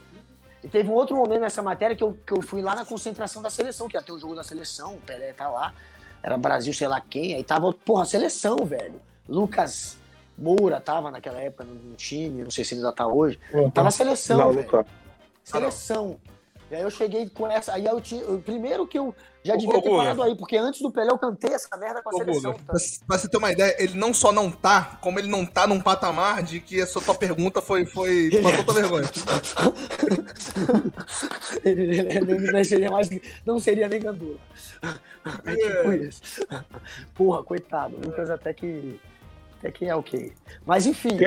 [0.62, 3.40] E teve um outro momento nessa matéria que eu, que eu fui lá na concentração
[3.40, 5.72] da seleção, que ia ter o jogo da seleção, o Pelé tá lá
[6.28, 9.00] era Brasil, sei lá quem, aí tava, porra, seleção, velho.
[9.28, 9.96] Lucas
[10.36, 13.38] Moura tava naquela época no time, não sei se ele ainda tá hoje.
[13.52, 13.70] Uhum.
[13.70, 14.86] Tava seleção, não, velho.
[15.42, 16.18] Seleção.
[16.70, 17.72] E aí eu cheguei com essa.
[17.72, 18.22] Aí eu tinha.
[18.38, 21.74] Primeiro que eu já devia ter parado aí, porque antes do Pelé eu cantei essa
[21.76, 22.52] merda com a seleção.
[22.52, 22.74] Tá?
[23.06, 25.80] Pra, você ter uma ideia, ele não só não tá, como ele não tá num
[25.80, 27.86] patamar de que essa tua pergunta foi.
[27.86, 29.08] foi passou tua vergonha.
[31.64, 33.08] ele não seria mais.
[33.46, 34.38] Não seria nem gandula.
[35.46, 36.20] É tipo isso.
[37.14, 37.96] Porra, coitado.
[38.04, 39.00] Lucas até que.
[39.58, 40.32] Até que é ok.
[40.64, 41.18] Mas enfim.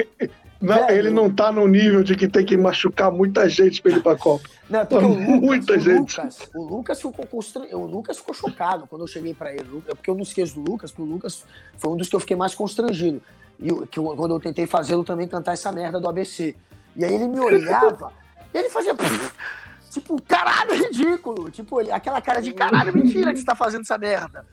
[0.61, 3.91] Não, velho, ele não tá no nível de que tem que machucar muita gente pra
[3.91, 4.47] ele ir pra Copa.
[4.69, 6.17] Não, é porque o Lucas, muita o gente.
[6.19, 7.65] Lucas, o Lucas ficou constran...
[7.71, 9.84] o Lucas ficou chocado quando eu cheguei para ele.
[9.88, 11.43] É porque eu não esqueço do Lucas, porque o Lucas
[11.77, 13.21] foi um dos que eu fiquei mais constrangido.
[13.59, 16.55] E que eu, quando eu tentei fazê-lo também cantar essa merda do ABC.
[16.95, 18.13] E aí ele me olhava,
[18.53, 18.93] e ele fazia
[19.89, 21.49] tipo, caralho, ridículo.
[21.49, 24.45] Tipo, aquela cara de caralho, mentira que você tá fazendo essa merda.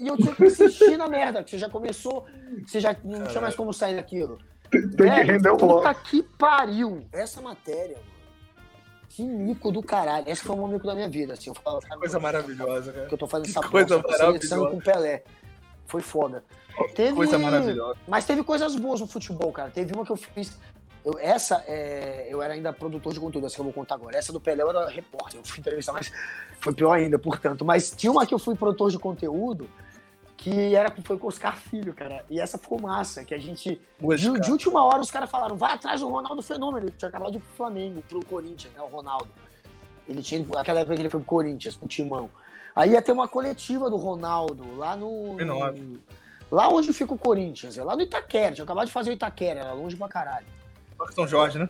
[0.00, 2.24] E eu tinha que insistir na merda, que você já começou,
[2.66, 4.38] você já não tinha mais como sair daquilo.
[4.70, 7.04] Tem que render o Puta que pariu.
[7.12, 8.10] Essa matéria, mano.
[9.10, 10.26] Que mico do caralho.
[10.26, 11.50] Esse foi o mico da minha vida, assim.
[11.50, 13.06] Eu falo, que coisa maravilhosa, cara.
[13.08, 15.22] Que eu tô fazendo que essa coisa seleção com Pelé.
[15.86, 16.42] Foi foda.
[16.94, 17.14] Teve...
[17.14, 17.98] Coisa maravilhosa.
[18.08, 19.68] Mas teve coisas boas no futebol, cara.
[19.70, 20.56] Teve uma que eu fiz.
[21.04, 22.28] Eu, essa, é...
[22.30, 24.16] eu era ainda produtor de conteúdo, essa que eu vou contar agora.
[24.16, 25.40] Essa do Pelé eu era repórter.
[25.40, 26.10] Eu fui entrevistar, mas
[26.60, 27.64] foi pior ainda, portanto.
[27.64, 29.68] Mas tinha uma que eu fui produtor de conteúdo
[30.40, 32.24] que era, foi com o Oscar Filho, cara.
[32.30, 33.78] E essa ficou massa, que a gente.
[34.00, 36.86] De, de, última hora os caras falaram, vai atrás do Ronaldo Fenômeno.
[36.86, 38.80] Ele tinha acabado de ir pro Flamengo, pro Corinthians, né?
[38.80, 39.28] O Ronaldo.
[40.08, 40.44] Ele tinha.
[40.46, 42.30] Naquela época ele foi pro Corinthians, pro Timão.
[42.74, 45.36] Aí ia ter uma coletiva do Ronaldo lá no.
[45.36, 46.00] no
[46.50, 48.54] lá onde fica o Corinthians, lá no Itaquera.
[48.54, 50.46] Tinha acabado de fazer o Itaquera, era longe pra caralho.
[51.14, 51.68] São Jorge, né?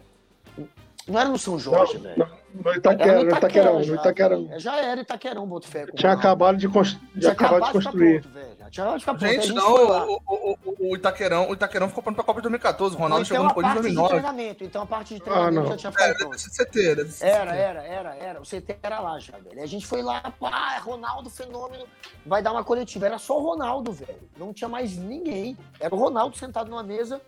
[1.06, 2.28] Não era no São Jorge, velho.
[2.52, 4.50] No Itaquera, no Itaquerão, no Itaquerão.
[4.58, 5.86] Já era Itaquerão, Botafé.
[5.94, 7.00] Tinha acabado de, constru...
[7.18, 8.22] Tinha acabado de construir.
[8.22, 9.32] Pronto, tinha de ficar pronto.
[9.32, 10.56] Gente, não, o, o,
[10.90, 12.96] o, Itaquerão, o Itaquerão ficou pronto pra Copa de 2014.
[12.96, 14.08] O Ronaldo então, chegou no Corinthians em 2009.
[14.08, 16.36] Treinamento, então a parte de treinamento ah, já tinha ficado é, pronto.
[16.36, 18.40] CT, deve ser era, era, era, era.
[18.40, 19.62] O CT era lá já, velho.
[19.62, 21.84] A gente foi lá, pá, Ronaldo, fenômeno,
[22.24, 23.06] vai dar uma coletiva.
[23.06, 24.28] Era só o Ronaldo, velho.
[24.36, 25.56] Não tinha mais ninguém.
[25.78, 27.20] Era o Ronaldo sentado numa mesa,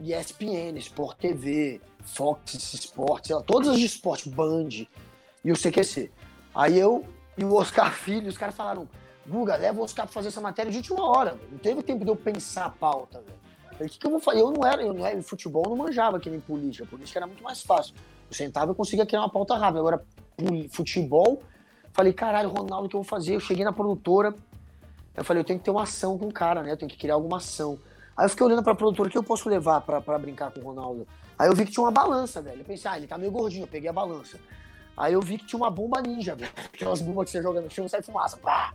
[0.00, 4.68] ESPN, Sport TV, Fox Sports, todas as de esporte, Band
[5.44, 6.10] e o CQC.
[6.54, 7.04] Aí eu
[7.36, 8.88] e o Oscar Filho, os caras falaram,
[9.26, 11.38] Guga, leva o Oscar pra fazer essa matéria de última hora.
[11.50, 13.22] Não teve tempo de eu pensar a pauta,
[13.84, 14.40] o que, que, eu vou fazer?
[14.40, 16.84] Eu não era, eu não era, futebol não manjava que nem política.
[16.84, 17.94] Política era muito mais fácil.
[18.28, 19.80] Eu sentava e conseguia criar uma pauta rápida.
[19.80, 20.04] Agora,
[20.70, 21.42] futebol,
[21.92, 23.34] falei, caralho, Ronaldo, o que eu vou fazer?
[23.34, 24.34] Eu cheguei na produtora,
[25.14, 26.72] eu falei, eu tenho que ter uma ação com o cara, né?
[26.72, 27.78] Eu tenho que criar alguma ação.
[28.20, 30.60] Aí eu fiquei olhando pra produtora, o que eu posso levar pra, pra brincar com
[30.60, 31.08] o Ronaldo?
[31.38, 32.60] Aí eu vi que tinha uma balança, velho.
[32.60, 34.38] Eu pensei, ah, ele tá meio gordinho, eu peguei a balança.
[34.94, 36.52] Aí eu vi que tinha uma bomba ninja, velho.
[36.70, 38.36] Aquelas bombas que você joga no chão e sai fumaça.
[38.36, 38.74] Pá!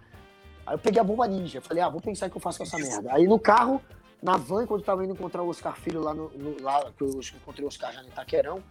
[0.66, 1.62] Aí eu peguei a bomba ninja.
[1.62, 3.14] Falei, ah, vou pensar o que eu faço com essa merda.
[3.14, 3.80] Aí no carro,
[4.20, 7.04] na van, quando eu tava indo encontrar o Oscar Filho lá, no, no lá que
[7.04, 8.64] eu encontrei o Oscar já no Itaquerão,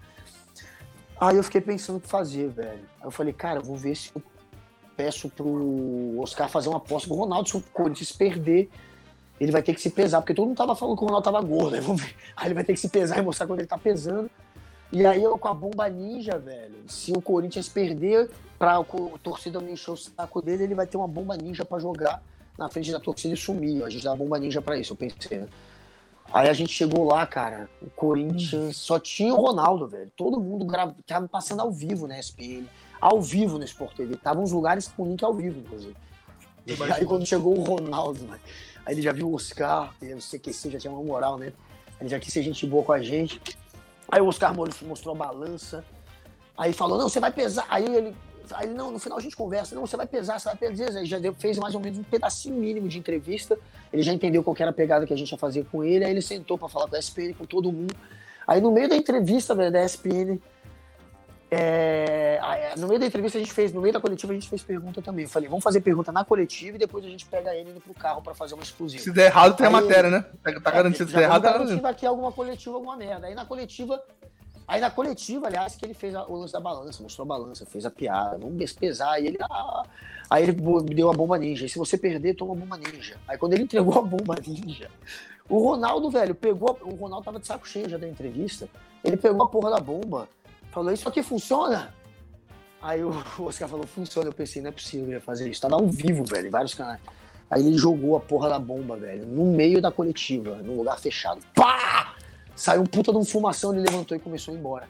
[1.20, 2.84] aí eu fiquei pensando o que fazer, velho.
[2.98, 4.20] Aí eu falei, cara, vou ver se eu
[4.96, 7.48] peço pro Oscar fazer uma aposta com o Ronaldo.
[7.48, 8.68] Se o Corinthians perder,
[9.40, 11.40] ele vai ter que se pesar, porque todo mundo tava falando que o Ronaldo tava
[11.40, 11.74] gordo.
[11.74, 11.82] Aí,
[12.36, 14.30] aí ele vai ter que se pesar e mostrar quando ele tá pesando.
[14.92, 19.60] E aí eu com a bomba ninja, velho, se o Corinthians perder pra o torcida
[19.60, 22.22] não encher o saco dele, ele vai ter uma bomba ninja para jogar
[22.56, 23.82] na frente da torcida e sumir.
[23.82, 25.48] A gente dá uma bomba ninja pra isso, eu pensei, né?
[26.32, 30.10] Aí a gente chegou lá, cara, o Corinthians só tinha o Ronaldo, velho.
[30.16, 32.66] Todo mundo grava, tava passando ao vivo na SPN,
[33.00, 34.16] ao vivo no Sport TV.
[34.16, 35.96] Tava uns lugares com link ao vivo, inclusive.
[36.66, 38.40] E aí quando chegou o Ronaldo, velho,
[38.84, 41.52] aí ele já viu o Oscar, o CQC já tinha uma moral, né?
[42.00, 43.40] Ele já quis ser gente boa com a gente.
[44.10, 45.84] Aí o Oscar mostrou a balança.
[46.56, 47.66] Aí falou, não, você vai pesar.
[47.68, 48.14] Aí ele,
[48.52, 50.98] aí não, no final a gente conversa, não, você vai pesar, você vai pesar.
[50.98, 53.58] Aí já deu, fez mais ou menos um pedacinho mínimo de entrevista.
[53.92, 56.04] Ele já entendeu qual era a pegada que a gente ia fazer com ele.
[56.04, 57.94] Aí ele sentou para falar com a SPN, com todo mundo.
[58.46, 60.38] Aí no meio da entrevista, velho, da SPN,
[61.54, 64.62] é, no meio da entrevista a gente fez, no meio da coletiva a gente fez
[64.62, 65.24] pergunta também.
[65.24, 67.94] Eu falei, vamos fazer pergunta na coletiva e depois a gente pega ele indo pro
[67.94, 69.02] carro para fazer uma exclusiva.
[69.02, 70.24] Se der errado, tem a matéria, né?
[70.42, 71.08] Tá, tá garantido.
[71.08, 71.86] Se der errado, tá garantido.
[71.86, 73.26] aqui alguma coletiva, alguma merda.
[73.26, 74.02] Aí na coletiva,
[74.66, 77.86] aí na coletiva, aliás, que ele fez o lance da balança, mostrou a balança, fez
[77.86, 79.12] a piada, vamos pesar.
[79.12, 79.84] Aí ele, ah,
[80.28, 80.52] aí ele
[80.94, 81.66] deu a bomba ninja.
[81.66, 83.16] E se você perder, toma a bomba ninja.
[83.28, 84.90] Aí quando ele entregou a bomba ninja,
[85.48, 86.78] o Ronaldo, velho, pegou.
[86.82, 88.68] O Ronaldo tava de saco cheio já da entrevista.
[89.04, 90.28] Ele pegou a porra da bomba
[90.74, 91.94] falou, isso aqui funciona?
[92.82, 94.28] Aí o Oscar falou, funciona.
[94.28, 95.60] Eu pensei, não é possível fazer isso.
[95.60, 97.00] Tava ao vivo, velho, em vários canais.
[97.48, 101.40] Aí ele jogou a porra da bomba, velho, no meio da coletiva, num lugar fechado.
[101.54, 102.16] Pá!
[102.56, 104.88] Saiu um puta de uma fumação, ele levantou e começou a ir embora.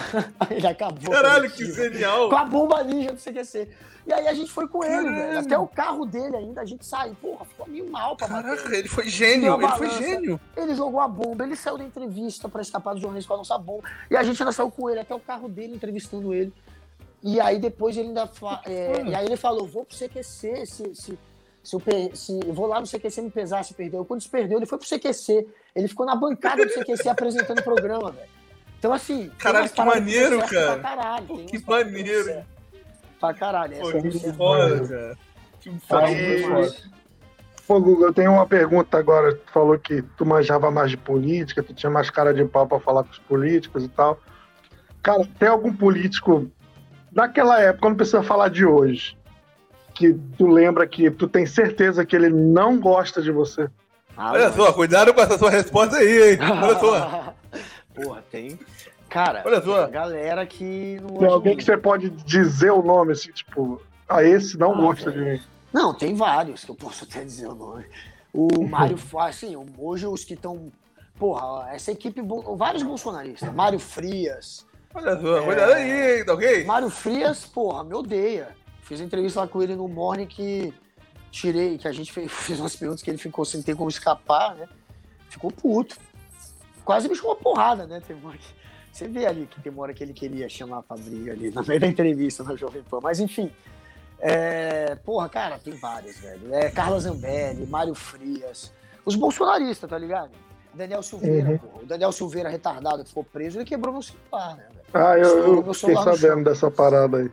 [0.50, 1.12] ele acabou.
[1.12, 2.28] Caralho, que genial!
[2.28, 3.68] Com a bomba ninja do CQC.
[4.06, 5.38] E aí a gente foi com ele, velho.
[5.38, 7.14] Até o carro dele ainda, a gente saiu.
[7.20, 8.78] Porra, ficou meio mal pra Caraca, bater.
[8.78, 10.40] ele foi gênio, ele foi gênio.
[10.56, 13.58] Ele jogou a bomba, ele saiu da entrevista pra escapar do jornalista com a nossa
[13.58, 13.86] bomba.
[14.10, 16.50] E a gente ainda saiu com ele, até o carro dele entrevistando ele.
[17.22, 18.30] E aí depois ele ainda.
[18.64, 21.18] É, e aí ele falou: vou pro CQC se, se,
[21.62, 21.82] se, eu,
[22.14, 24.06] se eu vou lá no CQC me pesar se perdeu.
[24.06, 25.46] Quando se perdeu, ele foi pro CQC.
[25.76, 28.37] Ele ficou na bancada do CQC apresentando o programa, velho.
[28.78, 29.30] Então, assim.
[29.38, 30.78] Caralho, que maneiro, cara.
[30.78, 32.44] Caralho, Pô, que maneiro.
[33.20, 33.76] Pra caralho.
[33.78, 35.18] Pô, que foda, cara.
[35.60, 36.88] Que foda.
[37.66, 39.34] Pô, Google, eu tenho uma pergunta agora.
[39.34, 42.80] Tu falou que tu manjava mais de política, tu tinha mais cara de pau pra
[42.80, 44.18] falar com os políticos e tal.
[45.02, 46.50] Cara, tem algum político
[47.10, 49.16] daquela época, não precisa falar de hoje,
[49.94, 53.68] que tu lembra que tu tem certeza que ele não gosta de você?
[54.16, 56.38] Ah, Olha só, cuidado com essa sua resposta aí, hein?
[56.40, 57.27] Olha só.
[58.02, 58.58] Porra, tem.
[59.08, 59.86] Cara, Olha só.
[59.88, 64.24] galera que não Tem alguém que você pode dizer o nome, assim, tipo, a ah,
[64.24, 65.40] esse não ah, gosta de mim.
[65.72, 67.86] Não, tem vários que eu posso até dizer o nome.
[68.32, 70.70] O Mário, assim, hoje os que estão.
[71.18, 72.22] Porra, essa equipe,
[72.56, 73.52] vários bolsonaristas.
[73.52, 74.64] Mário Frias.
[74.94, 76.64] Olha só, é, cuidado aí, tá ok?
[76.64, 78.56] Mário Frias, porra, me odeia.
[78.82, 80.72] Fiz entrevista lá com ele no Morning que
[81.30, 84.54] tirei, que a gente fez, fez umas perguntas que ele ficou sem ter como escapar,
[84.54, 84.68] né?
[85.28, 85.96] Ficou puto
[86.88, 88.00] quase me chamou porrada, né?
[88.00, 88.32] Tem uma...
[88.90, 91.62] Você vê ali que tem uma hora que ele queria chamar pra briga ali no
[91.62, 93.00] meio da entrevista na Jovem Pan.
[93.02, 93.52] Mas enfim.
[94.18, 94.94] É...
[95.04, 96.54] Porra, cara, tem vários, velho.
[96.54, 98.72] É Carla Zambelli, Mário Frias.
[99.04, 100.30] Os bolsonaristas, tá ligado?
[100.72, 101.58] Daniel Silveira, uhum.
[101.58, 101.82] porra.
[101.82, 104.86] O Daniel Silveira retardado que ficou preso, ele quebrou meu celular, né, velho?
[104.94, 107.30] Ah, eu, eu fiquei sabendo dessa parada aí.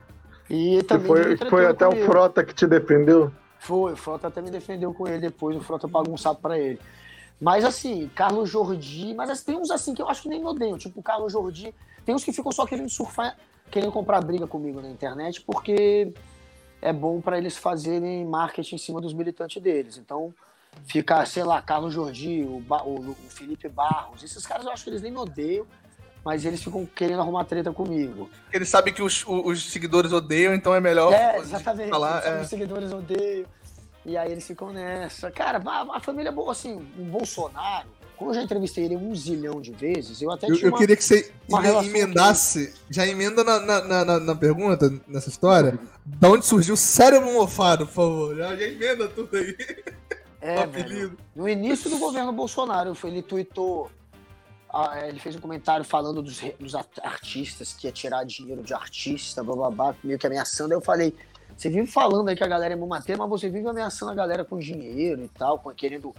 [0.49, 3.31] E também foi, foi até o Frota que te defendeu?
[3.57, 6.59] Foi, o Frota até me defendeu com ele depois, o Frota pagou um sapo pra
[6.59, 6.77] ele.
[7.39, 10.45] Mas assim, Carlos Jordi, mas assim, tem uns assim que eu acho que nem me
[10.45, 11.73] odeiam, tipo Carlos Jordi.
[12.05, 13.35] Tem uns que ficam só querendo surfar,
[13.69, 16.13] querendo comprar briga comigo na internet, porque
[16.81, 19.97] é bom para eles fazerem marketing em cima dos militantes deles.
[19.97, 20.33] Então,
[20.85, 24.89] fica, sei lá, Carlos Jordi, o, o, o Felipe Barros, esses caras eu acho que
[24.89, 25.65] eles nem me odeiam,
[26.23, 28.29] mas eles ficam querendo arrumar treta comigo.
[28.51, 32.25] Eles sabem que os, os seguidores odeiam, então é melhor é, exatamente, falar.
[32.25, 32.41] É.
[32.41, 33.45] Os seguidores odeiam.
[34.05, 35.31] E aí eles ficam nessa.
[35.31, 39.13] Cara, a, a família é boa, assim, o Bolsonaro, como eu já entrevistei ele um
[39.13, 41.31] zilhão de vezes, eu até eu, tinha Eu, queria que você
[41.83, 47.33] emendasse, já emenda na, na, na, na, pergunta, nessa história, da onde surgiu o cérebro
[47.33, 48.35] mofado, por favor.
[48.35, 49.57] Já, já emenda tudo aí.
[50.39, 53.91] É, velho, no início do governo Bolsonaro, ele tweetou,
[55.07, 59.55] ele fez um comentário falando dos, dos artistas, que ia tirar dinheiro de artista, blá,
[59.55, 60.73] blá, blá, meio que ameaçando.
[60.73, 61.13] Aí eu falei,
[61.55, 64.43] você vive falando aí que a galera é mumateira, mas você vive ameaçando a galera
[64.43, 66.13] com dinheiro e tal, com, querendo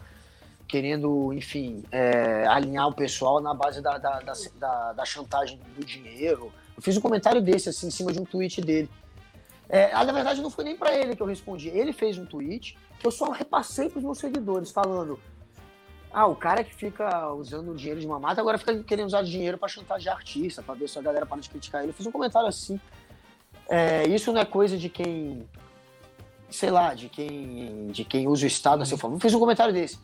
[0.66, 5.84] querendo, enfim, é, alinhar o pessoal na base da, da, da, da, da chantagem do
[5.84, 6.53] dinheiro.
[6.76, 8.91] Eu fiz um comentário desse, assim, em cima de um tweet dele.
[9.68, 11.68] É, na verdade, não foi nem para ele que eu respondi.
[11.68, 15.18] Ele fez um tweet que eu só repassei para os meus seguidores, falando:
[16.12, 19.59] Ah, o cara que fica usando o dinheiro de mamata agora fica querendo usar dinheiro
[19.59, 21.91] para chantagear artista, para ver se a galera para de criticar ele.
[21.91, 22.80] Eu fiz um comentário assim.
[23.69, 25.49] É, isso não é coisa de quem,
[26.51, 29.17] sei lá, de quem, de quem usa o Estado a seu favor.
[29.17, 29.99] Eu fiz um comentário desse.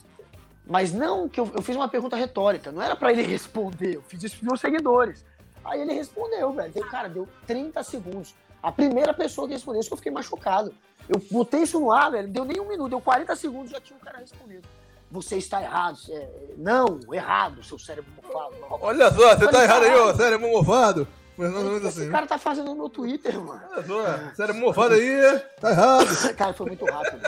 [0.67, 4.03] Mas não que eu, eu fiz uma pergunta retórica, não era para ele responder, eu
[4.03, 5.25] fiz isso para meus seguidores.
[5.65, 6.73] Aí ele respondeu, velho.
[6.73, 8.35] Deu, cara, deu 30 segundos.
[8.63, 10.75] A primeira pessoa que respondeu isso que eu fiquei machucado.
[11.09, 13.97] Eu botei isso no ar, velho, deu nem um minuto, deu 40 segundos já tinha
[13.97, 14.67] um cara respondido.
[15.11, 15.99] Você está errado.
[16.09, 16.29] É...
[16.57, 18.55] Não, errado, seu cérebro mofado.
[18.81, 21.09] Olha só, você tá errado aí, ô cérebro mofado.
[21.43, 22.11] Mas não, Esse assim.
[22.11, 23.61] cara tá fazendo no meu Twitter, mano.
[23.73, 26.07] Olha só, cérebro mofado aí, tá errado.
[26.37, 27.21] cara, foi muito rápido.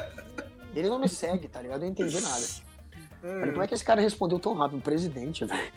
[0.74, 1.80] Ele não me segue, tá ligado?
[1.80, 2.42] Eu não entendi nada.
[3.20, 4.82] Falei, como é que esse cara respondeu tão rápido?
[4.82, 5.72] Presidente, velho.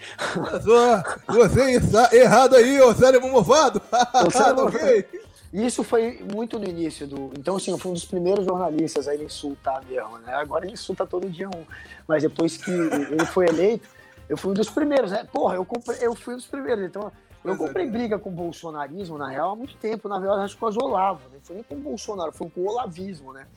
[0.62, 3.82] Só, você está errado aí, ô cérebro mofado.
[4.28, 5.08] O cérebro ok.
[5.54, 7.32] Isso foi muito no início do.
[7.40, 10.34] Então, assim, eu fui um dos primeiros jornalistas a ele insultar mesmo, né?
[10.34, 11.64] Agora ele insulta todo dia um.
[12.06, 13.88] Mas depois que ele foi eleito,
[14.28, 15.26] eu fui um dos primeiros, né?
[15.32, 16.84] Porra, eu, comprei, eu fui um dos primeiros.
[16.84, 17.12] Então,
[17.44, 20.10] eu comprei briga com o bolsonarismo, na real, há muito tempo.
[20.10, 21.22] Na verdade, acho que com o Olavo.
[21.34, 23.48] Não foi nem com o Bolsonaro, foi com o olavismo, né?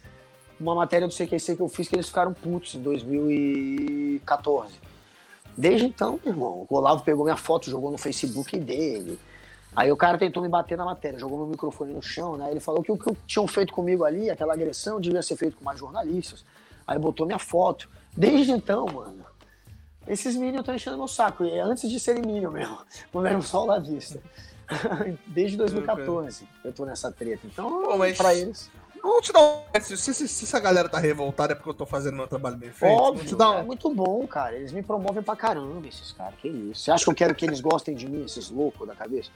[0.58, 4.74] Uma matéria do CQC que eu fiz que eles ficaram putos em 2014.
[5.56, 9.18] Desde então, meu irmão, o Olavo pegou minha foto, jogou no Facebook dele
[9.74, 12.50] Aí o cara tentou me bater na matéria, jogou meu microfone no chão, né?
[12.50, 15.64] Ele falou que o que tinham feito comigo ali, aquela agressão, devia ser feito com
[15.64, 16.44] mais jornalistas.
[16.86, 17.88] Aí botou minha foto.
[18.16, 19.24] Desde então, mano,
[20.07, 21.44] esses Minions estão enchendo meu saco.
[21.44, 22.78] E antes de serem Minion mesmo,
[23.12, 24.20] não eram só o Vista.
[25.26, 27.46] Desde 2014 eu tô nessa treta.
[27.46, 28.16] Então, Pô, mas...
[28.16, 28.70] pra eles.
[29.03, 29.80] Vamos te dar um.
[29.80, 32.70] Se, se, se, essa galera tá revoltada é porque eu tô fazendo meu trabalho bem
[32.70, 32.92] feito.
[32.92, 33.55] Óbvio, um...
[33.55, 34.55] é muito bom, cara.
[34.55, 36.34] Eles me promovem pra caramba, esses caras.
[36.38, 36.82] Que isso.
[36.82, 39.30] Você acha que eu quero que eles gostem de mim, esses loucos da cabeça?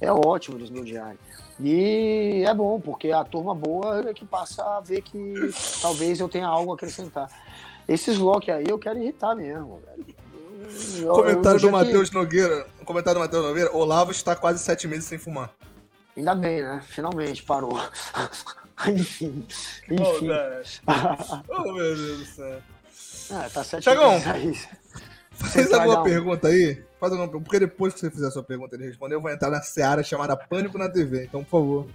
[0.00, 1.18] é ótimo eles me odiarem.
[1.58, 5.34] E é bom, porque a turma boa é que passa a ver que
[5.80, 7.30] talvez eu tenha algo a acrescentar.
[7.88, 10.16] Esses Loki aí eu quero irritar mesmo, velho.
[11.08, 12.14] Comentário do Matheus que...
[12.16, 12.66] Nogueira.
[12.84, 13.76] Comentário do Matheus Nogueira.
[13.76, 15.52] Olavo está quase sete meses sem fumar.
[16.16, 16.82] Ainda bem, né?
[16.88, 17.78] Finalmente parou.
[18.88, 19.46] enfim.
[19.90, 20.28] Enfim.
[20.86, 22.58] Oh, oh, meu Deus do céu.
[23.30, 24.54] Ah, tá sete Chegão, meses aí.
[25.30, 26.82] Faz alguma pergunta aí?
[26.98, 29.20] Faz alguma pergunta, porque depois que você fizer a sua pergunta e ele responder, eu
[29.20, 31.24] vou entrar na seara chamada Pânico na TV.
[31.24, 31.86] Então, por favor.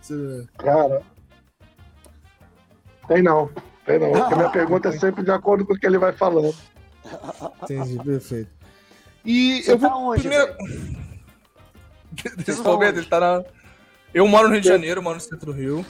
[0.00, 0.46] Você...
[0.58, 1.02] Cara.
[3.08, 3.50] Tem não.
[3.86, 4.12] Não.
[4.12, 6.54] Porque minha pergunta é sempre de acordo com o que ele vai falando.
[7.62, 8.50] Entendi, perfeito.
[9.24, 9.90] E você eu vou.
[9.90, 10.56] Tá onde, primeiro...
[12.46, 13.44] Nesse momento, ele tá na.
[14.12, 15.84] Eu moro no Rio de Janeiro, moro no centro do Rio.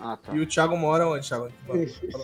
[0.00, 0.34] Ah, tá.
[0.34, 1.48] E o Thiago mora onde, Thiago?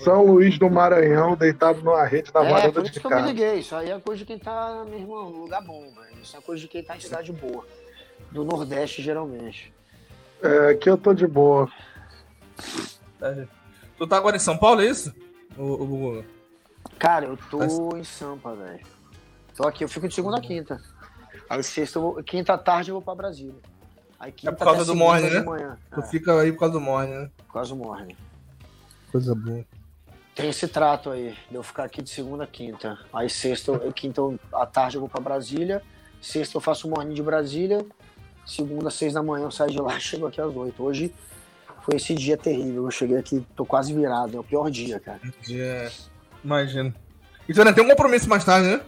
[0.02, 3.20] São Luís do Maranhão, deitado numa rede na é, varanda por isso de que casa.
[3.20, 3.60] eu me liguei.
[3.60, 6.20] Isso aí é coisa de quem tá, meu irmão, no lugar bom, velho.
[6.20, 7.64] Isso é coisa de quem tá em cidade boa.
[8.32, 9.72] Do Nordeste, geralmente.
[10.42, 11.70] É, aqui eu tô de boa.
[13.22, 13.46] É.
[13.98, 15.12] Tu tá agora em São Paulo, é isso?
[15.56, 16.24] O, o...
[16.98, 17.98] Cara, eu tô tá...
[17.98, 18.86] em Sampa, velho.
[19.56, 20.80] Tô aqui, eu fico de segunda a quinta.
[21.50, 22.22] Aí sexta, vou...
[22.22, 23.60] quinta tarde eu vou pra Brasília.
[24.20, 25.76] Aí é por causa do morning, né?
[25.92, 26.06] Tu é.
[26.06, 27.30] fica aí por causa do morning, né?
[27.46, 28.16] Por causa do morning.
[29.10, 29.64] Coisa boa.
[30.34, 32.98] Tem esse trato aí, de eu ficar aqui de segunda a quinta.
[33.12, 34.22] Aí sexta, quinta
[34.52, 35.82] à tarde eu vou pra Brasília.
[36.20, 37.84] Sexta eu faço o morning de Brasília.
[38.46, 40.82] Segunda, seis da manhã eu saio de lá e chego aqui às oito.
[40.82, 41.12] Hoje
[41.82, 42.84] foi esse dia terrível.
[42.84, 44.36] Eu cheguei aqui, tô quase virado.
[44.36, 45.20] É o pior dia, cara.
[45.42, 45.90] Dia.
[46.44, 46.94] Imagino.
[47.48, 48.80] E tu ainda tem um compromisso mais tarde, né?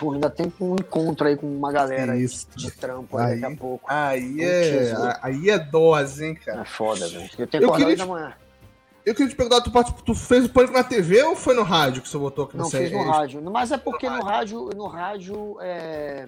[0.00, 2.48] Pô, ainda tem um encontro aí com uma galera Isso.
[2.56, 3.84] de trampo aí, daqui a pouco.
[3.86, 6.62] Aí é, aí é dose, hein, cara.
[6.62, 7.28] É foda, velho.
[7.38, 7.96] Eu tenho que acordar te...
[7.96, 8.32] da manhã.
[9.04, 9.70] Eu queria te perguntar, tu,
[10.02, 12.70] tu fez o pânico na TV ou foi no rádio que você botou que Não,
[12.70, 13.10] fiz no é...
[13.10, 13.42] rádio.
[13.50, 16.26] Mas é porque no rádio, no rádio é...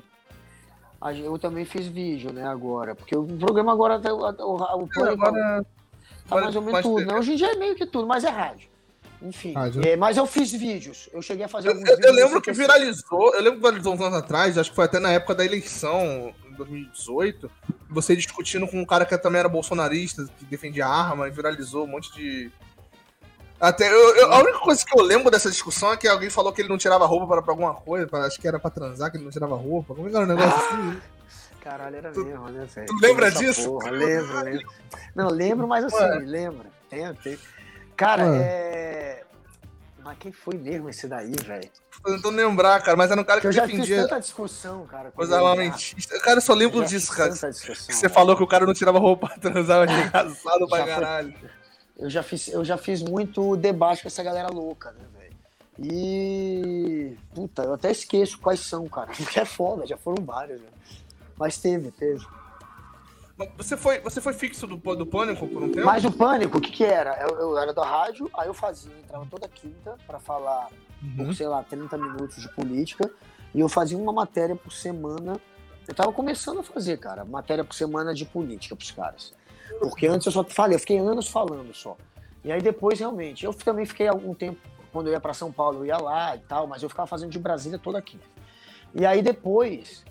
[1.24, 2.94] eu também fiz vídeo, né, agora.
[2.94, 5.64] Porque o programa agora, o, o, o pânico agora,
[6.34, 7.06] tá mais ou menos tudo.
[7.06, 7.14] Né?
[7.14, 8.72] Hoje em dia é meio que tudo, mas é rádio.
[9.22, 9.54] Enfim.
[9.56, 11.08] Ah, é, mas eu fiz vídeos.
[11.12, 12.16] Eu cheguei a fazer alguns eu, vídeos.
[12.16, 13.34] Eu lembro que viralizou.
[13.34, 16.34] Eu lembro que viralizou uns anos atrás, acho que foi até na época da eleição,
[16.50, 17.50] em 2018.
[17.90, 21.88] Você discutindo com um cara que também era bolsonarista, que defendia arma, e viralizou um
[21.88, 22.50] monte de.
[23.60, 26.52] Até eu, eu, a única coisa que eu lembro dessa discussão é que alguém falou
[26.52, 29.08] que ele não tirava roupa para, pra alguma coisa, pra, acho que era pra transar,
[29.08, 29.94] que ele não tirava roupa.
[29.94, 31.00] Como é que era um negócio ah, assim?
[31.62, 32.86] Caralho, era tu, mesmo, né, velho?
[32.88, 33.70] Tu lembra disso?
[33.70, 34.72] Porra, lembro, lembro.
[35.14, 36.18] Não, lembro, mas assim, Ué.
[36.18, 36.66] lembra.
[36.90, 37.38] Tem, tem.
[37.96, 38.36] Cara, ah.
[38.36, 39.22] é.
[40.02, 41.70] Mas quem foi mesmo esse daí, velho?
[42.02, 43.98] Tô tentando lembrar, cara, mas era um cara que, eu já defendia.
[43.98, 45.12] Fiz tanta discussão, cara.
[45.12, 46.18] Coisa lamentista.
[46.18, 47.30] Cara, eu só lembro disso, cara.
[47.30, 51.32] Que você falou que o cara não tirava roupa pra transar, mas engraçado pra caralho.
[51.96, 55.36] Eu já, fiz, eu já fiz muito debate com essa galera louca, né, velho?
[55.78, 57.16] E.
[57.32, 59.12] Puta, eu até esqueço quais são, cara.
[59.16, 60.60] Porque é foda, já foram vários.
[60.60, 60.66] Né?
[61.42, 62.24] Mas teve, teve.
[63.56, 65.84] Você foi, você foi fixo do, do Pânico por um tempo?
[65.84, 67.20] Mas o Pânico, o que que era?
[67.20, 70.68] Eu, eu era da rádio, aí eu fazia, entrava toda quinta para falar,
[71.02, 71.26] uhum.
[71.26, 73.10] por, sei lá, 30 minutos de política,
[73.52, 75.40] e eu fazia uma matéria por semana.
[75.88, 79.34] Eu tava começando a fazer, cara, matéria por semana de política pros caras.
[79.80, 81.96] Porque antes eu só falei, eu fiquei anos falando só.
[82.44, 84.60] E aí depois, realmente, eu também fiquei algum tempo,
[84.92, 87.30] quando eu ia para São Paulo, eu ia lá e tal, mas eu ficava fazendo
[87.30, 88.30] de Brasília toda quinta.
[88.94, 90.04] E aí depois,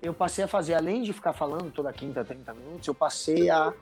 [0.00, 3.72] eu passei a fazer, além de ficar falando toda quinta, 30 minutos, eu passei a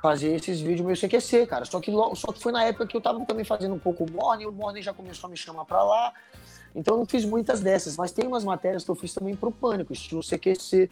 [0.00, 1.64] fazer esses vídeos meio CQC, cara.
[1.64, 4.10] Só que, só que foi na época que eu tava também fazendo um pouco o
[4.10, 6.12] Morning, o Morning já começou a me chamar pra lá.
[6.74, 9.50] Então eu não fiz muitas dessas, mas tem umas matérias que eu fiz também pro
[9.50, 10.88] Pânico, estilo CQC,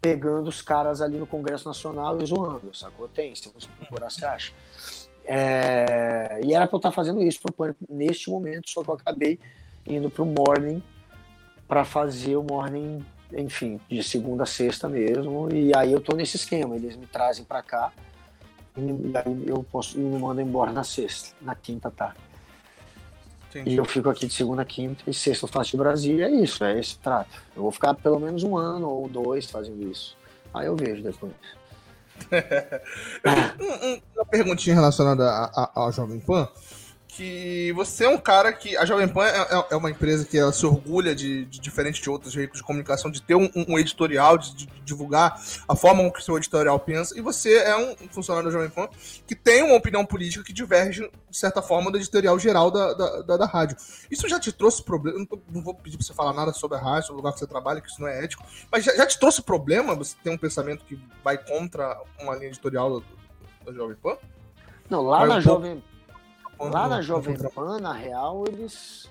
[0.00, 3.08] pegando os caras ali no Congresso Nacional e zoando, sacou?
[3.08, 4.52] Tem, se você procurar, você acha.
[5.24, 6.40] É...
[6.44, 9.38] E era pra eu estar fazendo isso pro Pânico neste momento, só que eu acabei
[9.86, 10.82] indo pro Morning
[11.66, 13.02] para fazer o Morning
[13.36, 15.48] enfim, de segunda a sexta mesmo.
[15.52, 17.92] E aí eu tô nesse esquema, eles me trazem para cá
[18.76, 22.14] e aí eu posso me mandam embora na sexta, na quinta tá.
[23.50, 23.70] Entendi.
[23.70, 26.30] E eu fico aqui de segunda a quinta e sexta eu faço de Brasília, é
[26.30, 27.42] isso, é esse trato.
[27.54, 30.16] Eu vou ficar pelo menos um ano ou dois fazendo isso.
[30.54, 31.32] Aí eu vejo depois.
[34.16, 36.48] Uma perguntinha relacionada ao Jovem Pan
[37.14, 38.74] que você é um cara que.
[38.74, 42.00] A Jovem Pan é, é, é uma empresa que ela se orgulha de, de, diferente
[42.00, 45.38] de outros veículos de comunicação, de ter um, um editorial, de, de, divulgar
[45.68, 48.88] a forma como o seu editorial pensa, e você é um funcionário da Jovem Pan
[49.26, 53.22] que tem uma opinião política que diverge, de certa forma, do editorial geral da, da,
[53.22, 53.76] da, da rádio.
[54.10, 55.18] Isso já te trouxe problema?
[55.18, 57.40] Não, não, vou pedir pra você falar nada sobre a rádio, sobre o lugar que
[57.40, 60.30] você trabalha, que isso não é ético, mas já, já te trouxe problema você ter
[60.30, 63.06] um pensamento que vai contra uma linha editorial da,
[63.66, 64.16] da Jovem Pan?
[64.88, 65.82] Não, lá vai na um Jovem
[66.62, 69.10] Pan Lá na Jovem Pan, na real, eles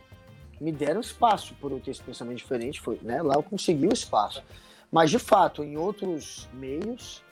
[0.59, 2.79] me deram espaço por eu ter esse pensamento diferente.
[2.79, 3.21] Foi, né?
[3.21, 4.43] Lá eu consegui o espaço.
[4.91, 7.23] Mas, de fato, em outros meios,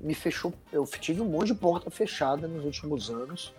[0.00, 0.52] me fechou.
[0.72, 3.52] Eu tive um monte de porta fechada nos últimos anos,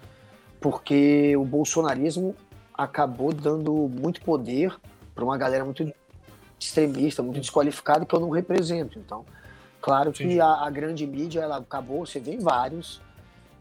[0.59, 2.36] porque o bolsonarismo
[2.74, 4.76] acabou dando muito poder
[5.13, 5.91] para uma galera muito
[6.59, 8.99] extremista, muito desqualificada, que eu não represento.
[8.99, 9.26] Então,
[9.82, 13.01] claro que a, a, grande mídia ela acabou, você vê vários,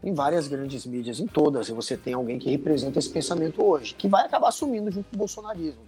[0.03, 3.93] em várias grandes mídias, em todas, e você tem alguém que representa esse pensamento hoje,
[3.93, 5.81] que vai acabar assumindo junto com o bolsonarismo.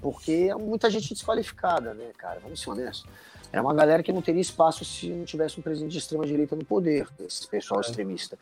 [0.00, 2.38] Porque é muita gente desqualificada, né, cara?
[2.40, 3.06] Vamos ser honestos.
[3.52, 6.64] É uma galera que não teria espaço se não tivesse um presidente de extrema-direita no
[6.64, 7.84] poder, esse pessoal é.
[7.84, 8.38] extremista.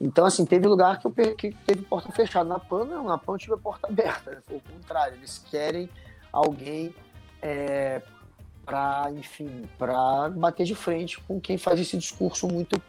[0.00, 2.48] Então, assim, teve lugar que, eu, que teve porta fechada.
[2.48, 4.32] Na PAN, não, na PAN tive a porta aberta.
[4.32, 4.36] Né?
[4.46, 5.88] Foi o contrário, eles querem
[6.30, 6.94] alguém
[7.40, 8.02] é,
[8.64, 12.80] para, enfim, para bater de frente com quem faz esse discurso muito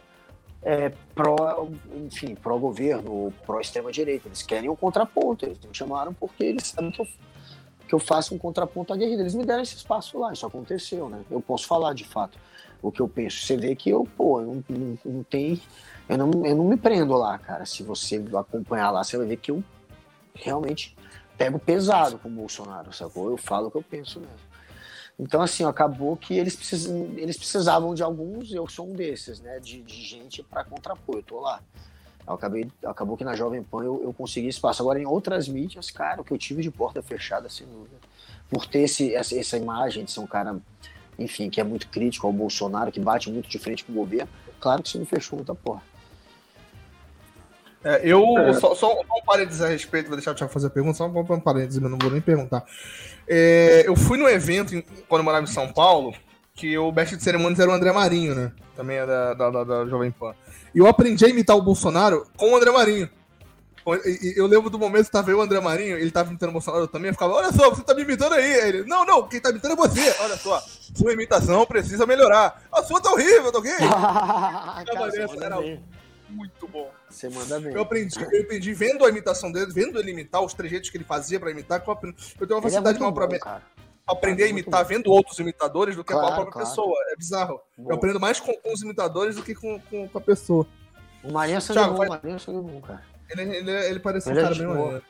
[0.63, 4.27] é, pró, enfim, pró-governo, pró-extrema-direita.
[4.27, 7.07] Eles querem um contraponto, eles me chamaram porque eles sabem que eu,
[7.87, 9.21] que eu faço um contraponto aguerrido.
[9.21, 11.21] Eles me deram esse espaço lá, isso aconteceu, né?
[11.29, 12.37] Eu posso falar de fato
[12.81, 13.45] o que eu penso.
[13.45, 15.61] Você vê que eu, pô, não, não, não tem.
[16.07, 17.65] Eu não, eu não me prendo lá, cara.
[17.65, 19.63] Se você acompanhar lá, você vai ver que eu
[20.33, 20.95] realmente
[21.37, 23.29] pego pesado com o Bolsonaro, sacou?
[23.29, 24.50] Eu falo o que eu penso mesmo.
[25.21, 29.59] Então, assim, acabou que eles, precisam, eles precisavam de alguns, eu sou um desses, né?
[29.59, 31.61] De, de gente para contrapor, eu tô lá.
[32.27, 34.81] Eu acabei, acabou que na Jovem Pan eu, eu, consegui espaço.
[34.81, 37.97] Agora, em outras mídias, cara, o que eu tive de porta fechada, sem dúvida.
[38.49, 40.59] Por ter esse, essa, essa imagem de ser um cara,
[41.19, 44.29] enfim, que é muito crítico ao Bolsonaro, que bate muito de frente com o governo,
[44.59, 45.90] claro que isso me fechou muita porta.
[47.83, 48.53] É, eu, é.
[48.53, 51.39] Só, só, um parênteses a respeito, vou deixar o Thiago fazer a pergunta, só um
[51.39, 52.63] parênteses, mas não vou nem perguntar.
[53.27, 54.71] É, eu fui no evento,
[55.07, 56.13] quando eu morava em São Paulo,
[56.53, 58.51] que o mestre de cerimônias era o André Marinho, né?
[58.75, 60.33] Também é da, da, da, da Jovem Pan.
[60.73, 63.09] E eu aprendi a imitar o Bolsonaro com o André Marinho.
[64.35, 66.87] Eu lembro do momento que tava eu, o André Marinho, ele tava imitando o Bolsonaro
[66.87, 68.53] também, eu ficava, olha só, você tá me imitando aí.
[68.67, 70.15] Ele, não, não, quem tá imitando é você.
[70.19, 70.63] Olha só,
[70.93, 72.61] sua imitação precisa melhorar.
[72.71, 73.71] A sua tá horrível, tá ok?
[73.81, 75.59] Cara, era
[76.29, 76.90] muito bom.
[77.11, 77.73] Você manda bem.
[77.73, 81.03] Eu aprendi, eu aprendi vendo a imitação dele, vendo ele imitar, os trejeitos que ele
[81.03, 83.63] fazia pra imitar, eu, eu tenho uma é facilidade é maior pra cara.
[84.07, 86.67] aprender a imitar vendo outros imitadores do que claro, a própria claro.
[86.67, 86.95] pessoa.
[87.09, 87.61] É bizarro.
[87.77, 87.91] Bom.
[87.91, 90.65] Eu aprendo mais com, com, os imitadores do que com, com, com a pessoa.
[91.23, 93.03] O Marinho é sangue bom, o Marinho é sangue bom, cara.
[93.29, 95.03] Ele, ele, ele parece um cara bem maneiro.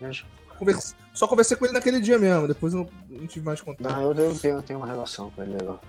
[0.57, 0.95] Converse...
[1.13, 3.91] Só conversei com ele naquele dia mesmo, depois eu não tive mais contato.
[3.91, 5.81] Não, eu tenho, eu tenho uma relação com ele legal.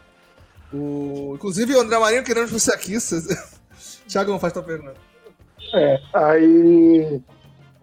[0.73, 1.33] O...
[1.35, 2.97] Inclusive, o André Marinho querendo você aqui.
[4.09, 5.12] Thiago, não faz tua pergunta.
[5.75, 7.23] É, aí,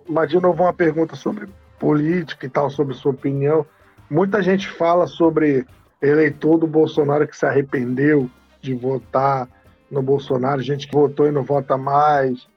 [0.07, 1.47] mas de novo uma pergunta sobre
[1.80, 3.65] política e tal, sobre sua opinião.
[4.09, 5.65] Muita gente fala sobre
[6.01, 8.30] eleitor do Bolsonaro que se arrependeu
[8.61, 9.47] de votar
[9.89, 12.47] no Bolsonaro, gente que votou e não vota mais.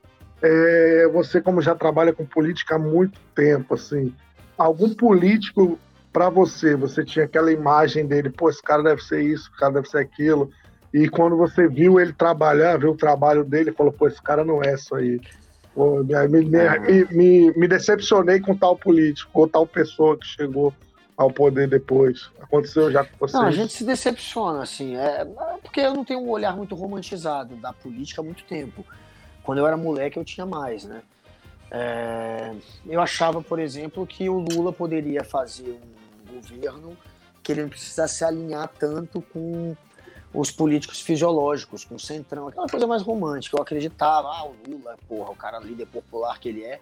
[0.42, 4.12] É, você, como já trabalha com política há muito tempo, assim,
[4.58, 5.78] algum político
[6.12, 9.74] para você, você tinha aquela imagem dele, pô, esse cara deve ser isso, esse cara
[9.74, 10.50] deve ser aquilo.
[10.93, 14.62] E quando você viu ele trabalhar, viu o trabalho dele, falou, pô, esse cara não
[14.62, 15.20] é isso aí.
[15.74, 20.72] Pô, me, me, me, me, me decepcionei com tal político, ou tal pessoa que chegou
[21.16, 22.30] ao poder depois.
[22.40, 23.32] Aconteceu já com vocês?
[23.32, 24.97] Não, a gente se decepciona, assim.
[24.97, 25.26] É,
[25.62, 28.84] porque eu não tenho um olhar muito romantizado da política há muito tempo.
[29.43, 31.03] Quando eu era moleque, eu tinha mais, né?
[31.70, 32.53] É,
[32.86, 35.80] eu achava, por exemplo, que o Lula poderia fazer
[36.28, 36.97] um governo
[37.43, 39.74] que ele não precisasse se alinhar tanto com
[40.35, 43.57] os políticos fisiológicos, com o centrão, aquela coisa mais romântica.
[43.57, 46.80] Eu acreditava, ah, o Lula, porra, o cara líder popular que ele é,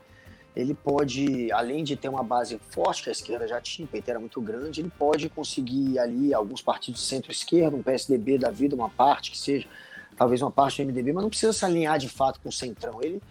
[0.55, 4.11] ele pode, além de ter uma base forte, que a esquerda já tinha, o PT
[4.11, 8.75] era muito grande, ele pode conseguir ali alguns partidos de centro-esquerda, um PSDB da vida,
[8.75, 9.69] uma parte que seja,
[10.17, 13.01] talvez uma parte do MDB, mas não precisa se alinhar de fato com o centrão.
[13.03, 13.23] Ele,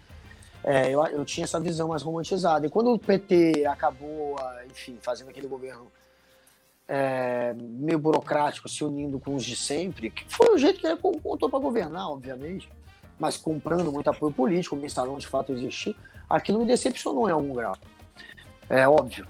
[0.64, 2.66] é, eu, eu tinha essa visão mais romantizada.
[2.66, 4.36] E quando o PT acabou,
[4.70, 5.90] enfim, fazendo aquele governo
[6.92, 10.96] é, meio burocrático, se unindo com os de sempre, que foi o jeito que ele
[10.96, 12.68] contou para governar, obviamente,
[13.16, 15.94] mas comprando muito apoio político, o mensalão de fato existir,
[16.28, 17.76] aquilo me decepcionou em algum grau.
[18.68, 19.24] É óbvio.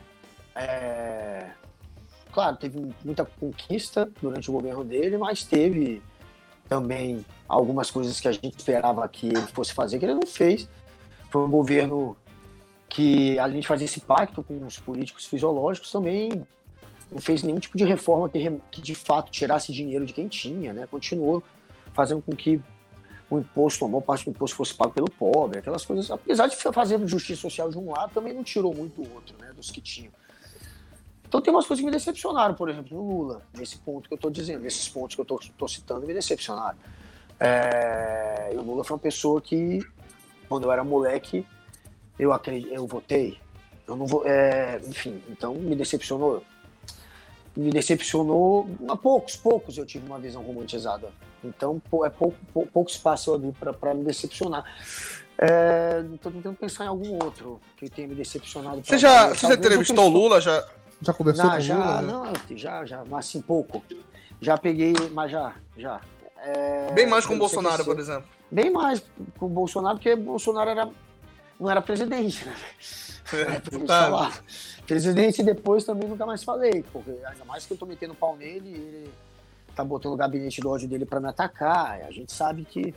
[0.55, 1.51] É...
[2.33, 6.03] Claro, teve muita conquista durante o governo dele, mas teve
[6.67, 10.67] também algumas coisas que a gente esperava que ele fosse fazer, que ele não fez.
[11.29, 12.17] Foi um governo
[12.89, 16.47] que, além de fazer esse pacto com os políticos fisiológicos, também
[17.11, 20.73] não fez nenhum tipo de reforma que, que de fato tirasse dinheiro de quem tinha,
[20.73, 20.87] né?
[20.87, 21.43] Continuou
[21.93, 22.61] fazendo com que
[23.29, 26.11] o imposto, uma boa parte do imposto fosse pago pelo pobre, aquelas coisas.
[26.11, 29.53] Apesar de fazer justiça social de um lado, também não tirou muito do outro, né?
[29.53, 30.13] Dos que tinham.
[31.27, 34.17] Então tem umas coisas que me decepcionaram, por exemplo, no Lula, nesse ponto que eu
[34.17, 36.77] estou dizendo, nesses pontos que eu estou citando, me decepcionaram.
[37.39, 39.79] É, o Lula foi uma pessoa que,
[40.49, 41.47] quando eu era moleque,
[42.19, 43.39] eu acredito, eu votei.
[43.87, 46.43] Eu não vou, é, enfim, então me decepcionou
[47.57, 48.69] me decepcionou.
[48.89, 51.09] A poucos, poucos eu tive uma visão romantizada.
[51.43, 53.39] Então é pouco, pouco, pouco espaço
[53.81, 54.65] para me decepcionar.
[56.15, 58.83] Estou é, tentando pensar em algum outro que tenha me decepcionado.
[58.85, 60.41] Você já, você já entrevistou o Lula?
[60.41, 60.67] Já,
[61.01, 62.03] já conversou não, com já, Lula?
[62.03, 62.33] Não, né?
[62.51, 63.83] já, já, mas assim, pouco.
[64.41, 66.01] Já peguei, mas já, já.
[66.43, 68.25] É, Bem mais com o Bolsonaro, por exemplo.
[68.51, 69.03] Bem mais
[69.39, 70.91] com o Bolsonaro, porque Bolsonaro era,
[71.59, 72.55] não era presidente, né?
[73.37, 74.43] É, falar.
[74.87, 78.71] Presidente depois também nunca mais falei, porque ainda mais que eu tô metendo pau nele,
[78.71, 79.11] ele
[79.75, 82.01] tá botando o gabinete do ódio dele para me atacar.
[82.03, 82.95] A gente sabe que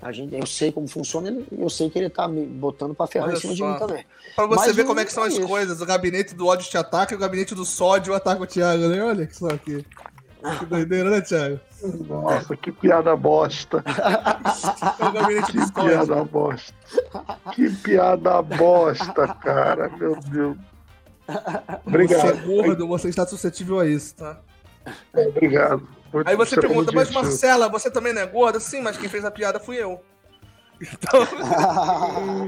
[0.00, 3.28] a gente, eu sei como funciona, eu sei que ele tá me botando para ferrar
[3.28, 3.66] Olha em cima só.
[3.66, 4.04] de mim também.
[4.36, 5.46] Pra você Mas ver como é que são as isso.
[5.46, 8.86] coisas, o gabinete do ódio te ataca e o gabinete do sódio ataca o Thiago,
[8.88, 9.02] né?
[9.02, 9.84] Olha que só aqui.
[10.58, 11.60] Que doideira, né, Thiago?
[12.08, 13.82] Nossa, que piada bosta.
[15.28, 16.74] É que piada bosta.
[17.52, 19.88] Que piada bosta, cara.
[19.88, 20.56] Meu Deus.
[21.86, 22.20] Obrigado.
[22.20, 24.40] Você é gordo, você está suscetível a isso, tá?
[25.14, 25.86] É, obrigado.
[26.24, 28.58] Aí você, você pergunta, mas Marcela, você também não é gorda?
[28.58, 30.02] Sim, mas quem fez a piada fui eu.
[30.80, 31.26] Então...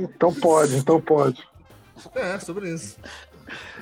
[0.05, 1.49] então pode, então pode.
[2.15, 2.97] É, sobre isso.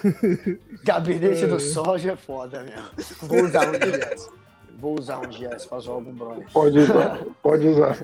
[0.85, 1.47] Gabinete é.
[1.47, 2.89] do soja é foda mesmo.
[3.23, 4.11] Vou usar um dia.
[4.81, 6.47] Vou usar um dia pra zoar algum brother.
[6.53, 7.99] Pode usar, pode usar.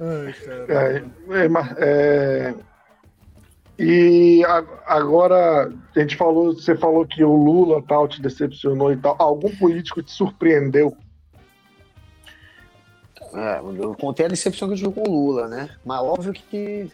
[0.00, 0.32] Ai,
[0.66, 0.66] cara.
[0.68, 2.54] É, é, é,
[3.78, 4.42] e
[4.86, 9.14] agora, a gente falou, você falou que o Lula tal te decepcionou e tal.
[9.18, 10.96] Algum político te surpreendeu?
[13.32, 15.70] É, eu contei a decepção que eu tive com o Lula, né?
[15.84, 16.90] Mas óbvio que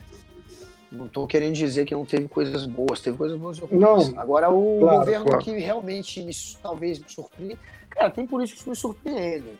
[0.94, 3.60] não estou querendo dizer que não teve coisas boas, teve coisas boas.
[3.70, 4.18] Não.
[4.18, 5.44] Agora, o claro, governo claro.
[5.44, 6.32] que realmente me,
[6.62, 7.58] talvez me surpreende.
[7.90, 9.58] Cara, tem políticos que me surpreendem.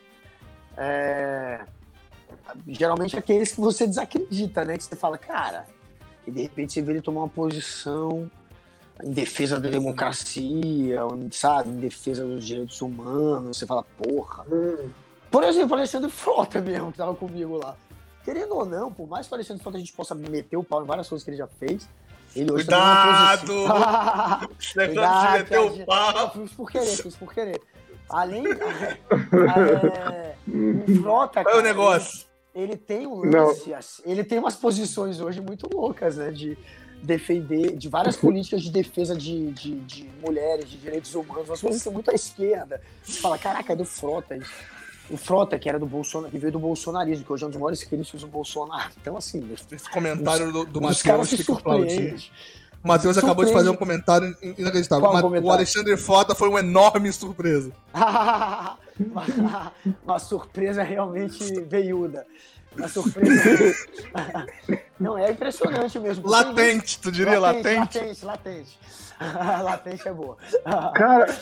[0.77, 1.61] É,
[2.67, 4.77] geralmente aqueles que você desacredita, né?
[4.77, 5.67] Que você fala, cara,
[6.27, 8.31] e de repente você vê ele tomar uma posição
[9.03, 11.01] em defesa da democracia,
[11.33, 14.45] sabe, em defesa dos direitos humanos, você fala, porra.
[14.51, 14.89] Hum.
[15.31, 17.77] Por exemplo, Alexandre Frota mesmo, que tava comigo lá.
[18.25, 20.83] Querendo ou não, por mais que o Alexandre Frota a gente possa meter o pau
[20.83, 21.89] em várias coisas que ele já fez,
[22.35, 23.53] ele hoje Cuidado!
[24.75, 26.33] Cuidado de meter o pau!
[26.33, 27.61] Fiz por querer, fiz por querer.
[28.09, 28.45] Além.
[28.47, 31.43] é, o Frota.
[31.43, 32.27] Qual é o negócio?
[32.55, 36.31] ele tem um lance, assim, ele tem umas posições hoje muito loucas, né?
[36.31, 36.57] De
[37.03, 41.85] defender, de várias políticas de defesa de, de, de mulheres, de direitos humanos, umas coisas
[41.93, 42.81] muito à esquerda.
[43.03, 44.53] Você fala, caraca, é do Frota isso.
[45.11, 47.59] O Frota, que era do Bolsonaro, que veio do bolsonarismo, que hoje é um dos
[47.59, 48.91] maiores críticos do Bolsonaro.
[49.01, 49.47] Então, assim.
[49.71, 52.33] Esse comentário os, do, do Matheus que surpreende.
[52.83, 55.09] O Matheus acabou de fazer um comentário inacreditável.
[55.43, 57.73] O Alexandre Frota foi uma enorme surpresa.
[57.95, 59.73] uma,
[60.05, 62.27] uma surpresa realmente veiuda.
[62.83, 63.75] A surpresa.
[64.99, 66.29] Não, é impressionante mesmo.
[66.29, 67.99] Latente, tu diria latente?
[67.99, 68.79] Latente, latente.
[69.63, 70.37] latente é boa.
[70.95, 71.39] Cara,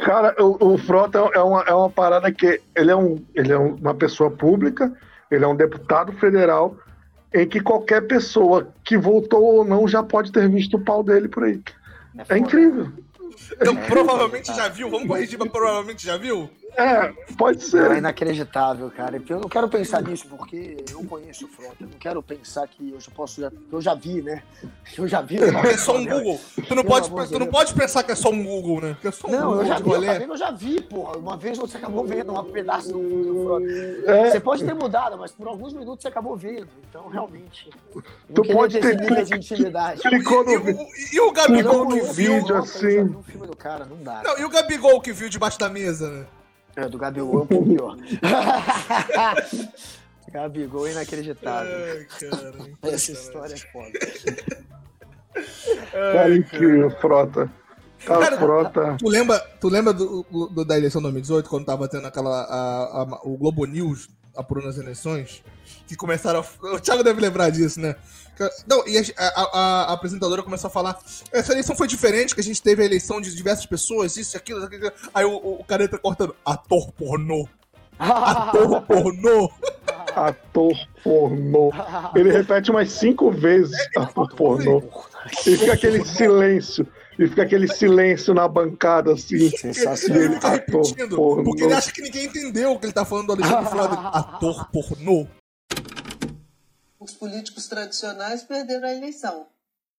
[0.00, 3.58] cara o, o Frota é uma, é uma parada que ele é, um, ele é
[3.58, 4.92] uma pessoa pública,
[5.30, 6.76] ele é um deputado federal,
[7.34, 11.28] em que qualquer pessoa que voltou ou não já pode ter visto o pau dele
[11.28, 11.60] por aí.
[12.28, 12.92] É, é incrível.
[13.60, 14.90] Então, provavelmente já viu.
[14.90, 16.50] Vamos corrigir, mas provavelmente já viu?
[16.76, 17.90] É, pode ser.
[17.90, 19.20] É inacreditável, cara.
[19.28, 21.76] Eu não quero pensar nisso porque eu conheço o Frota.
[21.80, 23.42] Eu não quero pensar que eu já posso.
[23.70, 24.42] Eu já vi, né?
[24.96, 25.36] Eu já vi.
[25.42, 26.40] É só um Google.
[26.66, 28.96] Tu não, pode, tu não pode pensar que é só um Google, né?
[29.00, 30.22] Que é só um não, Google eu já vi.
[30.22, 31.16] Eu, eu já vi, porra.
[31.18, 33.66] Uma vez você acabou vendo um pedaço do, do Frota.
[34.10, 34.30] É.
[34.30, 36.68] Você pode ter mudado, mas por alguns minutos você acabou vendo.
[36.88, 37.70] Então, realmente.
[38.34, 40.00] Tu pode ter nível de intimidade.
[40.00, 40.52] Clicou no.
[40.52, 42.40] E, e, o Gabigol que viu.
[42.40, 43.04] Vídeo, assim.
[43.04, 44.22] do cara, não dá.
[44.24, 46.26] Não, e o Gabigol que viu debaixo da mesa, né?
[46.76, 47.96] É, do Gabigol é um pouco pior.
[50.32, 51.72] Gabigol é inacreditável.
[51.72, 52.54] Ai, cara,
[52.94, 53.98] Essa história é foda.
[55.90, 57.50] Cara, incrível, Frota.
[58.04, 58.96] Tá, cara, Frota.
[58.98, 62.42] Tu lembra, tu lembra do, do, da eleição de 2018, quando tava tendo aquela.
[62.44, 65.44] A, a, o Globo News apurando as eleições?
[65.86, 66.40] Que começaram.
[66.40, 67.94] A, o Thiago deve lembrar disso, né?
[68.66, 70.98] Não, e a, a, a, apresentadora começou a falar:
[71.32, 74.64] essa eleição foi diferente, que a gente teve a eleição de diversas pessoas, isso, aquilo,
[74.64, 74.90] aquilo.
[75.12, 77.48] Aí o, o cara entra cortando: ator pornô.
[77.98, 79.50] Ator pornô.
[80.14, 81.72] Ator pornô.
[82.14, 84.82] Ele repete umas cinco vezes é, ator pornô.
[85.46, 86.86] E fica aquele silêncio.
[87.18, 89.50] E fica aquele silêncio na bancada, assim.
[89.50, 90.22] Sensacional.
[90.22, 93.32] Ele fica repetindo, porque ele acha que ninguém entendeu o que ele tá falando do
[93.34, 93.94] Alexandre Frota.
[93.94, 95.26] Ator pornô
[97.02, 99.48] os políticos tradicionais perderam a eleição,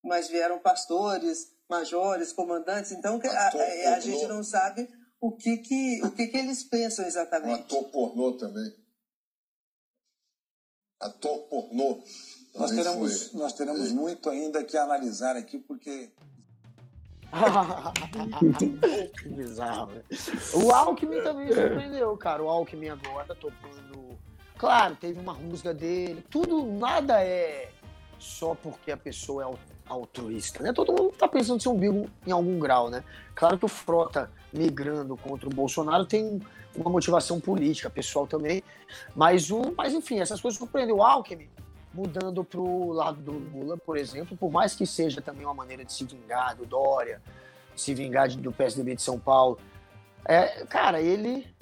[0.03, 4.89] mas vieram pastores, majores, comandantes, então a, a, gente não sabe
[5.19, 7.61] o que que, o que que eles pensam exatamente.
[7.61, 8.73] ator pornô também.
[10.99, 12.01] Ator pornô.
[12.55, 16.11] Nós teremos, nós teremos muito ainda que analisar aqui, porque
[19.19, 19.91] que bizarro.
[19.91, 20.03] Né?
[20.53, 22.43] O Alckmin também surpreendeu, cara.
[22.43, 24.02] O Alckmin agora tocando
[24.63, 26.23] Claro, teve uma rusga dele.
[26.29, 27.69] Tudo, nada é
[28.17, 29.57] só porque a pessoa é
[29.89, 30.71] altruísta, né?
[30.71, 33.03] Todo mundo tá pensando em ser umbigo em algum grau, né?
[33.35, 36.41] Claro que o Frota migrando contra o Bolsonaro tem
[36.77, 38.63] uma motivação política, pessoal também,
[39.13, 40.95] mas o, mas enfim, essas coisas surpreendem.
[40.95, 41.49] O Alckmin
[41.93, 45.91] mudando pro lado do Lula, por exemplo, por mais que seja também uma maneira de
[45.91, 47.21] se vingar do Dória,
[47.75, 49.59] se vingar do PSDB de São Paulo,
[50.25, 51.52] é, cara, ele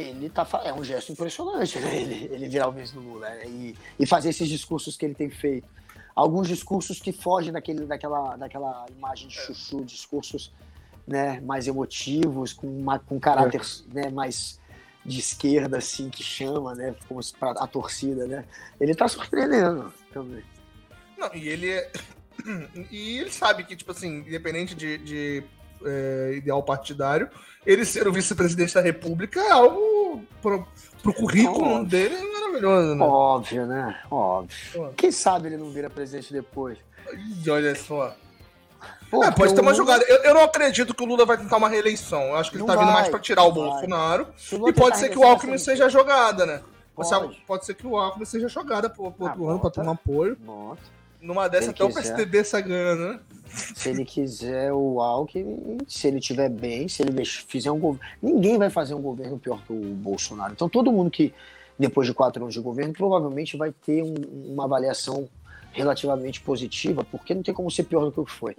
[0.00, 2.00] ele tá é um gesto impressionante, né?
[2.00, 3.46] Ele, ele virar o mês do Lula né?
[3.46, 5.68] e, e fazer esses discursos que ele tem feito.
[6.14, 10.52] Alguns discursos que fogem daquele, daquela, daquela imagem de chuchu, discursos
[11.06, 13.94] né, mais emotivos, com, uma, com caráter é.
[13.94, 14.60] né, mais
[15.04, 16.94] de esquerda, assim, que chama, né?
[17.08, 18.44] Como a torcida, né?
[18.78, 20.42] Ele tá surpreendendo também.
[21.16, 21.90] Não, e ele é...
[22.90, 25.44] E ele sabe que, tipo assim, independente de, de
[25.84, 27.28] é, ideal partidário,
[27.66, 30.66] ele ser o vice-presidente da República é algo pro,
[31.02, 31.84] pro currículo Óbvio.
[31.84, 33.04] dele é maravilhoso, né?
[33.04, 34.00] Óbvio, né?
[34.10, 34.94] Óbvio.
[34.96, 36.78] Quem sabe ele não vira presidente depois?
[37.44, 38.14] E olha só.
[39.10, 40.04] Pô, é, pode ter uma jogada.
[40.06, 42.22] Eu, eu, não acredito que o Lula vai tentar uma reeleição.
[42.24, 44.28] Eu acho que ele não tá vindo mais pra tirar o Bolsonaro.
[44.66, 46.62] E pode ser que o Alckmin seja a jogada, né?
[46.94, 47.42] Pode.
[47.46, 50.36] pode ser que o Alckmin seja jogada pro, pro ah, outro ano pra tomar apoio.
[50.36, 50.82] Bota.
[51.20, 51.98] Numa dessa até quiser.
[51.98, 53.20] o PSDB sai ganhando, né?
[53.48, 58.06] Se ele quiser o Alckmin, se ele tiver bem, se ele fizer um governo.
[58.22, 60.52] Ninguém vai fazer um governo pior que o Bolsonaro.
[60.52, 61.34] Então todo mundo que,
[61.78, 64.14] depois de quatro anos de governo, provavelmente vai ter um,
[64.52, 65.28] uma avaliação
[65.72, 68.56] relativamente positiva, porque não tem como ser pior do que o que foi.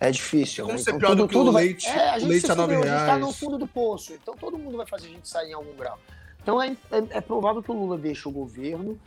[0.00, 0.64] É difícil.
[0.64, 0.82] Como né?
[0.82, 1.98] ser então, pior tudo, do que tudo o leite, vai...
[1.98, 2.90] é, a gente leite a nove reais.
[2.90, 5.50] A gente tá no fundo do poço, então todo mundo vai fazer a gente sair
[5.50, 5.98] em algum grau.
[6.42, 8.98] Então é, é, é provável que o Lula deixe o governo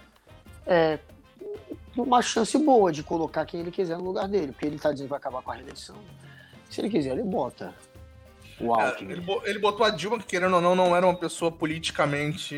[0.66, 1.00] é,
[1.96, 5.08] uma chance boa de colocar quem ele quiser no lugar dele, porque ele está dizendo
[5.08, 5.96] que vai acabar com a reeleição.
[6.70, 7.74] Se ele quiser, ele bota
[8.60, 9.14] o é, Alckmin.
[9.14, 12.56] É, ele, botou a Dilma, que querendo ou não, não era uma pessoa politicamente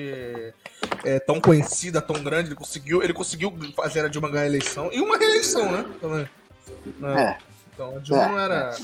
[1.03, 2.49] é, tão conhecida, tão grande.
[2.49, 4.89] Ele conseguiu, ele conseguiu fazer a Dilma ganhar a eleição.
[4.91, 5.86] E uma reeleição, né?
[5.99, 6.29] Também.
[7.17, 7.38] É.
[7.73, 8.77] Então a Dilma é, não era.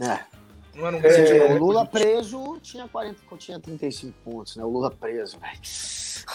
[0.00, 0.33] É.
[0.74, 4.64] Não era um é, O Lula preso tinha, 40, tinha 35 pontos, né?
[4.64, 5.60] O Lula preso, velho.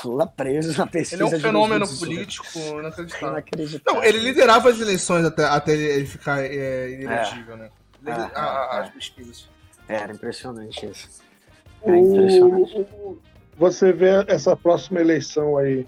[0.05, 1.23] Lula preso na pesquisa.
[1.23, 2.45] Ele é um fenômeno político
[2.79, 3.29] inacreditável.
[3.29, 3.93] inacreditável.
[3.93, 7.57] Não, ele liderava as eleições até, até ele ficar é, inelegível, é.
[7.57, 7.69] né?
[8.05, 8.91] É, a, as é.
[8.91, 9.49] pesquisas.
[9.87, 11.09] Era impressionante isso.
[11.83, 12.87] Era impressionante.
[12.93, 13.17] O,
[13.57, 15.85] você vê essa próxima eleição aí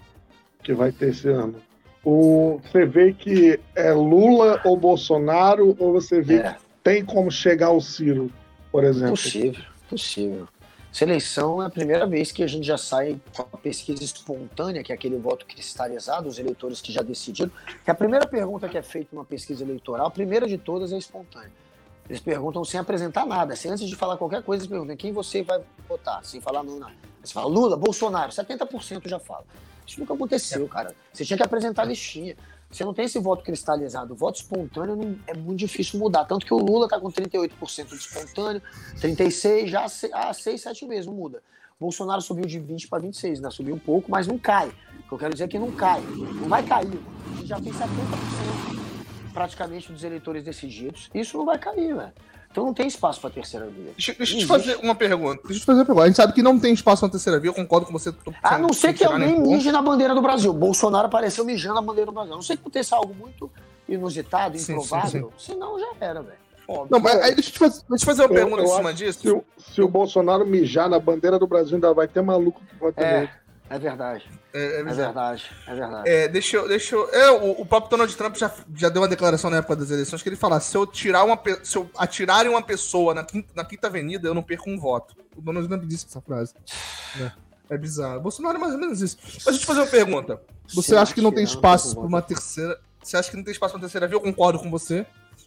[0.62, 1.56] que vai ter esse ano.
[2.04, 6.52] O, você vê que é Lula ou Bolsonaro, ou você vê é.
[6.52, 8.30] que tem como chegar ao Ciro,
[8.72, 9.10] por exemplo?
[9.10, 10.48] Possível, possível.
[10.92, 14.82] Essa eleição é a primeira vez que a gente já sai com a pesquisa espontânea,
[14.82, 17.50] que é aquele voto cristalizado, os eleitores que já decidiram.
[17.82, 20.98] Que a primeira pergunta que é feita numa pesquisa eleitoral, a primeira de todas é
[20.98, 21.52] espontânea.
[22.08, 23.54] Eles perguntam sem apresentar nada.
[23.54, 26.78] Assim, antes de falar qualquer coisa, eles perguntam quem você vai votar, sem falar não,
[26.78, 26.90] não.
[27.22, 29.44] Você fala Lula, Bolsonaro, 70% já fala.
[29.86, 30.94] Isso nunca aconteceu, cara.
[31.12, 32.36] Você tinha que apresentar a listinha.
[32.72, 34.14] Você não tem esse voto cristalizado.
[34.14, 36.24] O voto espontâneo não, é muito difícil mudar.
[36.24, 38.62] Tanto que o Lula está com 38% de espontâneo,
[38.96, 41.42] 36%, já há 6, 7 meses, não muda.
[41.78, 43.50] Bolsonaro subiu de 20 para 26, né?
[43.50, 44.68] Subiu um pouco, mas não cai.
[45.00, 46.00] O que eu quero dizer é que não cai.
[46.00, 46.98] Não vai cair.
[47.32, 47.82] A gente já tem 70%
[49.32, 51.10] praticamente dos eleitores decididos.
[51.12, 52.12] Isso não vai cair, velho.
[52.52, 53.92] Então não tem espaço para terceira via.
[53.96, 55.40] Deixa, deixa eu te fazer uma pergunta.
[55.42, 56.04] Deixa eu te fazer uma pergunta.
[56.04, 58.14] A gente sabe que não tem espaço para terceira via, eu concordo com você.
[58.42, 60.52] A não ser que alguém mije na bandeira do Brasil.
[60.52, 62.34] Bolsonaro apareceu mijando na bandeira do Brasil.
[62.34, 63.50] A não sei que aconteça algo muito
[63.88, 65.08] inusitado, improvável.
[65.08, 65.52] Sim, sim, sim.
[65.52, 66.42] Senão já era, velho.
[66.90, 68.64] Não, mas aí deixa eu te fazer, deixa eu te fazer uma eu, pergunta eu
[68.66, 69.20] em cima disso.
[69.20, 72.76] Se o, se o Bolsonaro mijar na bandeira do Brasil, ainda vai ter maluco que
[72.76, 73.30] vai ter é.
[73.70, 74.28] É verdade.
[74.52, 75.50] É, é, verdade.
[75.66, 76.08] É verdade.
[76.08, 76.68] É, deixa eu.
[76.68, 79.76] Deixa eu é, o, o, próprio Donald Trump já, já deu uma declaração na época
[79.76, 83.14] das eleições que ele fala: se eu tirar uma se eu atirar em uma pessoa
[83.14, 85.16] na quinta, na quinta avenida, eu não perco um voto.
[85.36, 86.54] O Donald Trump disse essa frase.
[87.18, 87.32] É,
[87.74, 88.20] é bizarro.
[88.20, 89.16] Bolsonaro é mais ou menos isso.
[89.22, 90.42] Mas deixa eu te fazer uma pergunta.
[90.74, 92.78] Você Sim, acha que não tem espaço para uma terceira.
[93.02, 94.16] Você acha que não tem espaço para uma terceira via?
[94.16, 95.06] Eu concordo com você.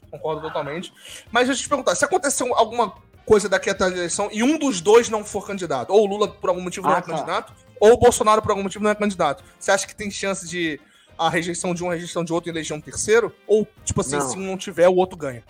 [0.10, 0.92] Concordo totalmente.
[1.32, 2.94] Mas deixa eu te perguntar: se aconteceu alguma
[3.26, 6.28] coisa daqui até a eleição e um dos dois não for candidato, ou o Lula
[6.28, 7.08] por algum motivo ah, não é tá.
[7.08, 7.54] candidato,
[7.86, 9.44] ou o Bolsonaro por algum motivo não é candidato.
[9.60, 10.80] Você acha que tem chance de
[11.18, 13.34] a rejeição de um, a rejeição de outro eleger um terceiro?
[13.46, 14.30] Ou, tipo assim, não.
[14.30, 15.44] se um não tiver, o outro ganha?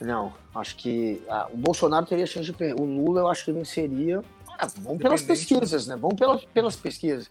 [0.00, 2.78] Não, acho que ah, o Bolsonaro teria chance de perder.
[2.78, 4.22] O Lula, eu acho que venceria.
[4.58, 5.96] Ah, vamos pelas pesquisas, né?
[5.96, 7.30] Vamos pelas, pelas pesquisas.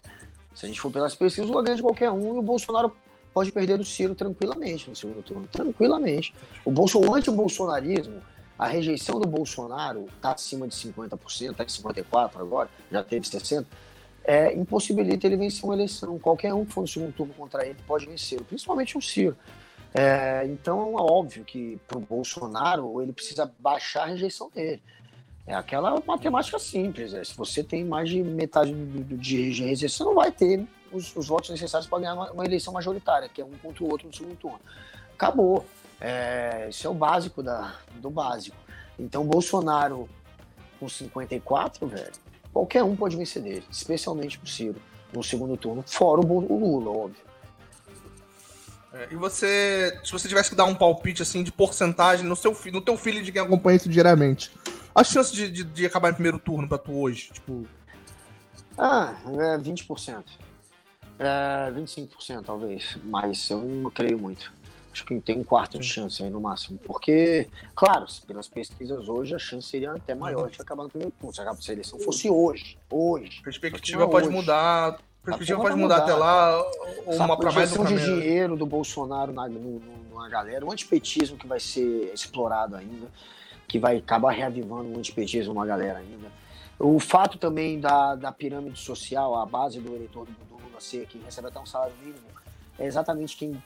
[0.52, 2.94] Se a gente for pelas pesquisas, o Lula ganha de qualquer um e o Bolsonaro
[3.32, 5.46] pode perder do Ciro tranquilamente no segundo turno.
[5.46, 6.34] Tranquilamente.
[6.64, 8.20] O, Bolso, o anti-bolsonarismo
[8.58, 13.66] a rejeição do Bolsonaro está acima de 50%, está em 54% agora, já teve 60%,
[14.24, 16.18] é, impossibilita ele vencer uma eleição.
[16.18, 19.36] Qualquer um que for no segundo turno contra ele pode vencer, principalmente o Ciro.
[19.94, 24.82] É, então é óbvio que para o Bolsonaro ele precisa baixar a rejeição dele.
[25.46, 27.12] É aquela matemática simples.
[27.12, 31.28] É, se você tem mais de metade de rejeição, você não vai ter os, os
[31.28, 34.14] votos necessários para ganhar uma, uma, eleição majoritária, que é um contra o outro no
[34.14, 34.60] segundo turno.
[35.12, 35.64] Acabou.
[36.00, 38.56] É, isso é o básico da, do básico.
[38.98, 40.08] Então, Bolsonaro
[40.80, 42.12] com 54, velho,
[42.54, 44.80] qualquer um pode vencer dele, especialmente o Ciro,
[45.12, 47.24] no segundo turno, fora o, o Lula, óbvio.
[48.92, 52.56] É, e você, se você tivesse que dar um palpite assim de porcentagem no seu
[52.72, 54.52] no teu filho de quem acompanha isso diariamente,
[54.94, 57.66] a chance de, de, de acabar em primeiro turno para tu hoje, tipo.
[58.78, 60.24] Ah, é 20%.
[61.18, 64.52] É 25% talvez, mas eu não creio muito
[64.94, 66.78] acho que tem um quarto de chance aí no máximo.
[66.78, 71.34] Porque, claro, pelas pesquisas hoje, a chance seria até maior de acabar no primeiro turno.
[71.34, 72.78] Se a eleição fosse hoje.
[72.88, 73.42] Hoje.
[73.42, 74.36] Perspectiva pode hoje.
[74.36, 74.98] mudar.
[75.22, 76.62] Perspectiva pode mudar, mudar até lá.
[77.06, 79.82] Ou uma mais de dinheiro do Bolsonaro na, no,
[80.14, 80.64] na galera.
[80.64, 83.08] O antipetismo que vai ser explorado ainda.
[83.66, 86.30] Que vai acabar reavivando o antipetismo na galera ainda.
[86.78, 91.06] O fato também da, da pirâmide social, a base do eleitor do, do Lula ser
[91.06, 92.26] quem recebe até um salário mínimo,
[92.78, 93.62] é exatamente quem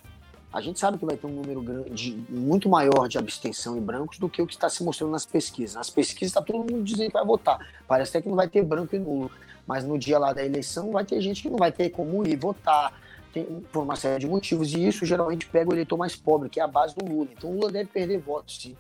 [0.53, 4.19] a gente sabe que vai ter um número grande, muito maior de abstenção em brancos
[4.19, 5.77] do que o que está se mostrando nas pesquisas.
[5.77, 7.59] Nas pesquisas está todo mundo dizendo que vai votar.
[7.87, 9.31] Parece até que não vai ter branco e nulo.
[9.67, 12.37] Mas no dia lá da eleição vai ter gente que não vai ter como ir
[12.37, 12.99] votar,
[13.31, 14.73] tem, por uma série de motivos.
[14.73, 17.29] E isso geralmente pega o eleitor mais pobre, que é a base do Lula.
[17.37, 18.75] Então o Lula deve perder votos, sim.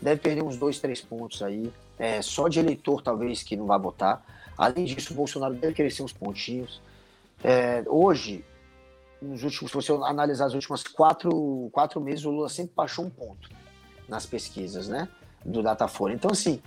[0.00, 1.70] Deve perder uns dois, três pontos aí.
[1.98, 4.24] É, só de eleitor, talvez, que não vai votar.
[4.56, 6.80] Além disso, o Bolsonaro deve crescer uns pontinhos.
[7.44, 8.42] É, hoje,
[9.22, 13.10] nos últimos, se você analisar as últimas quatro, quatro meses, o Lula sempre baixou um
[13.10, 13.48] ponto
[14.08, 15.08] nas pesquisas, né?
[15.44, 16.14] Do Datafolha.
[16.14, 16.60] Então, assim,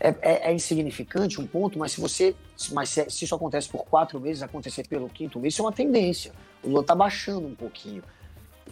[0.00, 2.34] é, é, é, insignificante um ponto, mas se você.
[2.72, 5.72] Mas se, se, isso acontece por quatro meses, acontecer pelo quinto mês, isso é uma
[5.72, 6.32] tendência.
[6.62, 8.02] O Lula está baixando um pouquinho.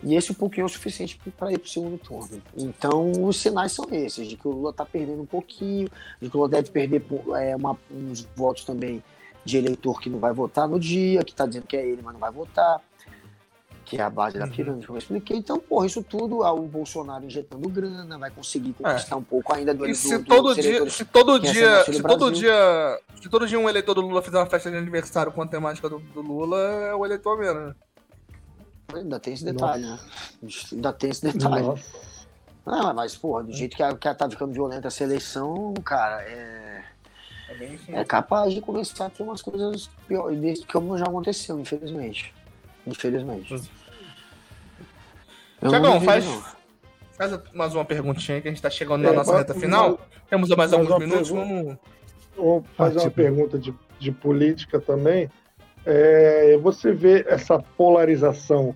[0.02, 2.42] E esse um pouquinho é o suficiente para ir para o segundo turno.
[2.56, 5.88] Então, os sinais são esses, de que o Lula está perdendo um pouquinho,
[6.20, 7.04] de que o Lula deve perder
[7.40, 9.02] é, uma, uns votos também
[9.44, 12.12] de eleitor que não vai votar no dia, que está dizendo que é ele, mas
[12.12, 12.82] não vai votar
[13.86, 14.50] que é a base da uhum.
[14.50, 15.36] pirâmide, como eu expliquei.
[15.36, 19.18] Então, porra, isso tudo, o Bolsonaro injetando grana, vai conseguir conquistar é.
[19.18, 23.00] um pouco ainda do, e se do, todo dia, se todo dia, se todo dia,
[23.22, 25.88] se todo dia um eleitor do Lula fizer uma festa de aniversário com a temática
[25.88, 27.74] do, do Lula, é o eleitor mesmo, né?
[28.92, 30.02] Ainda tem esse detalhe, Nossa.
[30.42, 30.50] né?
[30.72, 31.80] Ainda tem esse detalhe.
[32.66, 36.22] Não, mas, porra, do jeito que a, que a tá ficando violenta essa eleição, cara,
[36.22, 36.84] é.
[37.48, 42.34] É, é capaz de começar a ter umas coisas piores, como já aconteceu, infelizmente.
[42.84, 43.70] Infelizmente.
[45.60, 46.24] Tiagão, faz,
[47.16, 49.98] faz mais uma perguntinha que a gente tá chegando na é, nossa reta final.
[50.28, 51.76] Temos mais alguns minutos, vamos.
[52.36, 55.30] vou fazer uma pergunta de, de política também.
[55.84, 58.74] É, você vê essa polarização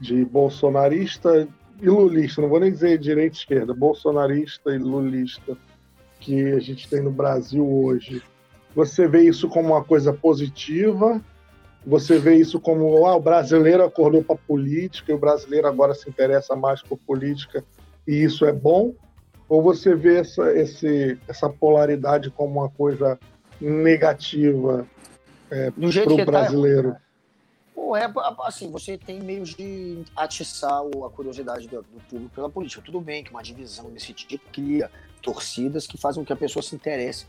[0.00, 1.48] de bolsonarista
[1.80, 5.56] e lulista, não vou nem dizer direita e esquerda, bolsonarista e lulista
[6.20, 8.22] que a gente tem no Brasil hoje.
[8.74, 11.20] Você vê isso como uma coisa positiva?
[11.88, 16.06] Você vê isso como ah, o brasileiro acordou para política e o brasileiro agora se
[16.06, 17.64] interessa mais por política
[18.06, 18.92] e isso é bom?
[19.48, 23.18] Ou você vê essa, esse, essa polaridade como uma coisa
[23.58, 24.86] negativa
[25.50, 26.92] é, para o tá, brasileiro?
[26.92, 27.00] Tá,
[27.74, 28.06] Pô, é
[28.42, 32.82] assim, você tem meios de atiçar a curiosidade do, do, público pela política.
[32.84, 34.90] Tudo bem que uma divisão desse tipo cria
[35.22, 37.24] torcidas que fazem com que a pessoa se interesse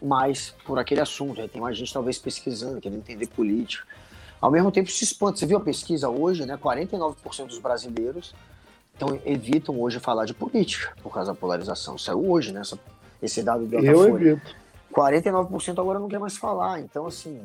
[0.00, 1.46] mais por aquele assunto.
[1.48, 3.86] Tem mais gente talvez pesquisando, querendo entender política.
[4.40, 5.38] Ao mesmo tempo se espanta.
[5.38, 6.56] Você viu a pesquisa hoje, né?
[6.56, 8.34] 49% dos brasileiros
[8.98, 11.96] então, evitam hoje falar de política por causa da polarização.
[11.96, 12.62] Saiu hoje, né?
[13.22, 14.56] Esse dado do Eu evito.
[14.92, 16.80] 49% agora não quer mais falar.
[16.80, 17.40] Então, assim.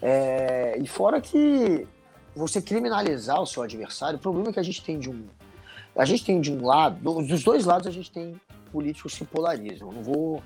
[0.00, 0.78] É...
[0.78, 1.88] E fora que
[2.36, 5.26] você criminalizar o seu adversário, o problema é que a gente tem de um.
[5.96, 9.24] A gente tem de um lado, dos dois lados a gente tem políticos que se
[9.24, 9.88] polarizam.
[9.88, 10.42] Eu não vou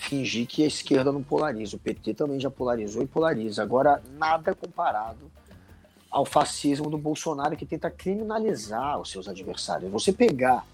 [0.00, 1.76] fingir que a esquerda não polariza.
[1.76, 3.62] O PT também já polarizou e polariza.
[3.62, 5.30] Agora, nada comparado
[6.10, 9.92] ao fascismo do Bolsonaro que tenta criminalizar os seus adversários.
[9.92, 10.66] Você pegar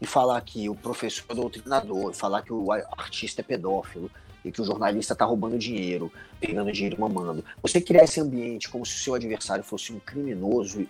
[0.00, 4.08] e falar que o professor é doutrinador, falar que o artista é pedófilo
[4.44, 6.10] e que o jornalista está roubando dinheiro,
[6.40, 7.44] pegando dinheiro e mamando.
[7.60, 10.86] Você criar esse ambiente como se o seu adversário fosse um criminoso,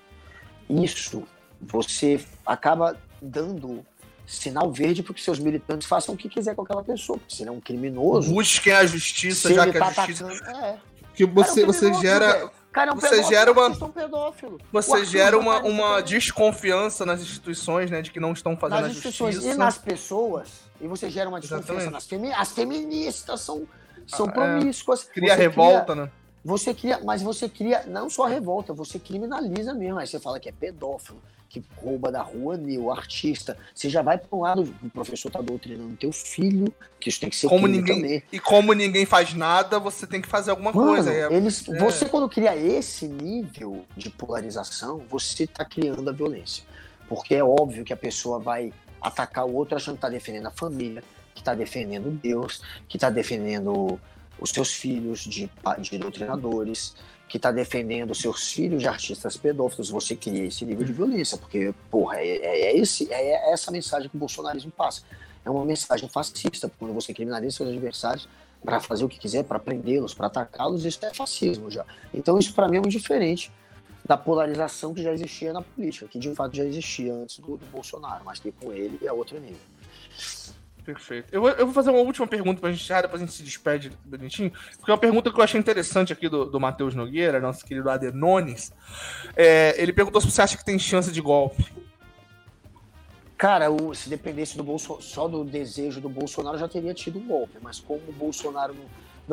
[0.68, 1.24] isso
[1.60, 3.84] você acaba dando
[4.28, 7.42] sinal verde para que seus militantes façam o que quiser com aquela pessoa, porque se
[7.42, 8.32] ele é um criminoso.
[8.32, 10.26] Busquem a justiça, já que a tá justiça.
[10.26, 10.78] Atacando, é.
[11.14, 12.50] Que você, Cara, você gera.
[12.70, 13.66] Cara, é um você gera uma.
[13.68, 14.60] Um pedófilo.
[14.70, 18.02] Você gera uma, uma desconfiança nas instituições, né?
[18.02, 19.48] De que não estão fazendo nas a justiça.
[19.48, 20.48] E nas pessoas.
[20.80, 22.42] E você gera uma desconfiança nas feministas.
[22.42, 23.66] As feministas são,
[24.06, 25.08] são ah, promíscuas.
[25.08, 25.12] É.
[25.12, 26.10] Cria você revolta, cria, né?
[26.44, 29.98] Você cria, mas você cria não só revolta, você criminaliza mesmo.
[29.98, 33.56] Aí você fala que é pedófilo que rouba da rua ali, o artista.
[33.74, 37.30] Você já vai para um lado, o professor tá doutrinando teu filho, que isso tem
[37.30, 38.22] que ser como ninguém também.
[38.30, 41.12] E como ninguém faz nada, você tem que fazer alguma Mano, coisa.
[41.12, 41.78] É, eles, é...
[41.78, 46.64] Você, quando cria esse nível de polarização, você tá criando a violência.
[47.08, 50.50] Porque é óbvio que a pessoa vai atacar o outro achando que tá defendendo a
[50.50, 51.02] família,
[51.34, 53.98] que tá defendendo Deus, que tá defendendo
[54.40, 55.50] os seus filhos de,
[55.80, 56.94] de doutrinadores,
[57.28, 61.74] que está defendendo seus filhos de artistas pedófilos, você cria esse nível de violência, porque,
[61.90, 65.02] porra, é, é, é esse, é essa mensagem que o bolsonarismo passa.
[65.44, 68.28] É uma mensagem fascista, quando você criminaliza seus adversários
[68.64, 71.84] para fazer o que quiser, para prendê-los, para atacá-los, isso é fascismo já.
[72.12, 73.52] Então, isso para mim é muito diferente
[74.04, 77.66] da polarização que já existia na política, que de fato já existia antes do, do
[77.66, 79.58] Bolsonaro, mas que com ele é outro nível.
[80.88, 81.28] Perfeito.
[81.30, 83.92] Eu eu vou fazer uma última pergunta pra gente já, depois a gente se despede
[84.06, 84.50] bonitinho.
[84.78, 87.90] Porque é uma pergunta que eu achei interessante aqui do, do Matheus Nogueira, nosso querido
[87.90, 88.72] Adenones.
[89.36, 91.62] É, ele perguntou se você acha que tem chance de golpe.
[93.36, 97.26] Cara, o, se dependesse do Bolso, só do desejo do Bolsonaro, já teria tido um
[97.26, 97.58] golpe.
[97.60, 98.86] Mas como o Bolsonaro não,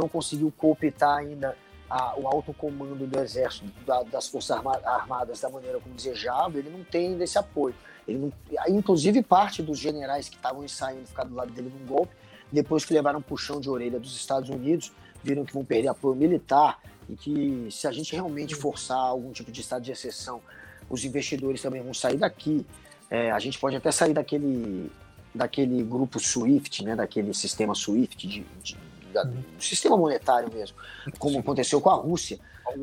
[0.03, 1.55] não conseguiu cooptar ainda
[1.89, 6.69] a, o alto comando do Exército, da, das Forças Armadas da maneira como desejava, ele
[6.69, 7.73] não tem ainda esse apoio.
[8.07, 8.33] Ele não,
[8.69, 12.13] inclusive, parte dos generais que estavam ensaiando ficar do lado dele num golpe,
[12.51, 14.91] depois que levaram um puxão de orelha dos Estados Unidos,
[15.23, 16.79] viram que vão perder apoio militar
[17.09, 20.41] e que se a gente realmente forçar algum tipo de estado de exceção,
[20.89, 22.65] os investidores também vão sair daqui.
[23.09, 24.91] É, a gente pode até sair daquele,
[25.33, 28.77] daquele grupo SWIFT, né, daquele sistema SWIFT, de, de,
[29.13, 30.77] do sistema monetário mesmo,
[31.17, 32.39] como aconteceu com a Rússia.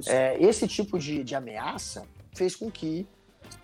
[0.06, 2.04] É, esse tipo de ameaça
[2.34, 3.06] fez com que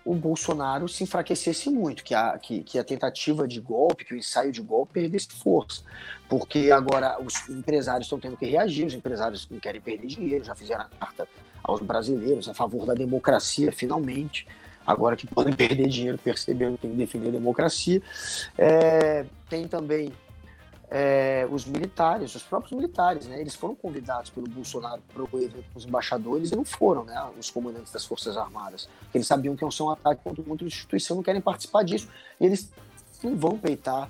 [0.05, 4.17] o Bolsonaro se enfraquecesse muito, que a, que, que a tentativa de golpe, que o
[4.17, 5.83] ensaio de golpe perdesse força.
[6.27, 10.55] Porque agora os empresários estão tendo que reagir, os empresários não querem perder dinheiro, já
[10.55, 11.27] fizeram a carta
[11.63, 14.47] aos brasileiros a favor da democracia, finalmente.
[14.85, 18.01] Agora que podem perder dinheiro, percebendo que tem que defender a democracia.
[18.57, 20.11] É, tem também
[20.91, 23.39] é, os militares, os próprios militares, né?
[23.39, 27.29] Eles foram convidados pelo Bolsonaro para o evento com os embaixadores e não foram, né?
[27.37, 28.89] Os comandantes das Forças Armadas.
[29.13, 32.09] Eles sabiam que ia ser um ataque contra uma instituição, não querem participar disso.
[32.39, 32.71] E eles
[33.23, 34.09] não vão peitar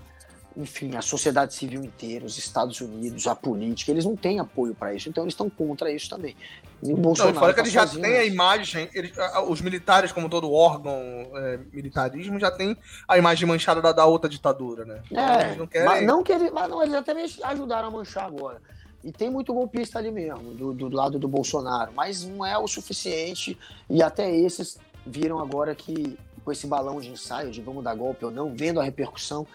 [0.57, 4.93] enfim, a sociedade civil inteira, os Estados Unidos, a política, eles não têm apoio para
[4.93, 6.35] isso, então eles estão contra isso também.
[6.81, 9.11] E o Bolsonaro não, fora que tá eles já têm a imagem, eles,
[9.47, 10.93] os militares, como todo órgão
[11.35, 12.77] é, militarismo, já tem
[13.07, 15.01] a imagem manchada da, da outra ditadura, né?
[15.11, 15.87] É, eles não querem...
[15.87, 18.61] mas, não que eles, mas não, eles até ajudaram a manchar agora.
[19.03, 22.67] E tem muito golpista ali mesmo, do, do lado do Bolsonaro, mas não é o
[22.67, 23.57] suficiente,
[23.89, 28.25] e até esses viram agora que com esse balão de ensaio de vamos dar golpe
[28.25, 29.45] ou não, vendo a repercussão,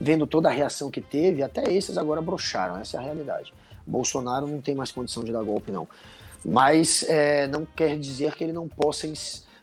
[0.00, 3.52] vendo toda a reação que teve, até esses agora broxaram, essa é a realidade.
[3.86, 5.86] Bolsonaro não tem mais condição de dar golpe, não.
[6.44, 9.06] Mas é, não quer dizer que ele não possa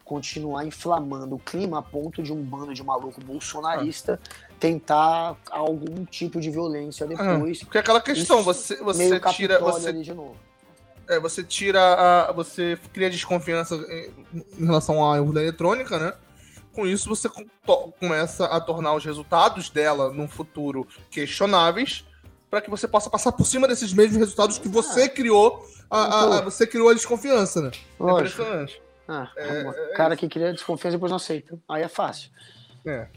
[0.07, 4.53] continuar inflamando o clima a ponto de um bando de maluco bolsonarista ah.
[4.57, 7.59] tentar algum tipo de violência ah, depois.
[7.61, 9.59] Ah, porque é aquela questão, você, você tira.
[9.59, 10.35] Você, de novo.
[11.09, 12.31] É, você tira a.
[12.31, 13.75] Você cria desconfiança
[14.57, 16.13] em relação à urna eletrônica, né?
[16.71, 17.27] Com isso, você
[17.99, 22.05] começa a tornar os resultados dela no futuro questionáveis
[22.49, 25.09] para que você possa passar por cima desses mesmos resultados que você ah.
[25.09, 27.71] criou a, a, a, você criou a desconfiança, né?
[27.73, 28.41] É Lógico.
[28.41, 28.81] É impressionante.
[29.07, 31.57] Ah, é, é, cara é que cria desconfiança e depois não aceita.
[31.69, 32.29] Aí é fácil.
[32.85, 33.07] É.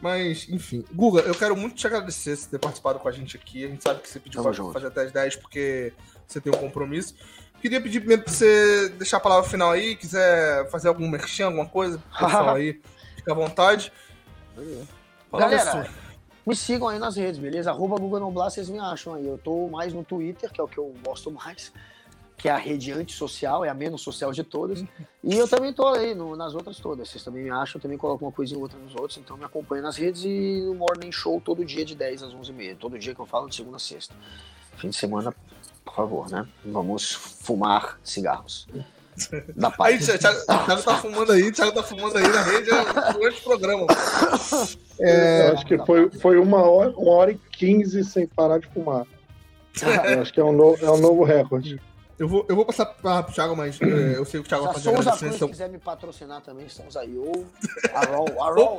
[0.00, 0.84] Mas, enfim.
[0.92, 3.64] Guga, eu quero muito te agradecer por ter participado com a gente aqui.
[3.64, 5.92] A gente sabe que você pediu para fazer até as 10 porque
[6.26, 7.14] você tem um compromisso.
[7.60, 11.66] Queria pedir primeiro pra você deixar a palavra final aí, quiser fazer algum merchan, alguma
[11.66, 12.80] coisa, pessoal aí,
[13.16, 13.92] fica à vontade.
[15.32, 15.88] Galera,
[16.48, 17.70] me sigam aí nas redes, beleza?
[17.70, 19.26] Arroba Google Noblar, vocês me acham aí.
[19.26, 21.72] Eu tô mais no Twitter, que é o que eu gosto mais
[22.38, 24.84] que é a rede antissocial, é a menos social de todas.
[25.24, 27.08] E eu também tô aí no, nas outras todas.
[27.08, 29.18] Vocês também me acham, também coloco uma coisa em outra nos outros.
[29.18, 32.76] Então me acompanha nas redes e no Morning Show todo dia de 10 às 11h30.
[32.78, 34.14] Todo dia que eu falo, de segunda a sexta.
[34.76, 35.34] Fim de semana,
[35.84, 36.46] por favor, né?
[36.64, 38.68] Vamos fumar cigarros.
[39.56, 39.72] Da.
[39.80, 42.70] Aí, Thiago, Thiago tá fumando aí, Thiago tá fumando aí na rede
[43.12, 43.86] durante o programa.
[45.00, 49.06] É, acho que foi, foi uma, hora, uma hora e quinze sem parar de fumar.
[49.82, 51.80] Eu acho que é um novo, é um novo recorde.
[52.18, 54.64] Eu vou, eu vou passar para o Thiago, mas é, eu sei que o Thiago
[54.64, 57.16] vai fazer a Cruz, se quiser me patrocinar também, estamos aí.
[57.16, 57.46] Ou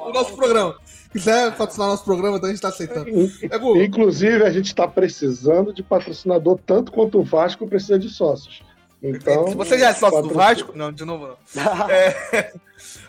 [0.10, 0.76] o nosso programa.
[0.84, 3.10] Se quiser patrocinar nosso programa, então a gente está aceitando.
[3.10, 8.62] É, Inclusive, a gente está precisando de patrocinador, tanto quanto o Vasco precisa de sócios.
[9.02, 10.74] Então, Se você já é sócio do Vasco?
[10.76, 11.90] Não, de novo não.
[11.90, 12.54] é...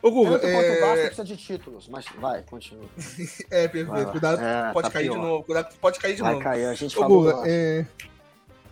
[0.02, 0.78] Google, tanto é...
[0.78, 2.86] o Vasco precisa de títulos, mas vai, continua.
[3.50, 4.10] é, perfeito.
[4.10, 5.14] Cuidado, é, pode tá cair pior.
[5.14, 5.44] de novo.
[5.44, 6.44] Cuidado, pode cair de vai novo.
[6.44, 7.86] Cair, a gente Ô, Google, é...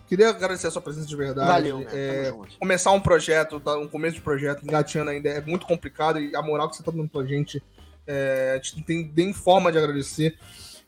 [0.09, 1.47] Queria agradecer a sua presença de verdade.
[1.47, 6.19] Valeu, é, começar um projeto, tá, um começo de projeto, engateando ainda é muito complicado
[6.19, 7.61] e a moral que você está dando pra gente,
[8.07, 10.35] é, a gente não tem nem forma de agradecer.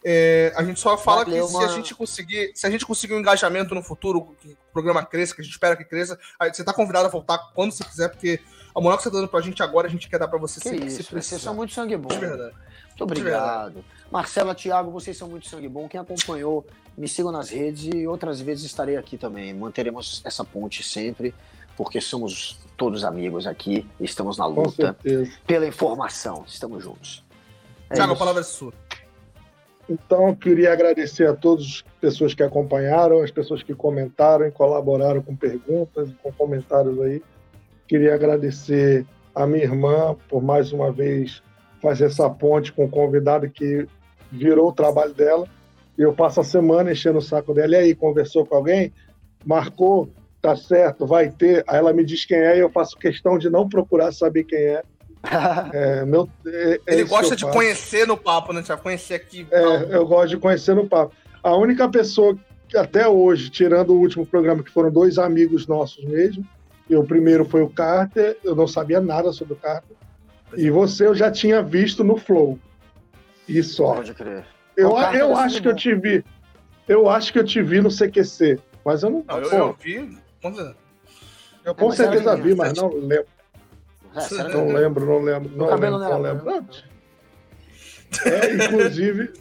[0.04, 3.14] É, a gente só fala Valeu, que se a gente conseguir, se a gente conseguir
[3.14, 6.62] um engajamento no futuro, que o programa cresça, que a gente espera que cresça, você
[6.62, 8.40] está convidado a voltar quando você quiser, porque
[8.74, 10.60] a moral que você está dando pra gente agora, a gente quer dar pra você
[10.60, 12.10] que sempre isso, se Vocês são muito sangue bom.
[12.10, 12.56] De verdade.
[12.90, 13.84] Muito obrigado.
[14.12, 15.88] Marcela, Thiago, vocês são muito sangue bom.
[15.88, 16.66] Quem acompanhou
[16.98, 19.54] me sigam nas redes e outras vezes estarei aqui também.
[19.54, 21.34] Manteremos essa ponte sempre,
[21.76, 24.96] porque somos todos amigos aqui e estamos na luta
[25.46, 26.44] pela informação.
[26.48, 27.24] Estamos juntos.
[27.90, 28.74] É Tiago, a palavra é sua.
[29.92, 35.22] Então, queria agradecer a todas as pessoas que acompanharam, as pessoas que comentaram e colaboraram
[35.22, 37.22] com perguntas e com comentários aí.
[37.88, 39.06] Queria agradecer
[39.36, 41.42] a minha irmã por mais uma vez
[41.82, 43.88] fazer essa ponte com o convidado que
[44.32, 45.48] virou o trabalho dela
[46.04, 47.74] eu passo a semana enchendo o saco dela.
[47.74, 48.92] E aí, conversou com alguém?
[49.46, 50.10] Marcou?
[50.42, 51.64] Tá certo, vai ter.
[51.68, 54.58] Aí ela me diz quem é e eu faço questão de não procurar saber quem
[54.58, 54.84] é.
[55.74, 57.54] é, meu, é, é Ele gosta de faço.
[57.54, 58.64] conhecer no papo, né?
[58.64, 59.48] Já conhecer aqui.
[59.52, 61.14] É, eu gosto de conhecer no papo.
[61.44, 62.38] A única pessoa
[62.68, 66.46] que até hoje, tirando o último programa, que foram dois amigos nossos mesmo,
[66.90, 69.96] e o primeiro foi o Carter, eu não sabia nada sobre o Carter.
[70.56, 72.60] E você eu já tinha visto no Flow.
[73.48, 73.96] E só.
[73.96, 74.46] Pode crer.
[74.76, 76.24] Eu, eu acho que eu te vi.
[76.88, 79.26] Eu acho que eu te vi no CQC, mas eu não.
[79.28, 80.18] não eu, eu, vi.
[81.64, 83.28] Eu com é, certeza vi, mas não lembro.
[84.16, 85.52] É, não lembro, não lembro.
[85.56, 86.46] Não lembro, não lembro.
[86.46, 86.68] Não.
[88.26, 89.32] É, inclusive,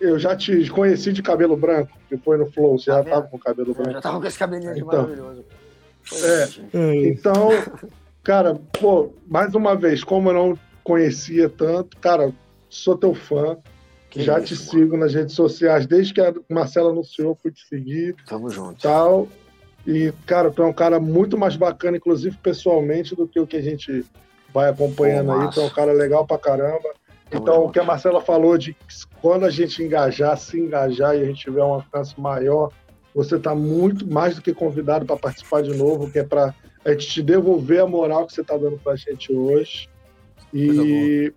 [0.00, 2.78] eu já te conheci de cabelo branco, que foi no Flow.
[2.78, 3.90] Você já tava com cabelo branco.
[3.90, 5.44] Eu já tava com esse cabelinho então, maravilhoso.
[6.22, 6.48] É,
[7.06, 7.50] então,
[8.22, 12.32] cara, pô, mais uma vez, como eu não conhecia tanto, cara,
[12.68, 13.56] sou teu fã.
[14.10, 14.70] Que Já isso, te mano.
[14.70, 18.16] sigo nas redes sociais, desde que a Marcela anunciou, fui te seguir.
[18.26, 18.80] Tamo junto.
[18.80, 19.28] Tal.
[19.88, 23.56] E, cara, tu é um cara muito mais bacana, inclusive pessoalmente, do que o que
[23.56, 24.04] a gente
[24.52, 25.50] vai acompanhando aí.
[25.50, 26.90] Tu é um cara legal pra caramba.
[27.32, 28.76] Então, o que a Marcela falou de
[29.22, 32.70] quando a gente engajar, se engajar e a gente tiver um alcance maior,
[33.14, 36.54] você está muito mais do que convidado para participar de novo, que é para
[36.84, 39.88] a gente te devolver a moral que você está dando para a gente hoje.
[40.52, 41.32] E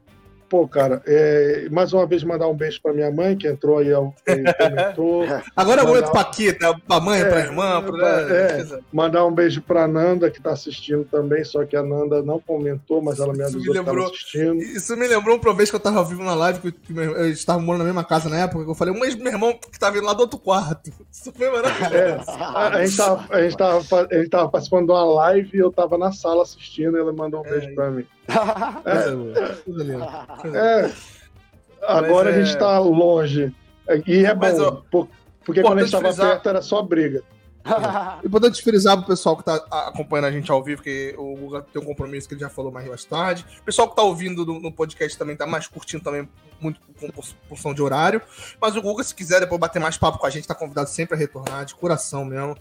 [0.52, 3.88] Pô, cara, é, mais uma vez mandar um beijo pra minha mãe, que entrou aí,
[3.88, 5.24] comentou.
[5.56, 6.52] Agora é muito pra quê?
[6.52, 6.78] Tá?
[6.86, 7.82] Pra mãe, é, pra irmã?
[7.82, 8.22] Pra...
[8.30, 12.38] É, mandar um beijo pra Nanda, que tá assistindo também, só que a Nanda não
[12.38, 14.62] comentou, mas ela me avisou me lembrou, que assistindo.
[14.62, 17.84] Isso me lembrou uma vez que eu tava vivo na live, que eu estava morando
[17.84, 20.12] na mesma casa na época, que eu falei, mas meu irmão que tava indo lá
[20.12, 20.92] do outro quarto.
[21.10, 21.96] Isso foi maravilhoso.
[21.96, 25.60] É, a, gente tava, a, gente tava, a gente tava participando de uma live e
[25.60, 28.06] eu tava na sala assistindo e ela mandou um beijo é, pra mim.
[28.86, 30.92] É, é,
[31.88, 33.54] agora Mas a gente é- tá longe.
[34.08, 35.08] E é Mas, bom, ó, por-
[35.44, 37.24] porque quando a gente importante tava frisar- perto era só briga.
[37.64, 41.62] É Importante frisar pro pessoal que tá acompanhando a gente ao vivo, que o Guga
[41.62, 43.46] tem um compromisso que ele já falou mais mais tarde.
[43.60, 46.28] O pessoal que tá ouvindo no, no podcast também tá mais curtindo também,
[46.60, 48.20] muito com por- porção de horário.
[48.60, 51.16] Mas o Guga, se quiser depois bater mais papo com a gente, tá convidado sempre
[51.16, 52.58] a retornar, de coração mesmo.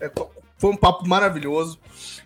[0.00, 0.08] É,
[0.56, 1.78] foi um papo maravilhoso.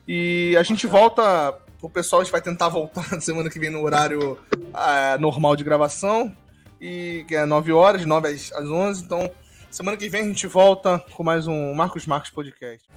[0.07, 1.55] E a gente volta.
[1.83, 4.39] O pessoal vai tentar voltar na semana que vem no horário
[4.73, 6.35] ah, normal de gravação.
[6.81, 9.05] E que é 9 horas, de 9 às, às 11.
[9.05, 9.31] Então,
[9.71, 12.89] semana que vem a gente volta com mais um Marcos Marcos Podcast.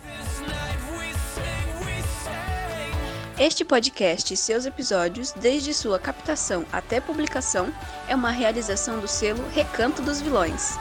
[3.38, 7.74] Este podcast e seus episódios, desde sua captação até publicação,
[8.08, 10.78] é uma realização do selo Recanto dos Vilões.